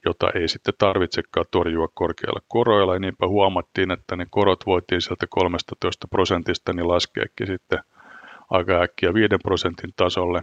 jota 0.05 0.30
ei 0.34 0.48
sitten 0.48 0.74
tarvitsekaan 0.78 1.46
torjua 1.51 1.88
korkealla 1.94 2.40
koroilla. 2.48 2.94
Ja 2.94 3.01
niinpä 3.01 3.28
huomattiin, 3.28 3.90
että 3.90 4.16
ne 4.16 4.26
korot 4.30 4.66
voitiin 4.66 5.01
sieltä 5.01 5.26
13 5.30 6.09
prosentista 6.09 6.72
niin 6.72 6.88
laskeekin 6.88 7.46
sitten 7.46 7.78
aika 8.51 8.82
äkkiä 8.82 9.14
5 9.14 9.28
prosentin 9.42 9.92
tasolle. 9.96 10.42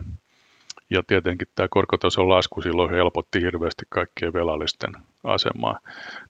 Ja 0.89 1.03
tietenkin 1.08 1.47
tämä 1.55 1.68
korkotason 1.70 2.30
lasku 2.30 2.62
silloin 2.62 2.89
helpotti 2.89 3.41
hirveästi 3.41 3.86
kaikkien 3.89 4.34
velallisten 4.34 4.93
asemaa. 5.24 5.80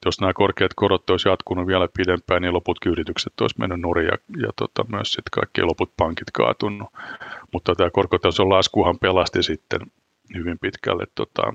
Jos 0.05 0.21
nämä 0.21 0.33
korkeat 0.33 0.71
korot 0.75 1.09
olisi 1.09 1.29
jatkunut 1.29 1.67
vielä 1.67 1.87
pidempään, 1.97 2.41
niin 2.41 2.53
loputkin 2.53 2.91
yritykset 2.91 3.41
olisi 3.41 3.55
mennyt 3.59 3.79
nurin 3.79 4.05
ja, 4.05 4.17
ja 4.37 4.49
tota, 4.55 4.85
myös 4.89 5.13
sitten 5.13 5.31
kaikki 5.31 5.61
loput 5.61 5.91
pankit 5.97 6.31
kaatunut. 6.33 6.89
Mutta 7.53 7.75
tämä 7.75 7.89
korkotason 7.89 8.49
laskuhan 8.49 8.99
pelasti 8.99 9.43
sitten 9.43 9.81
hyvin 10.35 10.59
pitkälle 10.59 11.03
tota, 11.15 11.53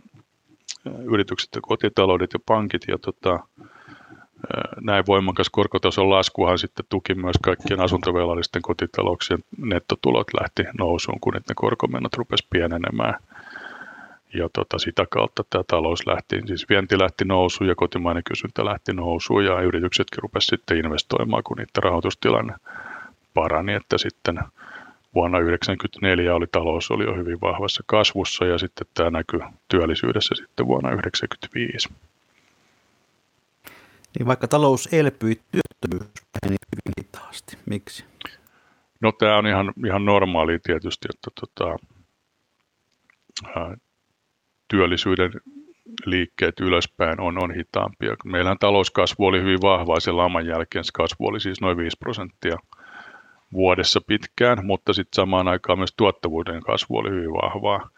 yritykset 1.04 1.50
ja 1.54 1.60
kotitaloudet 1.60 2.32
ja 2.32 2.40
pankit 2.46 2.82
ja 2.88 2.98
tota, 2.98 3.38
näin 4.80 5.04
voimakas 5.06 5.50
korkotason 5.50 6.10
laskuhan 6.10 6.58
sitten 6.58 6.86
tuki 6.88 7.14
myös 7.14 7.36
kaikkien 7.42 7.80
asuntovelallisten 7.80 8.62
kotitalouksien 8.62 9.44
nettotulot 9.58 10.26
lähti 10.40 10.62
nousuun, 10.78 11.20
kun 11.20 11.32
ne 11.32 11.40
korkomenot 11.54 12.14
rupesi 12.14 12.46
pienenemään. 12.50 13.14
Ja 14.34 14.48
tota, 14.52 14.78
sitä 14.78 15.06
kautta 15.10 15.44
tämä 15.50 15.64
talous 15.66 16.06
lähti, 16.06 16.42
siis 16.46 16.68
vienti 16.68 16.98
lähti 16.98 17.24
nousuun 17.24 17.68
ja 17.68 17.74
kotimainen 17.74 18.22
kysyntä 18.24 18.64
lähti 18.64 18.92
nousuun 18.92 19.44
ja 19.44 19.60
yrityksetkin 19.60 20.22
rupesivat 20.22 20.60
sitten 20.60 20.76
investoimaan, 20.78 21.42
kun 21.42 21.56
niiden 21.56 21.82
rahoitustilanne 21.82 22.54
parani, 23.34 23.72
että 23.72 23.98
sitten 23.98 24.38
vuonna 25.14 25.38
1994 25.38 26.34
oli 26.34 26.46
talous 26.52 26.90
oli 26.90 27.04
jo 27.04 27.14
hyvin 27.14 27.40
vahvassa 27.40 27.82
kasvussa 27.86 28.44
ja 28.44 28.58
sitten 28.58 28.86
tämä 28.94 29.10
näkyy 29.10 29.40
työllisyydessä 29.68 30.34
sitten 30.34 30.66
vuonna 30.66 30.88
1995. 30.88 31.88
Niin 34.18 34.26
vaikka 34.26 34.48
talous 34.48 34.88
elpyi, 34.92 35.34
työttömyys 35.34 36.12
väheni 36.42 36.56
hyvin 36.76 36.94
hitaasti. 36.98 37.58
Miksi? 37.66 38.04
No 39.00 39.12
tämä 39.12 39.36
on 39.36 39.46
ihan, 39.46 39.72
ihan 39.86 40.04
normaali 40.04 40.58
tietysti, 40.58 41.08
että 41.14 41.30
tota, 41.40 41.76
ää, 43.56 43.76
työllisyyden 44.68 45.32
liikkeet 46.04 46.60
ylöspäin 46.60 47.20
on, 47.20 47.42
on 47.42 47.54
hitaampia. 47.54 48.16
Meillähän 48.24 48.58
talouskasvu 48.58 49.26
oli 49.26 49.40
hyvin 49.40 49.62
vahvaa, 49.62 50.00
se 50.00 50.12
laman 50.12 50.46
jälkeen 50.46 50.84
se 50.84 50.90
kasvu 50.94 51.26
oli 51.26 51.40
siis 51.40 51.60
noin 51.60 51.76
5 51.76 51.96
prosenttia– 52.00 52.56
vuodessa 53.52 54.00
pitkään, 54.06 54.66
mutta 54.66 54.92
sitten 54.92 55.16
samaan 55.16 55.48
aikaan 55.48 55.78
myös 55.78 55.94
tuottavuuden 55.96 56.62
kasvu 56.62 56.96
oli 56.96 57.10
hyvin 57.10 57.32
vahvaa. 57.32 57.90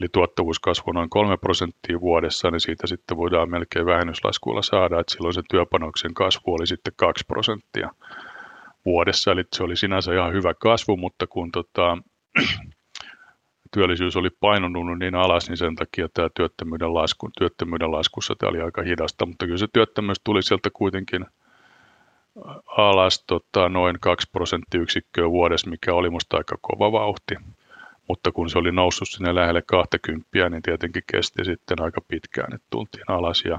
Eli 0.00 0.08
tuottavuus 0.12 0.58
kasvoi 0.58 0.94
noin 0.94 1.10
3 1.10 1.36
prosenttia 1.36 2.00
vuodessa, 2.00 2.50
niin 2.50 2.60
siitä 2.60 2.86
sitten 2.86 3.16
voidaan 3.16 3.50
melkein 3.50 3.86
vähennyslaskuilla 3.86 4.62
saada, 4.62 5.00
että 5.00 5.12
silloin 5.12 5.34
se 5.34 5.42
työpanoksen 5.50 6.14
kasvu 6.14 6.54
oli 6.54 6.66
sitten 6.66 6.92
2 6.96 7.24
prosenttia 7.26 7.90
vuodessa, 8.84 9.32
eli 9.32 9.44
se 9.52 9.62
oli 9.62 9.76
sinänsä 9.76 10.14
ihan 10.14 10.32
hyvä 10.32 10.54
kasvu, 10.54 10.96
mutta 10.96 11.26
kun 11.26 11.52
tota, 11.52 11.98
työllisyys 13.74 14.16
oli 14.16 14.30
painunut 14.30 14.98
niin 14.98 15.14
alas, 15.14 15.48
niin 15.48 15.56
sen 15.56 15.74
takia 15.74 16.08
tämä 16.14 16.28
työttömyyden, 16.34 16.94
lasku, 16.94 17.30
työttömyyden 17.38 17.92
laskussa 17.92 18.34
tämä 18.38 18.50
oli 18.50 18.60
aika 18.60 18.82
hidasta, 18.82 19.26
mutta 19.26 19.44
kyllä 19.44 19.58
se 19.58 19.66
työttömyys 19.72 20.20
tuli 20.24 20.42
sieltä 20.42 20.70
kuitenkin– 20.72 21.26
alas 22.66 23.24
tota, 23.26 23.68
noin 23.68 23.96
2 24.00 24.28
prosenttiyksikköä 24.32 25.30
vuodessa, 25.30 25.70
mikä 25.70 25.94
oli 25.94 26.10
musta 26.10 26.36
aika 26.36 26.56
kova 26.60 26.92
vauhti. 26.92 27.34
Mutta 28.08 28.32
kun 28.32 28.50
se 28.50 28.58
oli 28.58 28.72
noussut 28.72 29.08
sinne 29.08 29.34
lähelle 29.34 29.62
20, 29.62 30.50
niin 30.50 30.62
tietenkin 30.62 31.02
kesti 31.12 31.44
sitten 31.44 31.82
aika 31.82 32.00
pitkään, 32.08 32.54
että 32.54 32.66
tultiin 32.70 33.04
alas. 33.08 33.42
Ja 33.44 33.58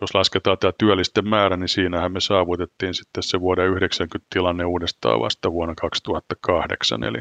jos 0.00 0.14
lasketaan 0.14 0.58
tämä 0.58 0.72
työllisten 0.78 1.28
määrä, 1.28 1.56
niin 1.56 1.68
siinähän 1.68 2.12
me 2.12 2.20
saavutettiin 2.20 2.94
sitten 2.94 3.22
se 3.22 3.40
vuoden 3.40 3.66
90 3.66 4.26
tilanne 4.32 4.64
uudestaan 4.64 5.20
vasta 5.20 5.52
vuonna 5.52 5.74
2008. 5.74 7.04
Eli, 7.04 7.18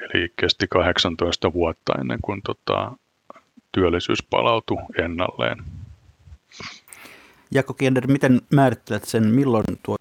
eli 0.00 0.32
kesti 0.36 0.66
18 0.68 1.52
vuotta 1.52 1.92
ennen 2.00 2.18
kuin 2.22 2.40
tota, 2.42 2.92
työllisyys 3.72 4.22
palautui 4.30 4.82
ennalleen. 4.98 5.58
Jaakko 7.50 7.74
Kiender, 7.74 8.06
miten 8.06 8.40
määrittelet 8.50 9.04
sen, 9.04 9.26
milloin 9.26 9.64
tuo 9.82 9.96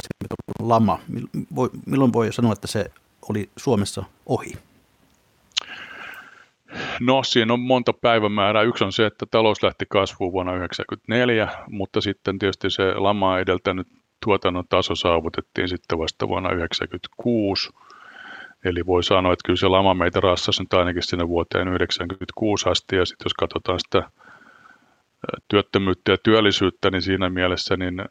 lama, 0.59 0.99
milloin 1.85 2.13
voi 2.13 2.33
sanoa, 2.33 2.53
että 2.53 2.67
se 2.67 2.91
oli 3.29 3.49
Suomessa 3.57 4.03
ohi? 4.25 4.53
No 6.99 7.23
siinä 7.23 7.53
on 7.53 7.59
monta 7.59 7.93
päivämäärää. 7.93 8.63
Yksi 8.63 8.83
on 8.83 8.91
se, 8.91 9.05
että 9.05 9.25
talous 9.31 9.63
lähti 9.63 9.85
kasvuun 9.89 10.31
vuonna 10.31 10.51
1994, 10.51 11.65
mutta 11.69 12.01
sitten 12.01 12.39
tietysti 12.39 12.69
se 12.69 12.93
lama 12.93 13.39
edeltänyt 13.39 13.87
tuotannon 14.25 14.67
taso 14.69 14.95
saavutettiin 14.95 15.69
sitten 15.69 15.99
vasta 15.99 16.27
vuonna 16.27 16.49
1996. 16.49 17.69
Eli 18.65 18.85
voi 18.85 19.03
sanoa, 19.03 19.33
että 19.33 19.45
kyllä 19.45 19.57
se 19.57 19.67
lama 19.67 19.93
meitä 19.93 20.19
rassasi 20.19 20.61
nyt 20.61 20.73
ainakin 20.73 21.03
sinne 21.03 21.27
vuoteen 21.27 21.67
1996 21.67 22.69
asti. 22.69 22.95
Ja 22.95 23.05
sitten 23.05 23.25
jos 23.25 23.33
katsotaan 23.33 23.79
sitä 23.79 24.11
työttömyyttä 25.47 26.11
ja 26.11 26.17
työllisyyttä, 26.23 26.91
niin 26.91 27.01
siinä 27.01 27.29
mielessä 27.29 27.77
niin 27.77 28.05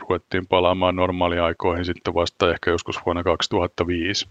ruvettiin 0.00 0.46
palaamaan 0.46 0.96
normaaliaikoihin 0.96 1.84
sitten 1.84 2.14
vasta 2.14 2.50
ehkä 2.50 2.70
joskus 2.70 3.00
vuonna 3.06 3.22
2005. 3.22 4.28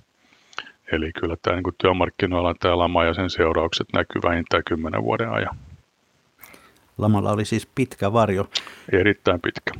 Eli 0.91 1.11
kyllä 1.19 1.38
tämä 1.41 1.55
niin 1.55 1.76
työmarkkinoilla 1.78 2.55
tämä 2.59 2.78
lama 2.78 3.05
ja 3.05 3.13
sen 3.13 3.30
seuraukset 3.30 3.88
näkyy 3.93 4.21
vähintään 4.23 4.63
kymmenen 4.63 5.03
vuoden 5.03 5.30
ajan. 5.30 5.57
Lamalla 6.97 7.32
oli 7.32 7.45
siis 7.45 7.67
pitkä 7.76 8.13
varjo. 8.13 8.49
Erittäin 8.91 9.41
pitkä. 9.41 9.71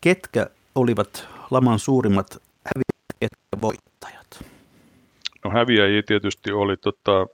Ketkä 0.00 0.46
olivat 0.74 1.28
laman 1.50 1.78
suurimmat 1.78 2.42
häviäjät 2.64 3.32
ja 3.52 3.60
voittajat? 3.60 4.44
No 5.44 5.50
häviäjiä 5.50 6.02
tietysti 6.02 6.52
oli 6.52 6.76
tota, 6.76 7.26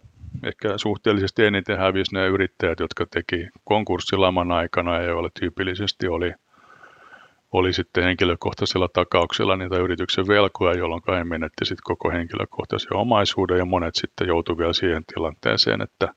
ehkä 0.45 0.78
suhteellisesti 0.78 1.45
eniten 1.45 1.78
hävisi 1.78 2.14
ne 2.14 2.26
yrittäjät, 2.26 2.80
jotka 2.80 3.07
teki 3.11 3.49
konkurssilaman 3.64 4.53
aikana 4.53 4.97
ja 4.97 5.03
joille 5.03 5.28
tyypillisesti 5.41 6.09
oli, 6.09 6.32
oli 7.53 7.72
sitten 7.72 8.05
henkilökohtaisilla 8.05 8.89
takauksilla 8.93 9.57
niitä 9.57 9.76
yrityksen 9.76 10.28
velkoja, 10.28 10.78
jolloin 10.78 11.03
he 11.16 11.24
menetti 11.24 11.64
sitten 11.64 11.82
koko 11.84 12.11
henkilökohtaisen 12.11 12.97
omaisuuden 12.97 13.59
ja 13.59 13.64
monet 13.64 13.95
sitten 13.95 14.28
joutuivat 14.28 14.59
vielä 14.59 14.72
siihen 14.72 15.05
tilanteeseen, 15.14 15.82
että 15.82 16.09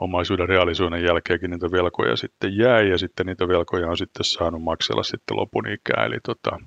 omaisuuden 0.00 0.48
realisoinnin 0.48 1.04
jälkeenkin 1.04 1.50
niitä 1.50 1.70
velkoja 1.72 2.16
sitten 2.16 2.56
jäi 2.56 2.88
ja 2.90 2.98
sitten 2.98 3.26
niitä 3.26 3.48
velkoja 3.48 3.88
on 3.88 3.96
sitten 3.96 4.24
saanut 4.24 4.62
maksella 4.62 5.02
sitten 5.02 5.36
lopun 5.36 5.68
ikää. 5.68 6.04
Eli 6.04 6.16
tota, 6.22 6.60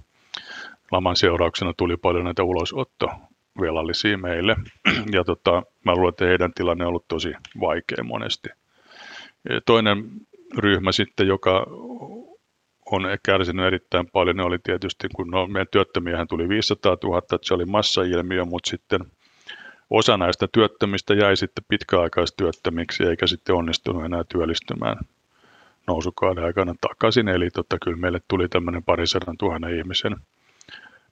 laman 0.91 1.15
seurauksena 1.15 1.73
tuli 1.77 1.97
paljon 1.97 2.23
näitä 2.25 2.43
ulosotto 2.43 3.07
velallisia 3.61 4.17
meille. 4.17 4.55
Ja 5.11 5.23
tota, 5.23 5.63
mä 5.85 5.95
luulen, 5.95 6.09
että 6.09 6.25
heidän 6.25 6.53
tilanne 6.53 6.83
on 6.83 6.89
ollut 6.89 7.07
tosi 7.07 7.33
vaikea 7.59 8.03
monesti. 8.03 8.49
Ja 9.49 9.61
toinen 9.65 10.03
ryhmä 10.57 10.91
sitten, 10.91 11.27
joka 11.27 11.65
on 12.91 13.03
kärsinyt 13.25 13.65
erittäin 13.65 14.07
paljon, 14.13 14.37
ne 14.37 14.43
oli 14.43 14.59
tietysti, 14.63 15.07
kun 15.15 15.27
no, 15.31 15.47
meidän 15.47 15.67
työttömiähän 15.71 16.27
tuli 16.27 16.49
500 16.49 16.97
000, 17.03 17.17
että 17.17 17.37
se 17.41 17.53
oli 17.53 17.65
massailmiö, 17.65 18.45
mutta 18.45 18.69
sitten 18.69 18.99
osa 19.89 20.17
näistä 20.17 20.47
työttömistä 20.51 21.13
jäi 21.13 21.37
sitten 21.37 21.65
pitkäaikaistyöttömiksi 21.67 23.03
eikä 23.03 23.27
sitten 23.27 23.55
onnistunut 23.55 24.05
enää 24.05 24.23
työllistymään 24.23 24.97
nousukauden 25.87 26.43
aikana 26.43 26.75
takaisin. 26.81 27.27
Eli 27.27 27.49
tota, 27.49 27.77
kyllä 27.83 27.97
meille 27.97 28.19
tuli 28.27 28.49
tämmöinen 28.49 28.83
parisadan 28.83 29.37
tuhannen 29.37 29.77
ihmisen 29.77 30.15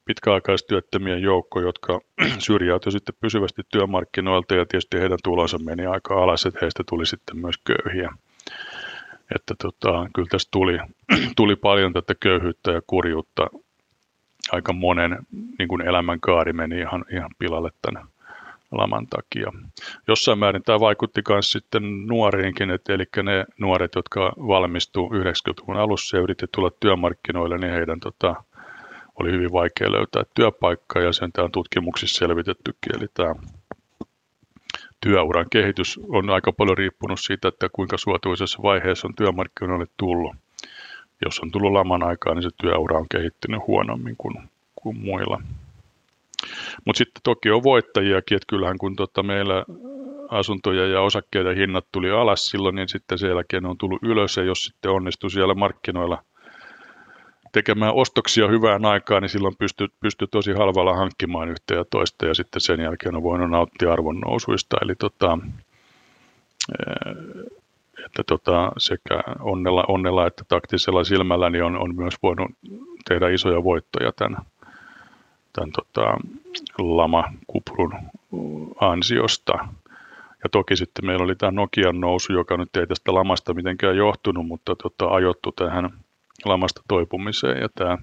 pitkäaikaistyöttömien 0.05 1.21
joukko, 1.21 1.61
jotka 1.61 1.99
syrjäytyi 2.39 2.91
sitten 2.91 3.15
pysyvästi 3.21 3.61
työmarkkinoilta 3.71 4.55
ja 4.55 4.65
tietysti 4.65 4.99
heidän 4.99 5.19
tulonsa 5.23 5.57
meni 5.59 5.85
aika 5.85 6.23
alas, 6.23 6.45
että 6.45 6.59
heistä 6.61 6.83
tuli 6.89 7.05
sitten 7.05 7.37
myös 7.37 7.55
köyhiä. 7.57 8.09
Että 9.35 9.55
tota, 9.61 10.09
kyllä 10.15 10.27
tästä 10.31 10.49
tuli, 10.51 10.77
tuli 11.35 11.55
paljon 11.55 11.93
tätä 11.93 12.15
köyhyyttä 12.19 12.71
ja 12.71 12.81
kurjuutta. 12.87 13.47
Aika 14.51 14.73
monen 14.73 15.17
niin 15.59 15.67
kuin 15.67 15.81
elämänkaari 15.81 16.53
meni 16.53 16.79
ihan, 16.79 17.05
ihan 17.11 17.29
pilalle 17.39 17.69
tämän 17.81 18.07
laman 18.71 19.07
takia. 19.07 19.51
Jossain 20.07 20.39
määrin 20.39 20.63
tämä 20.63 20.79
vaikutti 20.79 21.21
myös 21.29 21.51
sitten 21.51 22.07
nuoriinkin, 22.07 22.71
että 22.71 22.93
eli 22.93 23.03
ne 23.23 23.45
nuoret, 23.59 23.95
jotka 23.95 24.33
valmistuivat 24.37 25.11
90-luvun 25.11 25.77
alussa 25.77 26.17
ja 26.17 26.23
yritti 26.23 26.45
tulla 26.51 26.71
työmarkkinoille, 26.79 27.57
niin 27.57 27.73
heidän 27.73 27.99
tota, 27.99 28.43
oli 29.19 29.31
hyvin 29.31 29.51
vaikea 29.51 29.91
löytää 29.91 30.23
työpaikkaa 30.33 31.01
ja 31.01 31.13
sen 31.13 31.31
tämä 31.31 31.45
on 31.45 31.51
tutkimuksissa 31.51 32.17
selvitettykin. 32.17 32.97
Eli 32.97 33.07
tämä 33.13 33.35
työuran 35.01 35.49
kehitys 35.49 35.99
on 36.07 36.29
aika 36.29 36.51
paljon 36.51 36.77
riippunut 36.77 37.19
siitä, 37.19 37.47
että 37.47 37.69
kuinka 37.71 37.97
suotuisessa 37.97 38.63
vaiheessa 38.63 39.07
on 39.07 39.15
työmarkkinoille 39.15 39.87
tullut. 39.97 40.35
Jos 41.25 41.39
on 41.39 41.51
tullut 41.51 41.71
laman 41.71 42.03
aikaa, 42.03 42.33
niin 42.33 42.43
se 42.43 42.49
työura 42.61 42.97
on 42.97 43.05
kehittynyt 43.11 43.61
huonommin 43.67 44.15
kuin, 44.17 44.37
kuin 44.75 44.97
muilla. 44.97 45.41
Mutta 46.85 46.97
sitten 46.97 47.21
toki 47.23 47.51
on 47.51 47.63
voittajiakin, 47.63 48.35
että 48.35 48.47
kyllähän 48.49 48.77
kun 48.77 48.95
tota 48.95 49.23
meillä 49.23 49.65
asuntoja 50.29 50.87
ja 50.87 51.01
osakkeiden 51.01 51.57
hinnat 51.57 51.85
tuli 51.91 52.11
alas 52.11 52.47
silloin, 52.47 52.75
niin 52.75 52.89
sitten 52.89 53.17
sen 53.17 53.29
jälkeen 53.29 53.65
on 53.65 53.77
tullut 53.77 54.03
ylös 54.03 54.37
ja 54.37 54.43
jos 54.43 54.65
sitten 54.65 54.91
onnistuu 54.91 55.29
siellä 55.29 55.53
markkinoilla 55.53 56.23
tekemään 57.53 57.93
ostoksia 57.93 58.47
hyvään 58.47 58.85
aikaan, 58.85 59.21
niin 59.21 59.29
silloin 59.29 59.55
pystyy, 59.55 59.87
pystyy 59.99 60.27
tosi 60.27 60.51
halvalla 60.51 60.95
hankkimaan 60.95 61.49
yhtä 61.49 61.73
ja 61.73 61.85
toista 61.89 62.25
ja 62.25 62.33
sitten 62.33 62.61
sen 62.61 62.79
jälkeen 62.79 63.15
on 63.15 63.23
voinut 63.23 63.49
nauttia 63.49 63.93
arvonnousuista. 63.93 64.77
Eli 64.81 64.95
tota, 64.95 65.37
että 68.05 68.23
tota, 68.27 68.71
sekä 68.77 69.23
onnella, 69.39 69.83
onnella 69.87 70.27
että 70.27 70.43
taktisella 70.47 71.03
silmällä 71.03 71.49
niin 71.49 71.63
on, 71.63 71.77
on 71.77 71.95
myös 71.95 72.13
voinut 72.23 72.51
tehdä 73.09 73.29
isoja 73.29 73.63
voittoja 73.63 74.11
tämän 74.11 74.37
tämän 75.53 75.71
tota, 75.71 76.17
lama-kuprun 76.77 77.93
ansiosta. 78.79 79.53
Ja 80.43 80.49
toki 80.51 80.75
sitten 80.75 81.05
meillä 81.05 81.23
oli 81.23 81.35
tämä 81.35 81.51
Nokian 81.51 81.99
nousu, 81.99 82.33
joka 82.33 82.57
nyt 82.57 82.75
ei 82.75 82.87
tästä 82.87 83.13
lamasta 83.13 83.53
mitenkään 83.53 83.97
johtunut, 83.97 84.47
mutta 84.47 84.75
tota, 84.75 85.07
ajoittu 85.07 85.51
tähän 85.51 85.93
lamasta 86.45 86.81
toipumiseen. 86.87 87.61
Ja 87.61 87.69
tämä 87.75 87.97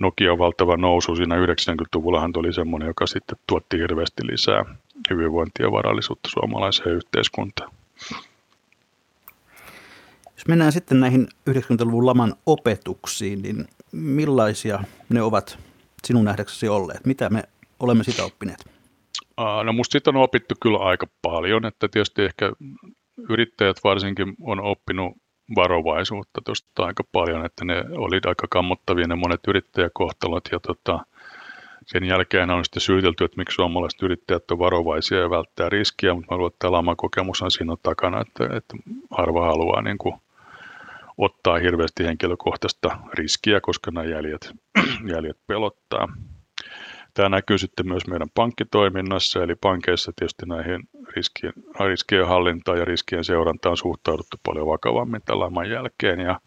Nokian 0.00 0.38
valtava 0.38 0.76
nousu 0.76 1.16
siinä 1.16 1.36
90-luvullahan 1.36 2.32
oli 2.36 2.52
semmoinen, 2.52 2.86
joka 2.86 3.06
sitten 3.06 3.38
tuotti 3.46 3.78
hirveästi 3.78 4.26
lisää 4.26 4.64
hyvinvointia 5.10 5.66
ja 5.66 5.72
varallisuutta 5.72 6.28
suomalaiseen 6.28 6.96
yhteiskuntaan. 6.96 7.70
Jos 10.36 10.46
mennään 10.48 10.72
sitten 10.72 11.00
näihin 11.00 11.28
90-luvun 11.50 12.06
laman 12.06 12.34
opetuksiin, 12.46 13.42
niin 13.42 13.68
millaisia 13.92 14.84
ne 15.08 15.22
ovat 15.22 15.58
sinun 16.04 16.24
nähdäksesi 16.24 16.68
olleet? 16.68 17.06
Mitä 17.06 17.30
me 17.30 17.42
olemme 17.80 18.04
sitä 18.04 18.24
oppineet? 18.24 18.64
No 19.64 19.72
musta 19.72 19.92
siitä 19.92 20.10
on 20.10 20.16
opittu 20.16 20.54
kyllä 20.62 20.78
aika 20.78 21.06
paljon, 21.22 21.66
että 21.66 21.88
tietysti 21.88 22.22
ehkä 22.22 22.52
yrittäjät 23.28 23.76
varsinkin 23.84 24.34
on 24.40 24.60
oppinut 24.60 25.12
varovaisuutta 25.56 26.40
tuosta 26.44 26.84
aika 26.84 27.04
paljon, 27.12 27.44
että 27.44 27.64
ne 27.64 27.84
oli 27.90 28.20
aika 28.26 28.46
kammottavia 28.50 29.06
ne 29.06 29.14
monet 29.14 29.40
yrittäjäkohtalot 29.48 30.48
ja 30.52 30.60
tota, 30.60 31.06
sen 31.86 32.04
jälkeen 32.04 32.50
on 32.50 32.64
sitten 32.64 32.80
syytelty, 32.80 33.24
että 33.24 33.36
miksi 33.36 33.54
suomalaiset 33.54 34.02
yrittäjät 34.02 34.50
on 34.50 34.58
varovaisia 34.58 35.18
ja 35.18 35.30
välttää 35.30 35.68
riskiä, 35.68 36.14
mutta 36.14 36.34
mä 36.34 36.38
luulen, 36.38 36.52
että 36.52 36.72
lamakokemus 36.72 37.42
on 37.42 37.50
siinä 37.50 37.76
takana, 37.82 38.20
että, 38.20 38.44
että 38.44 38.76
harva 39.10 39.46
haluaa 39.46 39.82
niin 39.82 39.98
kuin 39.98 40.14
ottaa 41.18 41.58
hirveästi 41.58 42.04
henkilökohtaista 42.04 42.98
riskiä, 43.12 43.60
koska 43.60 43.90
nämä 43.90 44.06
jäljet, 44.06 44.52
jäljet 45.14 45.38
pelottaa. 45.46 46.08
Tämä 47.14 47.28
näkyy 47.28 47.58
sitten 47.58 47.88
myös 47.88 48.06
meidän 48.06 48.28
pankkitoiminnassa, 48.34 49.42
eli 49.42 49.54
pankeissa 49.54 50.12
tietysti 50.16 50.46
näihin 50.46 50.88
riskien, 51.16 51.52
riskien 51.80 52.26
hallintaan 52.26 52.78
ja 52.78 52.84
riskien 52.84 53.24
seurantaan 53.24 53.76
suhtauduttu 53.76 54.36
paljon 54.46 54.66
vakavammin 54.66 55.22
tämän 55.24 55.40
laman 55.40 55.70
jälkeen. 55.70 56.20
Ja, 56.20 56.40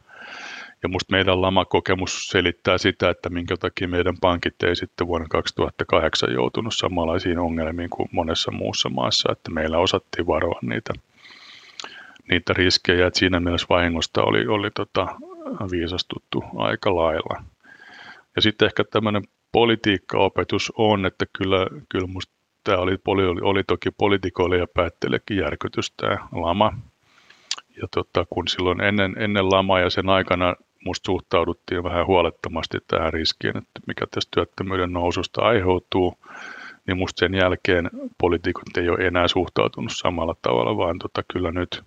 ja 0.83 0.89
musta 0.89 1.11
meidän 1.11 1.41
lamakokemus 1.41 2.27
selittää 2.27 2.77
sitä, 2.77 3.09
että 3.09 3.29
minkä 3.29 3.57
takia 3.57 3.87
meidän 3.87 4.17
pankit 4.21 4.63
ei 4.63 4.75
sitten 4.75 5.07
vuonna 5.07 5.27
2008 5.29 6.33
joutunut 6.33 6.75
samanlaisiin 6.75 7.39
ongelmiin 7.39 7.89
kuin 7.89 8.09
monessa 8.11 8.51
muussa 8.51 8.89
maassa, 8.89 9.31
että 9.31 9.51
meillä 9.51 9.77
osattiin 9.77 10.27
varoa 10.27 10.59
niitä 10.61 10.93
niitä 12.31 12.53
riskejä, 12.53 13.07
että 13.07 13.19
siinä 13.19 13.39
mielessä 13.39 13.67
vahingosta 13.69 14.23
oli, 14.23 14.47
oli 14.47 14.71
tota, 14.71 15.07
viisastuttu 15.71 16.43
aika 16.55 16.95
lailla. 16.95 17.43
Ja 18.35 18.41
sitten 18.41 18.65
ehkä 18.65 18.83
tämmöinen 18.83 19.23
politiikkaopetus 19.51 20.73
on, 20.77 21.05
että 21.05 21.25
kyllä, 21.37 21.67
kyllä 21.89 22.07
musta 22.07 22.33
tämä 22.63 22.77
oli, 22.77 22.97
oli, 23.05 23.41
oli 23.41 23.63
toki 23.63 23.91
poliitikoille 23.91 24.57
ja 24.57 24.67
päättelijöillekin 24.73 25.37
järkytys 25.37 25.91
tämä 25.91 26.17
lama. 26.31 26.73
Ja 27.81 27.87
tota, 27.95 28.25
kun 28.29 28.47
silloin 28.47 28.81
ennen, 28.81 29.15
ennen 29.17 29.49
lamaa 29.49 29.79
ja 29.79 29.89
sen 29.89 30.09
aikana 30.09 30.55
musta 30.85 31.05
suhtauduttiin 31.05 31.83
vähän 31.83 32.07
huolettomasti 32.07 32.77
tähän 32.87 33.13
riskiin, 33.13 33.57
että 33.57 33.81
mikä 33.87 34.05
tästä 34.11 34.31
työttömyyden 34.33 34.93
noususta 34.93 35.41
aiheutuu, 35.41 36.17
niin 36.87 36.97
musta 36.97 37.19
sen 37.19 37.33
jälkeen 37.33 37.89
poliitikot 38.17 38.77
ei 38.77 38.89
ole 38.89 39.07
enää 39.07 39.27
suhtautunut 39.27 39.91
samalla 39.95 40.35
tavalla, 40.41 40.77
vaan 40.77 40.99
tota, 40.99 41.23
kyllä 41.33 41.51
nyt 41.51 41.83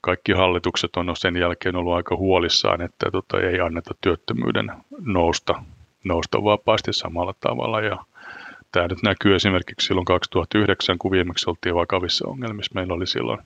kaikki 0.00 0.32
hallitukset 0.32 0.96
on 0.96 1.16
sen 1.16 1.36
jälkeen 1.36 1.76
ollut 1.76 1.94
aika 1.94 2.16
huolissaan, 2.16 2.82
että 2.82 3.10
tota, 3.10 3.40
ei 3.40 3.60
anneta 3.60 3.94
työttömyyden 4.00 4.72
nousta, 5.00 5.62
nousta 6.04 6.44
vapaasti 6.44 6.92
samalla 6.92 7.34
tavalla. 7.40 7.80
Ja 7.80 8.04
tämä 8.72 8.88
nyt 8.88 9.02
näkyy 9.02 9.34
esimerkiksi 9.34 9.86
silloin 9.86 10.04
2009, 10.04 10.98
kun 10.98 11.10
viimeksi 11.10 11.50
oltiin 11.50 11.74
vakavissa 11.74 12.28
ongelmissa. 12.28 12.72
Meillä 12.74 12.94
oli 12.94 13.06
silloin 13.06 13.38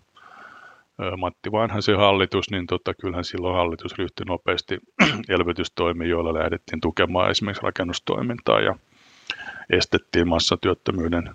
Matti 1.17 1.53
Vanhasen 1.53 1.97
hallitus, 1.97 2.51
niin 2.51 2.67
tota, 2.67 2.95
kyllähän 2.95 3.25
silloin 3.25 3.57
hallitus 3.57 3.99
ryhtyi 3.99 4.27
nopeasti 4.27 4.79
elvytystoimiin, 5.29 6.11
joilla 6.11 6.35
lähdettiin 6.35 6.81
tukemaan 6.81 7.31
esimerkiksi 7.31 7.63
rakennustoimintaa 7.63 8.61
ja 8.61 8.77
estettiin 9.71 10.29
massatyöttömyyden 10.29 11.31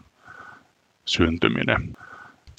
syntyminen. 1.06 1.94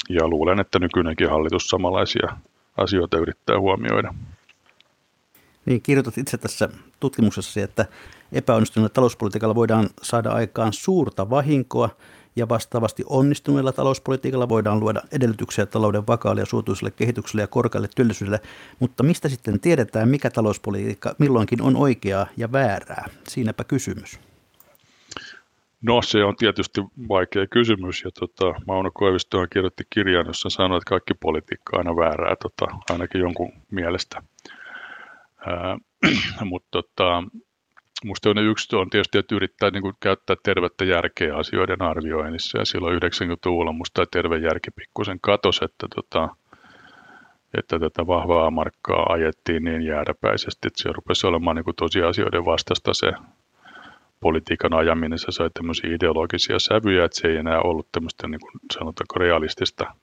Ja 0.08 0.28
luulen, 0.28 0.60
että 0.60 0.78
nykyinenkin 0.78 1.30
hallitus 1.30 1.68
samanlaisia 1.68 2.36
asioita 2.76 3.18
yrittää 3.18 3.60
huomioida. 3.60 4.14
Niin, 5.70 5.82
kirjoitat 5.82 6.18
itse 6.18 6.38
tässä 6.38 6.68
tutkimuksessa, 7.00 7.60
että 7.60 7.86
epäonnistuneella 8.32 8.88
talouspolitiikalla 8.88 9.54
voidaan 9.54 9.88
saada 10.02 10.30
aikaan 10.30 10.72
suurta 10.72 11.30
vahinkoa 11.30 11.90
ja 12.36 12.48
vastaavasti 12.48 13.04
onnistuneella 13.06 13.72
talouspolitiikalla 13.72 14.48
voidaan 14.48 14.80
luoda 14.80 15.02
edellytyksiä 15.12 15.66
talouden 15.66 16.06
vakaalle 16.06 16.40
ja 16.40 16.46
suotuiselle 16.46 16.90
kehitykselle 16.90 17.42
ja 17.42 17.46
korkealle 17.46 17.88
työllisyydelle, 17.96 18.40
mutta 18.78 19.02
mistä 19.02 19.28
sitten 19.28 19.60
tiedetään, 19.60 20.08
mikä 20.08 20.30
talouspolitiikka 20.30 21.14
milloinkin 21.18 21.62
on 21.62 21.76
oikeaa 21.76 22.26
ja 22.36 22.52
väärää? 22.52 23.08
Siinäpä 23.28 23.64
kysymys. 23.64 24.20
No 25.82 26.02
se 26.02 26.24
on 26.24 26.36
tietysti 26.36 26.80
vaikea 27.08 27.46
kysymys 27.46 28.04
ja 28.04 28.10
tota, 28.10 28.60
Mauno 28.66 28.90
Koivistohan 28.94 29.48
kirjoitti 29.52 29.84
kirjan, 29.90 30.26
jossa 30.26 30.50
sanoi, 30.50 30.78
että 30.78 30.88
kaikki 30.88 31.14
politiikka 31.14 31.76
on 31.76 31.78
aina 31.78 31.96
väärää, 31.96 32.36
tota, 32.36 32.66
ainakin 32.90 33.20
jonkun 33.20 33.52
mielestä. 33.70 34.22
mutta 36.44 36.68
tota, 36.70 37.22
Minusta 38.04 38.30
on 38.30 38.38
yksi 38.38 38.76
on 38.76 38.90
tietysti, 38.90 39.18
että 39.18 39.34
yrittää 39.34 39.70
niin 39.70 39.82
kuin, 39.82 39.94
käyttää 40.00 40.36
tervettä 40.42 40.84
järkeä 40.84 41.36
asioiden 41.36 41.82
arvioinnissa. 41.82 42.58
Ja 42.58 42.64
silloin 42.64 43.02
90-luvulla 43.02 43.72
minusta 43.72 44.06
terve 44.06 44.38
järki 44.38 44.70
pikkusen 44.70 45.18
katosi, 45.20 45.64
että, 45.64 45.86
tota, 45.94 46.28
että 47.58 47.78
tätä 47.78 48.06
vahvaa 48.06 48.50
markkaa 48.50 49.06
ajettiin 49.12 49.64
niin 49.64 49.82
jääräpäisesti, 49.82 50.66
että 50.68 50.82
se 50.82 50.92
rupesi 50.92 51.26
olemaan 51.26 51.56
niin 51.56 51.64
kuin 51.64 51.76
tosiasioiden 51.76 52.44
vastasta 52.44 52.94
se 52.94 53.12
politiikan 54.20 54.74
ajaminen, 54.74 55.18
se 55.18 55.26
sai 55.30 55.50
tämmöisiä 55.54 55.94
ideologisia 55.94 56.58
sävyjä, 56.58 57.04
että 57.04 57.20
se 57.20 57.28
ei 57.28 57.36
enää 57.36 57.60
ollut 57.60 57.88
tämmöistä 57.92 58.28
niin 58.28 58.40
kuin 58.40 58.52
sanotaanko 58.72 59.14
realistista 59.18 59.94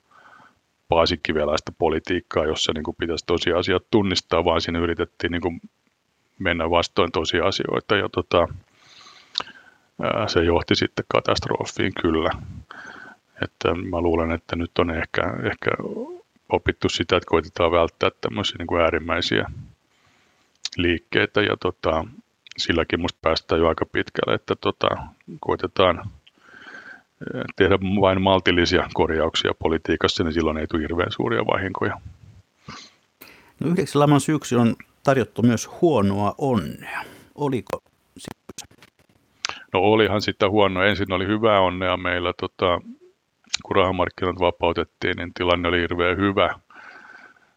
paasikivelaista 0.88 1.72
politiikkaa, 1.78 2.44
jossa 2.44 2.72
niin 2.72 2.84
kuin 2.84 2.96
pitäisi 2.96 3.26
tosiasiat 3.26 3.82
tunnistaa, 3.90 4.44
vaan 4.44 4.60
siinä 4.60 4.78
yritettiin 4.78 5.30
niin 5.30 5.42
kuin 5.42 5.60
mennä 6.38 6.70
vastoin 6.70 7.12
tosiasioita 7.12 7.96
ja 7.96 8.08
tota, 8.08 8.48
se 10.26 10.44
johti 10.44 10.74
sitten 10.74 11.04
katastrofiin 11.08 11.92
kyllä. 12.02 12.30
Että 13.44 13.74
mä 13.74 14.00
luulen, 14.00 14.32
että 14.32 14.56
nyt 14.56 14.78
on 14.78 14.90
ehkä, 14.90 15.22
ehkä 15.44 15.70
opittu 16.48 16.88
sitä, 16.88 17.16
että 17.16 17.26
koitetaan 17.30 17.72
välttää 17.72 18.10
tämmöisiä 18.20 18.56
niin 18.58 18.66
kuin 18.66 18.82
äärimmäisiä 18.82 19.50
liikkeitä 20.76 21.42
ja 21.42 21.56
tota, 21.56 22.04
silläkin 22.56 23.00
musta 23.00 23.18
päästään 23.22 23.60
jo 23.60 23.68
aika 23.68 23.86
pitkälle, 23.86 24.34
että 24.34 24.56
tota, 24.60 24.88
koitetaan 25.40 26.10
tehdä 27.56 27.78
vain 28.00 28.22
maltillisia 28.22 28.88
korjauksia 28.94 29.52
politiikassa, 29.58 30.24
niin 30.24 30.32
silloin 30.32 30.58
ei 30.58 30.66
tule 30.66 30.82
hirveän 30.82 31.12
suuria 31.12 31.46
vahinkoja. 31.46 32.00
No 33.60 33.70
yhdeksi 33.70 33.98
laman 33.98 34.20
syyksi 34.20 34.56
on 34.56 34.76
tarjottu 35.04 35.42
myös 35.42 35.68
huonoa 35.80 36.34
onnea. 36.38 37.04
Oliko 37.34 37.82
No 39.72 39.80
olihan 39.80 40.22
sitä 40.22 40.50
huonoa. 40.50 40.84
Ensin 40.84 41.12
oli 41.12 41.26
hyvää 41.26 41.60
onnea 41.60 41.96
meillä, 41.96 42.32
tota, 42.40 42.80
kun 43.62 43.76
rahamarkkinat 43.76 44.40
vapautettiin, 44.40 45.16
niin 45.16 45.34
tilanne 45.34 45.68
oli 45.68 45.80
hirveän 45.80 46.16
hyvä. 46.16 46.54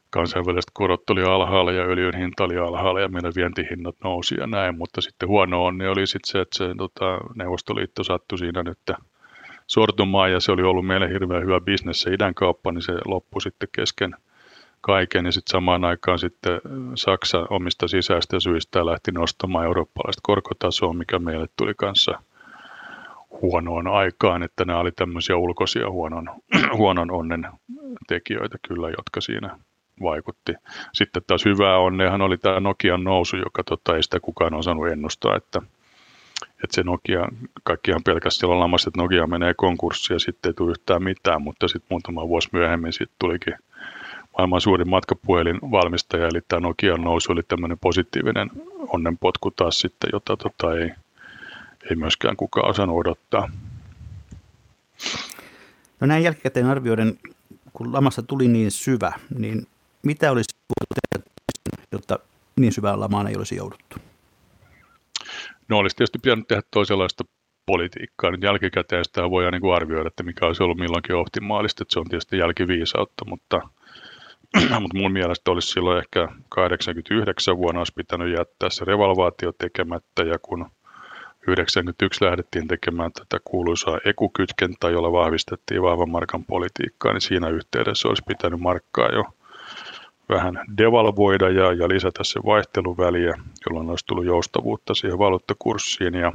Kansainväliset 0.10 0.72
korot 0.74 1.10
oli 1.10 1.24
alhaalla 1.24 1.72
ja 1.72 1.84
öljyn 1.84 2.18
hinta 2.18 2.44
oli 2.44 2.58
alhaalla 2.58 3.00
ja 3.00 3.08
meidän 3.08 3.34
vientihinnat 3.36 3.96
nousi 4.04 4.36
ja 4.36 4.48
näin, 4.48 4.78
mutta 4.78 5.02
sitten 5.02 5.30
huono 5.30 5.66
onni 5.66 5.88
oli 5.88 6.08
sitten 6.08 6.32
se, 6.32 6.42
että 6.42 6.58
se 6.58 6.66
tota, 6.78 7.18
Neuvostoliitto 7.36 8.04
sattui 8.04 8.38
siinä 8.38 8.64
nyt 8.64 8.80
sortumaan 9.74 10.32
ja 10.32 10.40
se 10.40 10.52
oli 10.52 10.64
ollut 10.64 10.88
meille 10.88 11.10
hirveän 11.10 11.44
hyvä 11.44 11.60
bisnes 11.60 12.02
se 12.02 12.14
idänkauppa, 12.14 12.72
niin 12.72 12.82
se 12.82 12.94
loppui 13.06 13.42
sitten 13.42 13.70
kesken– 13.72 14.16
kaiken 14.82 15.26
ja 15.26 15.32
sitten 15.32 15.52
samaan 15.52 15.86
aikaan 15.86 16.20
sitten 16.20 16.62
Saksa 16.96 17.48
omista 17.50 17.88
sisäistä 17.88 18.40
syistä 18.40 18.86
lähti 18.86 19.12
nostamaan 19.12 19.66
eurooppalaista 19.66 20.22
korkotasoa, 20.24 20.94
mikä 20.94 21.20
meille 21.20 21.48
tuli 21.58 21.74
kanssa 21.78 22.24
huonoon 23.42 23.88
aikaan, 23.88 24.44
että 24.44 24.66
nämä 24.66 24.80
oli 24.80 24.92
tämmöisiä 24.92 25.38
ulkoisia 25.38 25.90
huonon, 25.90 26.30
huonon 26.78 27.12
onnen 27.12 27.48
tekijöitä 28.08 28.58
kyllä, 28.68 28.90
jotka 28.90 29.22
siinä 29.22 29.58
vaikutti. 30.02 30.54
Sitten 30.94 31.22
taas 31.28 31.46
hyvää 31.46 31.78
onneahan 31.78 32.22
oli 32.22 32.38
tämä 32.38 32.60
Nokian 32.60 33.04
nousu, 33.04 33.38
joka 33.38 33.64
tota, 33.64 33.96
ei 33.96 34.04
sitä 34.04 34.20
kukaan 34.20 34.54
osannut 34.54 34.88
ennustaa, 34.88 35.36
että, 35.36 35.62
että 36.44 36.76
se 36.76 36.84
Nokia, 36.84 37.28
kaikkihan 37.64 38.04
pelkästään 38.04 38.40
silloin 38.40 38.60
lamassa, 38.60 38.90
että 38.90 39.02
Nokia 39.02 39.28
menee 39.28 39.54
konkurssiin 39.58 40.16
ja 40.16 40.20
sitten 40.20 40.50
ei 40.50 40.54
tule 40.54 40.72
yhtään 40.72 41.04
mitään, 41.04 41.42
mutta 41.42 41.68
sitten 41.68 41.88
muutama 41.90 42.28
vuosi 42.28 42.50
myöhemmin 42.52 42.94
sitten 42.94 43.16
tulikin 43.20 43.54
maailman 44.38 44.62
suurin 44.62 44.90
matkapuhelin 44.90 45.60
valmistaja, 45.72 46.28
eli 46.28 46.42
tämä 46.48 46.60
Nokian 46.60 47.02
nousu 47.02 47.32
oli 47.32 47.44
tämmöinen 47.44 47.80
positiivinen 47.80 48.52
onnenpotku 48.88 49.52
taas 49.52 49.80
sitten, 49.80 50.10
jota 50.14 50.38
tota 50.38 50.76
ei, 50.76 50.92
ei 51.90 51.96
myöskään 51.96 52.38
kukaan 52.38 52.70
osannut 52.70 52.98
odottaa. 52.98 53.52
No 56.00 56.08
näin 56.08 56.24
jälkikäteen 56.24 56.66
arvioiden, 56.66 57.20
kun 57.74 57.94
lamasta 57.94 58.22
tuli 58.22 58.48
niin 58.48 58.72
syvä, 58.72 59.12
niin 59.38 59.68
mitä 60.04 60.32
olisi 60.32 60.56
voitu 60.56 61.02
tehdä, 61.12 61.32
jotta 61.92 62.20
niin 62.56 62.74
syvään 62.74 63.00
lamaan 63.00 63.28
ei 63.28 63.36
olisi 63.36 63.56
jouduttu? 63.56 64.11
No 65.72 65.78
olisi 65.78 65.96
tietysti 65.96 66.20
pitänyt 66.20 66.48
tehdä 66.48 66.62
toisenlaista 66.72 67.24
politiikkaa. 67.66 68.32
Nyt 68.32 68.44
jälkikäteen 68.44 69.06
sitä 69.06 69.30
voidaan 69.30 69.54
niin 69.54 69.62
kuin 69.62 69.76
arvioida, 69.76 70.08
että 70.08 70.24
mikä 70.24 70.46
olisi 70.46 70.64
ollut 70.64 70.78
milloinkin 70.78 71.16
optimaalista, 71.16 71.84
että 71.84 71.94
se 71.94 72.00
on 72.00 72.10
tietysti 72.10 72.38
jälkiviisautta, 72.38 73.26
mutta– 73.26 73.62
mutta 74.82 74.98
mun 74.98 75.12
mielestä 75.12 75.52
olisi 75.52 75.68
silloin 75.68 75.98
ehkä 75.98 76.28
89 76.50 77.58
vuonna 77.58 77.80
olisi 77.80 77.94
pitänyt 77.96 78.38
jättää 78.38 78.70
se 78.70 78.86
revalvaatio 78.86 79.52
tekemättä 79.52 80.24
ja 80.24 80.40
kun 80.40 80.72
91 81.48 82.26
lähdettiin 82.26 82.68
tekemään 82.68 83.12
tätä 83.14 83.38
kuuluisaa 83.46 84.00
ekukytkentää, 84.06 84.90
jolla 84.90 85.12
vahvistettiin 85.12 85.82
vahvan 85.82 86.10
markan 86.10 86.46
politiikkaa, 86.46 87.14
niin 87.14 87.22
siinä 87.22 87.50
yhteydessä 87.50 88.08
olisi 88.08 88.24
pitänyt 88.28 88.60
markkaa 88.60 89.10
jo 89.10 89.24
vähän 90.32 90.66
devalvoida 90.78 91.50
ja, 91.50 91.74
ja 91.74 91.90
lisätä 91.90 92.24
se 92.24 92.40
vaihteluväliä, 92.46 93.34
jolloin 93.70 93.90
olisi 93.90 94.06
tullut 94.06 94.26
joustavuutta 94.26 94.94
siihen 94.94 95.20
valuuttakurssiin 95.20 96.14
ja 96.14 96.32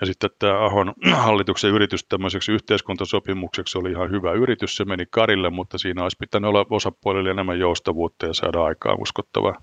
ja 0.00 0.06
sitten 0.06 0.30
tämä 0.38 0.64
Ahon 0.64 0.92
hallituksen 1.26 1.70
yritys 1.70 2.04
tämmöiseksi 2.04 2.52
yhteiskuntasopimukseksi 2.52 3.78
oli 3.78 3.90
ihan 3.90 4.10
hyvä 4.10 4.32
yritys, 4.32 4.76
se 4.76 4.84
meni 4.84 5.04
karille, 5.10 5.50
mutta 5.50 5.78
siinä 5.78 6.02
olisi 6.02 6.16
pitänyt 6.20 6.48
olla 6.48 6.66
osapuolille 6.70 7.30
enemmän 7.30 7.58
joustavuutta 7.58 8.26
ja 8.26 8.34
saada 8.34 8.64
aikaan 8.64 9.00
uskottava 9.00 9.54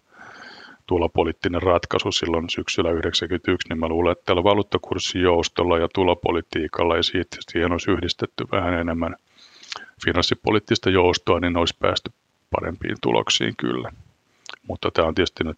tulopoliittinen 0.86 1.62
ratkaisu 1.62 2.12
silloin 2.12 2.50
syksyllä 2.50 2.90
1991, 2.90 3.70
niin 3.70 3.80
mä 3.80 3.88
luulen, 3.88 4.12
että 4.12 4.26
tällä 4.26 4.44
valuuttakurssijoustolla 4.44 5.78
ja 5.78 5.88
tulopolitiikalla 5.96 6.96
ja 6.96 7.04
siitä, 7.04 7.38
siihen 7.52 7.72
olisi 7.72 7.92
yhdistetty 7.92 8.46
vähän 8.52 8.74
enemmän 8.74 9.16
finanssipoliittista 10.06 10.90
joustoa, 10.90 11.40
niin 11.40 11.58
olisi 11.58 11.76
päästy 11.80 12.12
parempiin 12.50 12.98
tuloksiin 13.02 13.54
kyllä. 13.58 13.92
Mutta 14.68 14.92
tämä 14.92 15.08
on 15.08 15.16
tietysti 15.16 15.44
nyt 15.44 15.58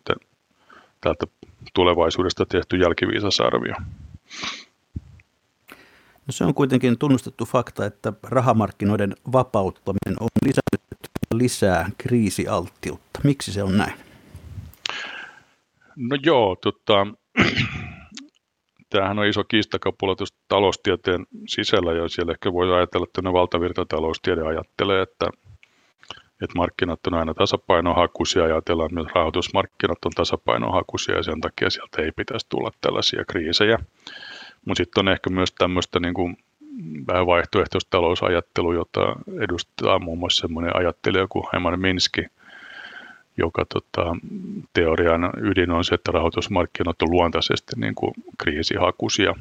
täältä 1.02 1.26
tulevaisuudesta 1.74 2.46
tehty 2.46 2.78
jälkiviisasarvio. 2.78 3.76
No 6.28 6.32
se 6.32 6.44
on 6.44 6.54
kuitenkin 6.54 6.98
tunnustettu 6.98 7.46
fakta, 7.46 7.86
että 7.86 8.14
rahamarkkinoiden 8.24 9.16
vapauttaminen 9.32 10.18
on 10.20 10.30
lisännyt 10.46 10.82
lisää 11.34 11.90
kriisialttiutta. 11.98 13.20
Miksi 13.24 13.52
se 13.52 13.64
on 13.64 13.78
näin? 13.78 13.94
No 15.96 16.18
joo, 16.24 16.56
tota, 16.56 17.08
tämähän 18.90 19.20
on 19.20 19.26
iso 19.26 19.44
kiistakapula 19.44 20.16
taloustieteen 20.48 21.26
sisällä 21.48 21.94
ja 21.94 22.10
siellä 22.10 22.32
ehkä 22.32 22.54
voi 22.54 22.76
ajatella, 22.76 23.06
että 23.10 23.22
ne 23.22 23.34
valtavirtataloustiede 23.34 24.42
ajattelee, 24.42 25.02
että, 25.02 25.26
että 26.42 26.58
markkinat 26.58 27.08
on 27.08 27.14
aina 27.14 27.34
tasapainohakuisia 27.34 28.48
ja 28.48 28.54
ajatellaan, 28.54 28.86
että 28.86 28.96
myös 28.96 29.16
rahoitusmarkkinat 29.16 30.06
on 30.06 30.12
tasapainohakuisia 30.16 31.16
ja 31.16 31.24
sen 31.24 31.42
takia 31.42 31.70
sieltä 31.70 32.02
ei 32.02 32.12
pitäisi 32.12 32.46
tulla 32.50 32.72
tällaisia 32.82 33.26
kriisejä. 33.26 33.80
Mutta 34.66 34.84
sitten 34.84 35.02
on 35.02 35.14
ehkä 35.14 35.30
myös 35.30 35.52
tämmöistä 35.52 36.00
niin 36.00 36.14
kuin 36.14 36.38
vähän 37.08 37.26
vaihtoehtoista 37.26 37.90
talousajattelua, 37.90 38.74
jota 38.74 39.16
edustaa 39.42 40.00
muun 40.00 40.20
muassa 40.20 40.42
semmoinen 40.42 40.76
ajattelija 40.76 41.28
kuin 41.28 41.46
Heiman 41.54 41.80
Minski, 41.80 42.26
joka 43.38 43.66
tota, 43.74 44.16
teorian 44.74 45.30
ydin 45.38 45.72
on 45.72 45.84
se, 45.84 45.96
että 45.96 46.12
rahoitusmarkkinat 46.12 47.02
on 47.02 47.12
luontaisesti 47.12 47.72
niin 47.76 47.96
kuin 47.96 48.14
kriisihakuisia. 48.38 49.36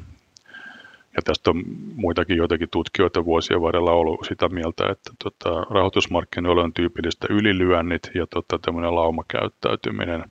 Ja 1.19 1.23
tästä 1.23 1.49
on 1.49 1.63
muitakin 1.95 2.37
joitakin 2.37 2.69
tutkijoita 2.69 3.25
vuosien 3.25 3.61
varrella 3.61 3.91
ollut 3.91 4.25
sitä 4.27 4.49
mieltä, 4.49 4.89
että 4.91 5.11
tota, 5.23 5.49
rahoitusmarkkinoilla 5.69 6.63
on 6.63 6.73
tyypillistä 6.73 7.27
ylilyönnit 7.29 8.11
ja 8.13 8.27
tota, 8.27 8.59
tämmöinen 8.59 8.95
laumakäyttäytyminen, 8.95 10.23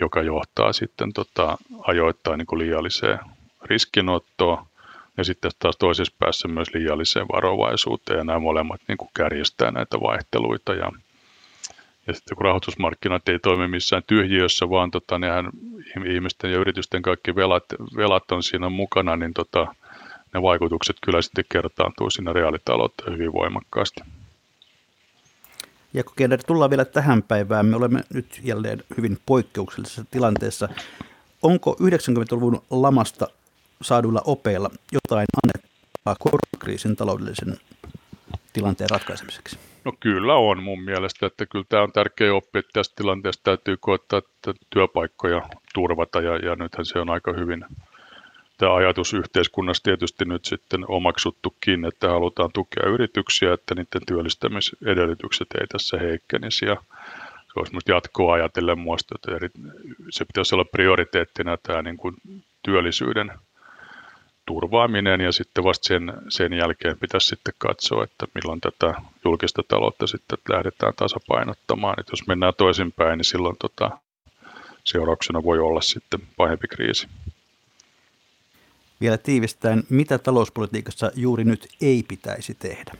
joka 0.00 0.22
johtaa 0.22 0.72
sitten 0.72 1.12
tota, 1.12 1.58
ajoittain 1.82 2.38
niin 2.38 2.58
liialliseen 2.58 3.18
riskinottoon. 3.64 4.66
Ja 5.16 5.24
sitten 5.24 5.50
taas 5.58 5.76
toisessa 5.76 6.14
päässä 6.18 6.48
myös 6.48 6.74
liialliseen 6.74 7.26
varovaisuuteen. 7.32 8.18
Ja 8.18 8.24
nämä 8.24 8.38
molemmat 8.38 8.80
niin 8.88 8.98
kuin 8.98 9.10
kärjestää 9.14 9.70
näitä 9.70 10.00
vaihteluita. 10.00 10.74
Ja 10.74 10.92
ja 12.06 12.14
sitten 12.14 12.36
kun 12.36 12.44
rahoitusmarkkinat 12.44 13.28
ei 13.28 13.38
toimi 13.38 13.68
missään 13.68 14.02
tyhjiössä, 14.06 14.70
vaan 14.70 14.90
tota, 14.90 15.18
nehän 15.18 15.50
ihmisten 16.06 16.52
ja 16.52 16.58
yritysten 16.58 17.02
kaikki 17.02 17.34
velat, 17.34 17.64
velat 17.96 18.32
on 18.32 18.42
siinä 18.42 18.68
mukana, 18.68 19.16
niin 19.16 19.34
tota, 19.34 19.74
ne 20.34 20.42
vaikutukset 20.42 20.96
kyllä 21.04 21.22
sitten 21.22 21.44
kertaantuu 21.48 22.10
siinä 22.10 22.32
reaalitalouteen 22.32 23.12
hyvin 23.12 23.32
voimakkaasti. 23.32 24.00
Ja 25.94 26.04
kun 26.04 26.14
tullaan 26.46 26.70
vielä 26.70 26.84
tähän 26.84 27.22
päivään, 27.22 27.66
me 27.66 27.76
olemme 27.76 28.00
nyt 28.14 28.40
jälleen 28.42 28.84
hyvin 28.96 29.18
poikkeuksellisessa 29.26 30.04
tilanteessa. 30.10 30.68
Onko 31.42 31.76
90-luvun 31.80 32.62
lamasta 32.70 33.26
saaduilla 33.82 34.22
opeilla 34.24 34.70
jotain 34.92 35.26
annettavaa 35.44 36.16
koronakriisin 36.18 36.96
taloudellisen 36.96 37.56
tilanteen 38.52 38.90
ratkaisemiseksi? 38.90 39.58
No 39.84 39.92
kyllä 40.00 40.34
on 40.34 40.62
mun 40.62 40.82
mielestä, 40.82 41.26
että 41.26 41.46
kyllä 41.46 41.64
tämä 41.68 41.82
on 41.82 41.92
tärkeä 41.92 42.34
oppi, 42.34 42.58
että 42.58 42.70
tässä 42.72 42.92
tilanteessa 42.96 43.40
täytyy 43.44 43.76
koettaa 43.76 44.18
että 44.18 44.54
työpaikkoja 44.70 45.42
turvata 45.74 46.20
ja, 46.20 46.36
ja 46.36 46.56
nythän 46.56 46.86
se 46.86 46.98
on 46.98 47.10
aika 47.10 47.32
hyvin 47.32 47.64
tämä 48.58 48.74
ajatus 48.74 49.14
yhteiskunnassa 49.14 49.82
tietysti 49.82 50.24
nyt 50.24 50.44
sitten 50.44 50.84
omaksuttukin, 50.88 51.84
että 51.84 52.08
halutaan 52.08 52.50
tukea 52.52 52.88
yrityksiä, 52.88 53.52
että 53.52 53.74
niiden 53.74 54.06
työllistämisedellytykset 54.06 55.48
ei 55.60 55.66
tässä 55.66 55.98
heikkenisi 55.98 56.66
ja 56.66 56.76
se 57.46 57.60
olisi 57.60 57.74
nyt 57.74 57.88
jatkoa 57.88 58.34
ajatellen 58.34 58.78
muista, 58.78 59.14
että 59.14 59.36
eri, 59.36 59.48
se 60.10 60.24
pitäisi 60.24 60.54
olla 60.54 60.64
prioriteettina 60.64 61.56
tämä 61.56 61.82
niin 61.82 61.96
kuin 61.96 62.14
työllisyyden 62.62 63.32
turvaaminen 64.46 65.20
ja 65.20 65.32
sitten 65.32 65.64
vasta 65.64 65.86
sen, 65.86 66.12
sen 66.28 66.52
jälkeen 66.52 66.98
pitäisi 66.98 67.26
sitten 67.26 67.54
katsoa, 67.58 68.04
että 68.04 68.26
milloin 68.34 68.60
tätä 68.60 68.94
julkista 69.24 69.62
taloutta 69.68 70.06
sitten 70.06 70.38
lähdetään 70.48 70.92
tasapainottamaan. 70.96 72.00
Että 72.00 72.12
jos 72.12 72.26
mennään 72.26 72.54
toisinpäin, 72.56 73.18
niin 73.18 73.24
silloin 73.24 73.56
tota, 73.60 73.90
seurauksena 74.84 75.42
voi 75.42 75.58
olla 75.58 75.80
sitten 75.80 76.20
pahempi 76.36 76.68
kriisi. 76.68 77.08
Vielä 79.02 79.18
tiivistäen, 79.18 79.82
mitä 79.88 80.18
talouspolitiikassa 80.18 81.10
juuri 81.14 81.44
nyt 81.44 81.68
ei 81.80 82.04
pitäisi 82.08 82.54
tehdä? 82.54 82.92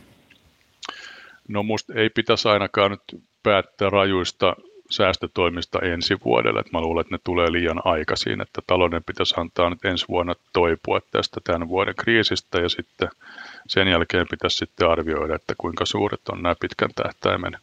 No 1.47 1.63
musta 1.63 1.93
ei 1.93 2.09
pitäisi 2.09 2.47
ainakaan 2.47 2.91
nyt 2.91 3.21
päättää 3.43 3.89
rajuista 3.89 4.55
säästötoimista 4.89 5.79
ensi 5.79 6.15
vuodelle. 6.25 6.59
Että 6.59 6.71
mä 6.77 6.81
luulen, 6.81 7.01
että 7.01 7.15
ne 7.15 7.19
tulee 7.23 7.51
liian 7.51 7.81
aikaisin, 7.85 8.41
että 8.41 8.61
talouden 8.67 9.03
pitäisi 9.03 9.35
antaa 9.37 9.69
nyt 9.69 9.85
ensi 9.85 10.05
vuonna 10.07 10.35
toipua 10.53 10.99
tästä 11.11 11.41
tämän 11.43 11.67
vuoden 11.67 11.95
kriisistä 11.95 12.59
ja 12.59 12.69
sitten 12.69 13.09
sen 13.67 13.87
jälkeen 13.87 14.27
pitäisi 14.29 14.57
sitten 14.57 14.89
arvioida, 14.89 15.35
että 15.35 15.53
kuinka 15.57 15.85
suuret 15.85 16.29
on 16.29 16.41
nämä 16.41 16.55
pitkän 16.59 16.89
tähtäimen 16.95 17.57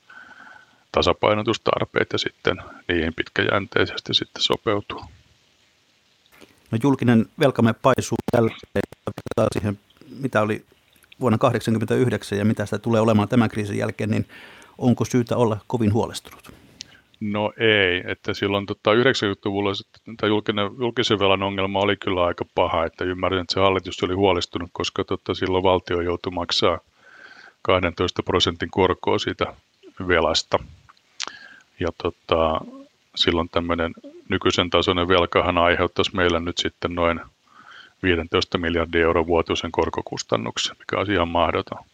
tasapainotustarpeet 0.92 2.12
ja 2.12 2.18
sitten 2.18 2.56
niihin 2.88 3.14
pitkäjänteisesti 3.14 4.14
sitten 4.14 4.42
sopeutua. 4.42 5.06
No 6.70 6.78
julkinen 6.82 7.26
velkamme 7.40 7.72
paisuu 7.72 8.16
tällä 8.32 8.50
siihen, 9.52 9.78
mitä 10.20 10.42
oli 10.42 10.64
vuonna 11.20 11.38
1989 11.38 12.38
ja 12.38 12.44
mitä 12.44 12.64
sitä 12.64 12.78
tulee 12.78 13.00
olemaan 13.00 13.28
tämän 13.28 13.48
kriisin 13.48 13.78
jälkeen, 13.78 14.10
niin 14.10 14.26
onko 14.78 15.04
syytä 15.04 15.36
olla 15.36 15.58
kovin 15.66 15.92
huolestunut? 15.92 16.52
No 17.20 17.52
ei, 17.56 18.02
että 18.06 18.34
silloin 18.34 18.66
tota 18.66 18.94
90-luvulla 18.94 19.72
tämä 20.16 20.28
julkinen, 20.28 20.70
julkisen 20.78 21.18
velan 21.18 21.42
ongelma 21.42 21.80
oli 21.80 21.96
kyllä 21.96 22.24
aika 22.24 22.44
paha, 22.54 22.84
että 22.84 23.04
ymmärrän, 23.04 23.40
että 23.40 23.54
se 23.54 23.60
hallitus 23.60 24.02
oli 24.02 24.14
huolestunut, 24.14 24.70
koska 24.72 25.04
tota, 25.04 25.34
silloin 25.34 25.64
valtio 25.64 26.00
joutui 26.00 26.32
maksaa 26.32 26.78
12 27.62 28.22
prosentin 28.22 28.70
korkoa 28.70 29.18
siitä 29.18 29.54
velasta. 30.08 30.58
Ja 31.80 31.88
tota, 32.02 32.60
silloin 33.14 33.48
tämmöinen 33.48 33.92
nykyisen 34.30 34.70
tasoinen 34.70 35.08
velkahan 35.08 35.58
aiheuttaisi 35.58 36.16
meillä 36.16 36.40
nyt 36.40 36.58
sitten 36.58 36.94
noin 36.94 37.20
15 38.02 38.58
miljardia 38.58 39.02
euron 39.02 39.26
vuotuisen 39.26 39.72
korkokustannuksen, 39.72 40.76
mikä 40.78 40.98
on 41.00 41.12
ihan 41.12 41.28
mahdoton. 41.28 41.84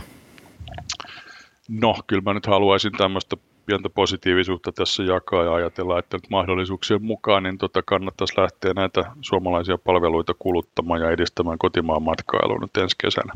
No, 1.69 1.97
kyllä 2.07 2.23
mä 2.23 2.35
nyt 2.35 2.47
haluaisin 2.47 2.93
tämmöistä 2.93 3.37
pientä 3.67 3.91
positiivisuutta 3.91 4.73
tässä 4.73 5.03
jakaa 5.03 5.45
ja 5.45 5.55
ajatella, 5.55 5.99
että 5.99 6.17
nyt 6.17 6.31
mahdollisuuksien 6.31 7.05
mukaan 7.05 7.43
niin 7.43 7.59
tota 7.59 7.83
kannattaisi 7.83 8.41
lähteä 8.41 8.73
näitä 8.75 9.05
suomalaisia 9.21 9.79
palveluita 9.79 10.35
kuluttamaan 10.39 11.01
ja 11.01 11.11
edistämään 11.11 11.59
kotimaan 11.59 12.03
matkailua 12.03 12.59
nyt 12.61 12.77
ensi 12.77 12.97
kesänä. 12.99 13.35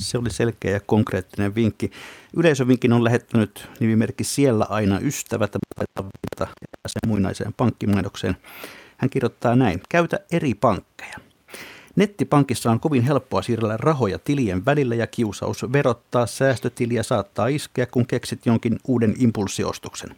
Se 0.00 0.18
oli 0.18 0.30
selkeä 0.30 0.70
ja 0.70 0.80
konkreettinen 0.80 1.54
vinkki. 1.54 1.90
Yleisövinkin 2.36 2.92
on 2.92 3.04
lähettänyt 3.04 3.68
nimimerkki 3.80 4.24
Siellä 4.24 4.66
aina 4.68 4.98
ystävät 4.98 5.54
ja 5.80 6.04
sen 6.86 7.10
muinaiseen 7.10 7.54
pankkimainokseen. 7.56 8.36
Hän 8.96 9.10
kirjoittaa 9.10 9.56
näin. 9.56 9.80
Käytä 9.88 10.20
eri 10.32 10.54
pankkeja. 10.54 11.16
Nettipankissa 11.96 12.70
on 12.70 12.80
kovin 12.80 13.02
helppoa 13.02 13.42
siirrellä 13.42 13.76
rahoja 13.76 14.18
tilien 14.18 14.64
välillä 14.64 14.94
ja 14.94 15.06
kiusaus 15.06 15.72
verottaa 15.72 16.26
säästötiliä 16.26 17.02
saattaa 17.02 17.46
iskeä, 17.46 17.86
kun 17.86 18.06
keksit 18.06 18.46
jonkin 18.46 18.78
uuden 18.88 19.14
impulssiostoksen. 19.18 20.16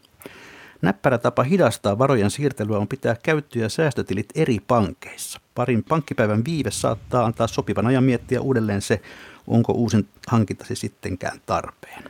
Näppärä 0.83 1.19
tapa 1.19 1.43
hidastaa 1.43 1.99
varojen 1.99 2.31
siirtelyä 2.31 2.79
on 2.79 2.89
pitää 2.89 3.17
käyttö- 3.23 3.59
ja 3.59 3.69
säästötilit 3.69 4.29
eri 4.35 4.59
pankeissa. 4.67 5.41
Parin 5.55 5.85
pankkipäivän 5.85 6.45
viive 6.45 6.71
saattaa 6.71 7.25
antaa 7.25 7.47
sopivan 7.47 7.87
ajan 7.87 8.05
miettiä 8.05 8.41
uudelleen 8.41 8.83
se, 8.83 9.01
onko 9.47 9.73
uusin 9.73 10.09
hankintasi 10.29 10.77
sittenkään 10.77 11.41
tarpeen. 11.47 12.05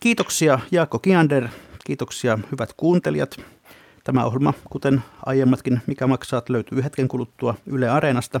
Kiitoksia 0.00 0.58
Jaakko 0.70 0.98
Kiander, 0.98 1.48
kiitoksia 1.84 2.38
hyvät 2.52 2.72
kuuntelijat. 2.76 3.36
Tämä 4.04 4.24
ohjelma, 4.24 4.54
kuten 4.70 5.02
aiemmatkin 5.26 5.80
Mikä 5.86 6.06
maksaa, 6.06 6.42
löytyy 6.48 6.84
hetken 6.84 7.08
kuluttua 7.08 7.54
Yle 7.66 7.88
Areenasta. 7.88 8.40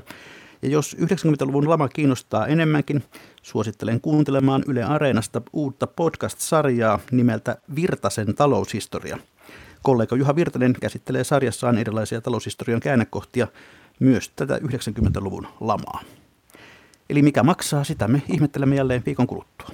Ja 0.62 0.68
jos 0.68 0.96
90-luvun 1.00 1.70
lama 1.70 1.88
kiinnostaa 1.88 2.46
enemmänkin, 2.46 3.04
suosittelen 3.42 4.00
kuuntelemaan 4.00 4.64
Yle 4.66 4.84
Areenasta 4.84 5.42
uutta 5.52 5.86
podcast-sarjaa 5.86 6.98
nimeltä 7.10 7.56
Virtasen 7.74 8.34
taloushistoria. 8.34 9.18
Kollega 9.82 10.16
Juha 10.16 10.36
Virtanen 10.36 10.72
käsittelee 10.80 11.24
sarjassaan 11.24 11.78
erilaisia 11.78 12.20
taloushistorian 12.20 12.80
käännekohtia, 12.80 13.48
myös 14.00 14.28
tätä 14.36 14.56
90-luvun 14.56 15.46
lamaa. 15.60 16.00
Eli 17.10 17.22
mikä 17.22 17.42
maksaa, 17.42 17.84
sitä 17.84 18.08
me 18.08 18.22
ihmettelemme 18.28 18.76
jälleen 18.76 19.02
viikon 19.06 19.26
kuluttua. 19.26 19.68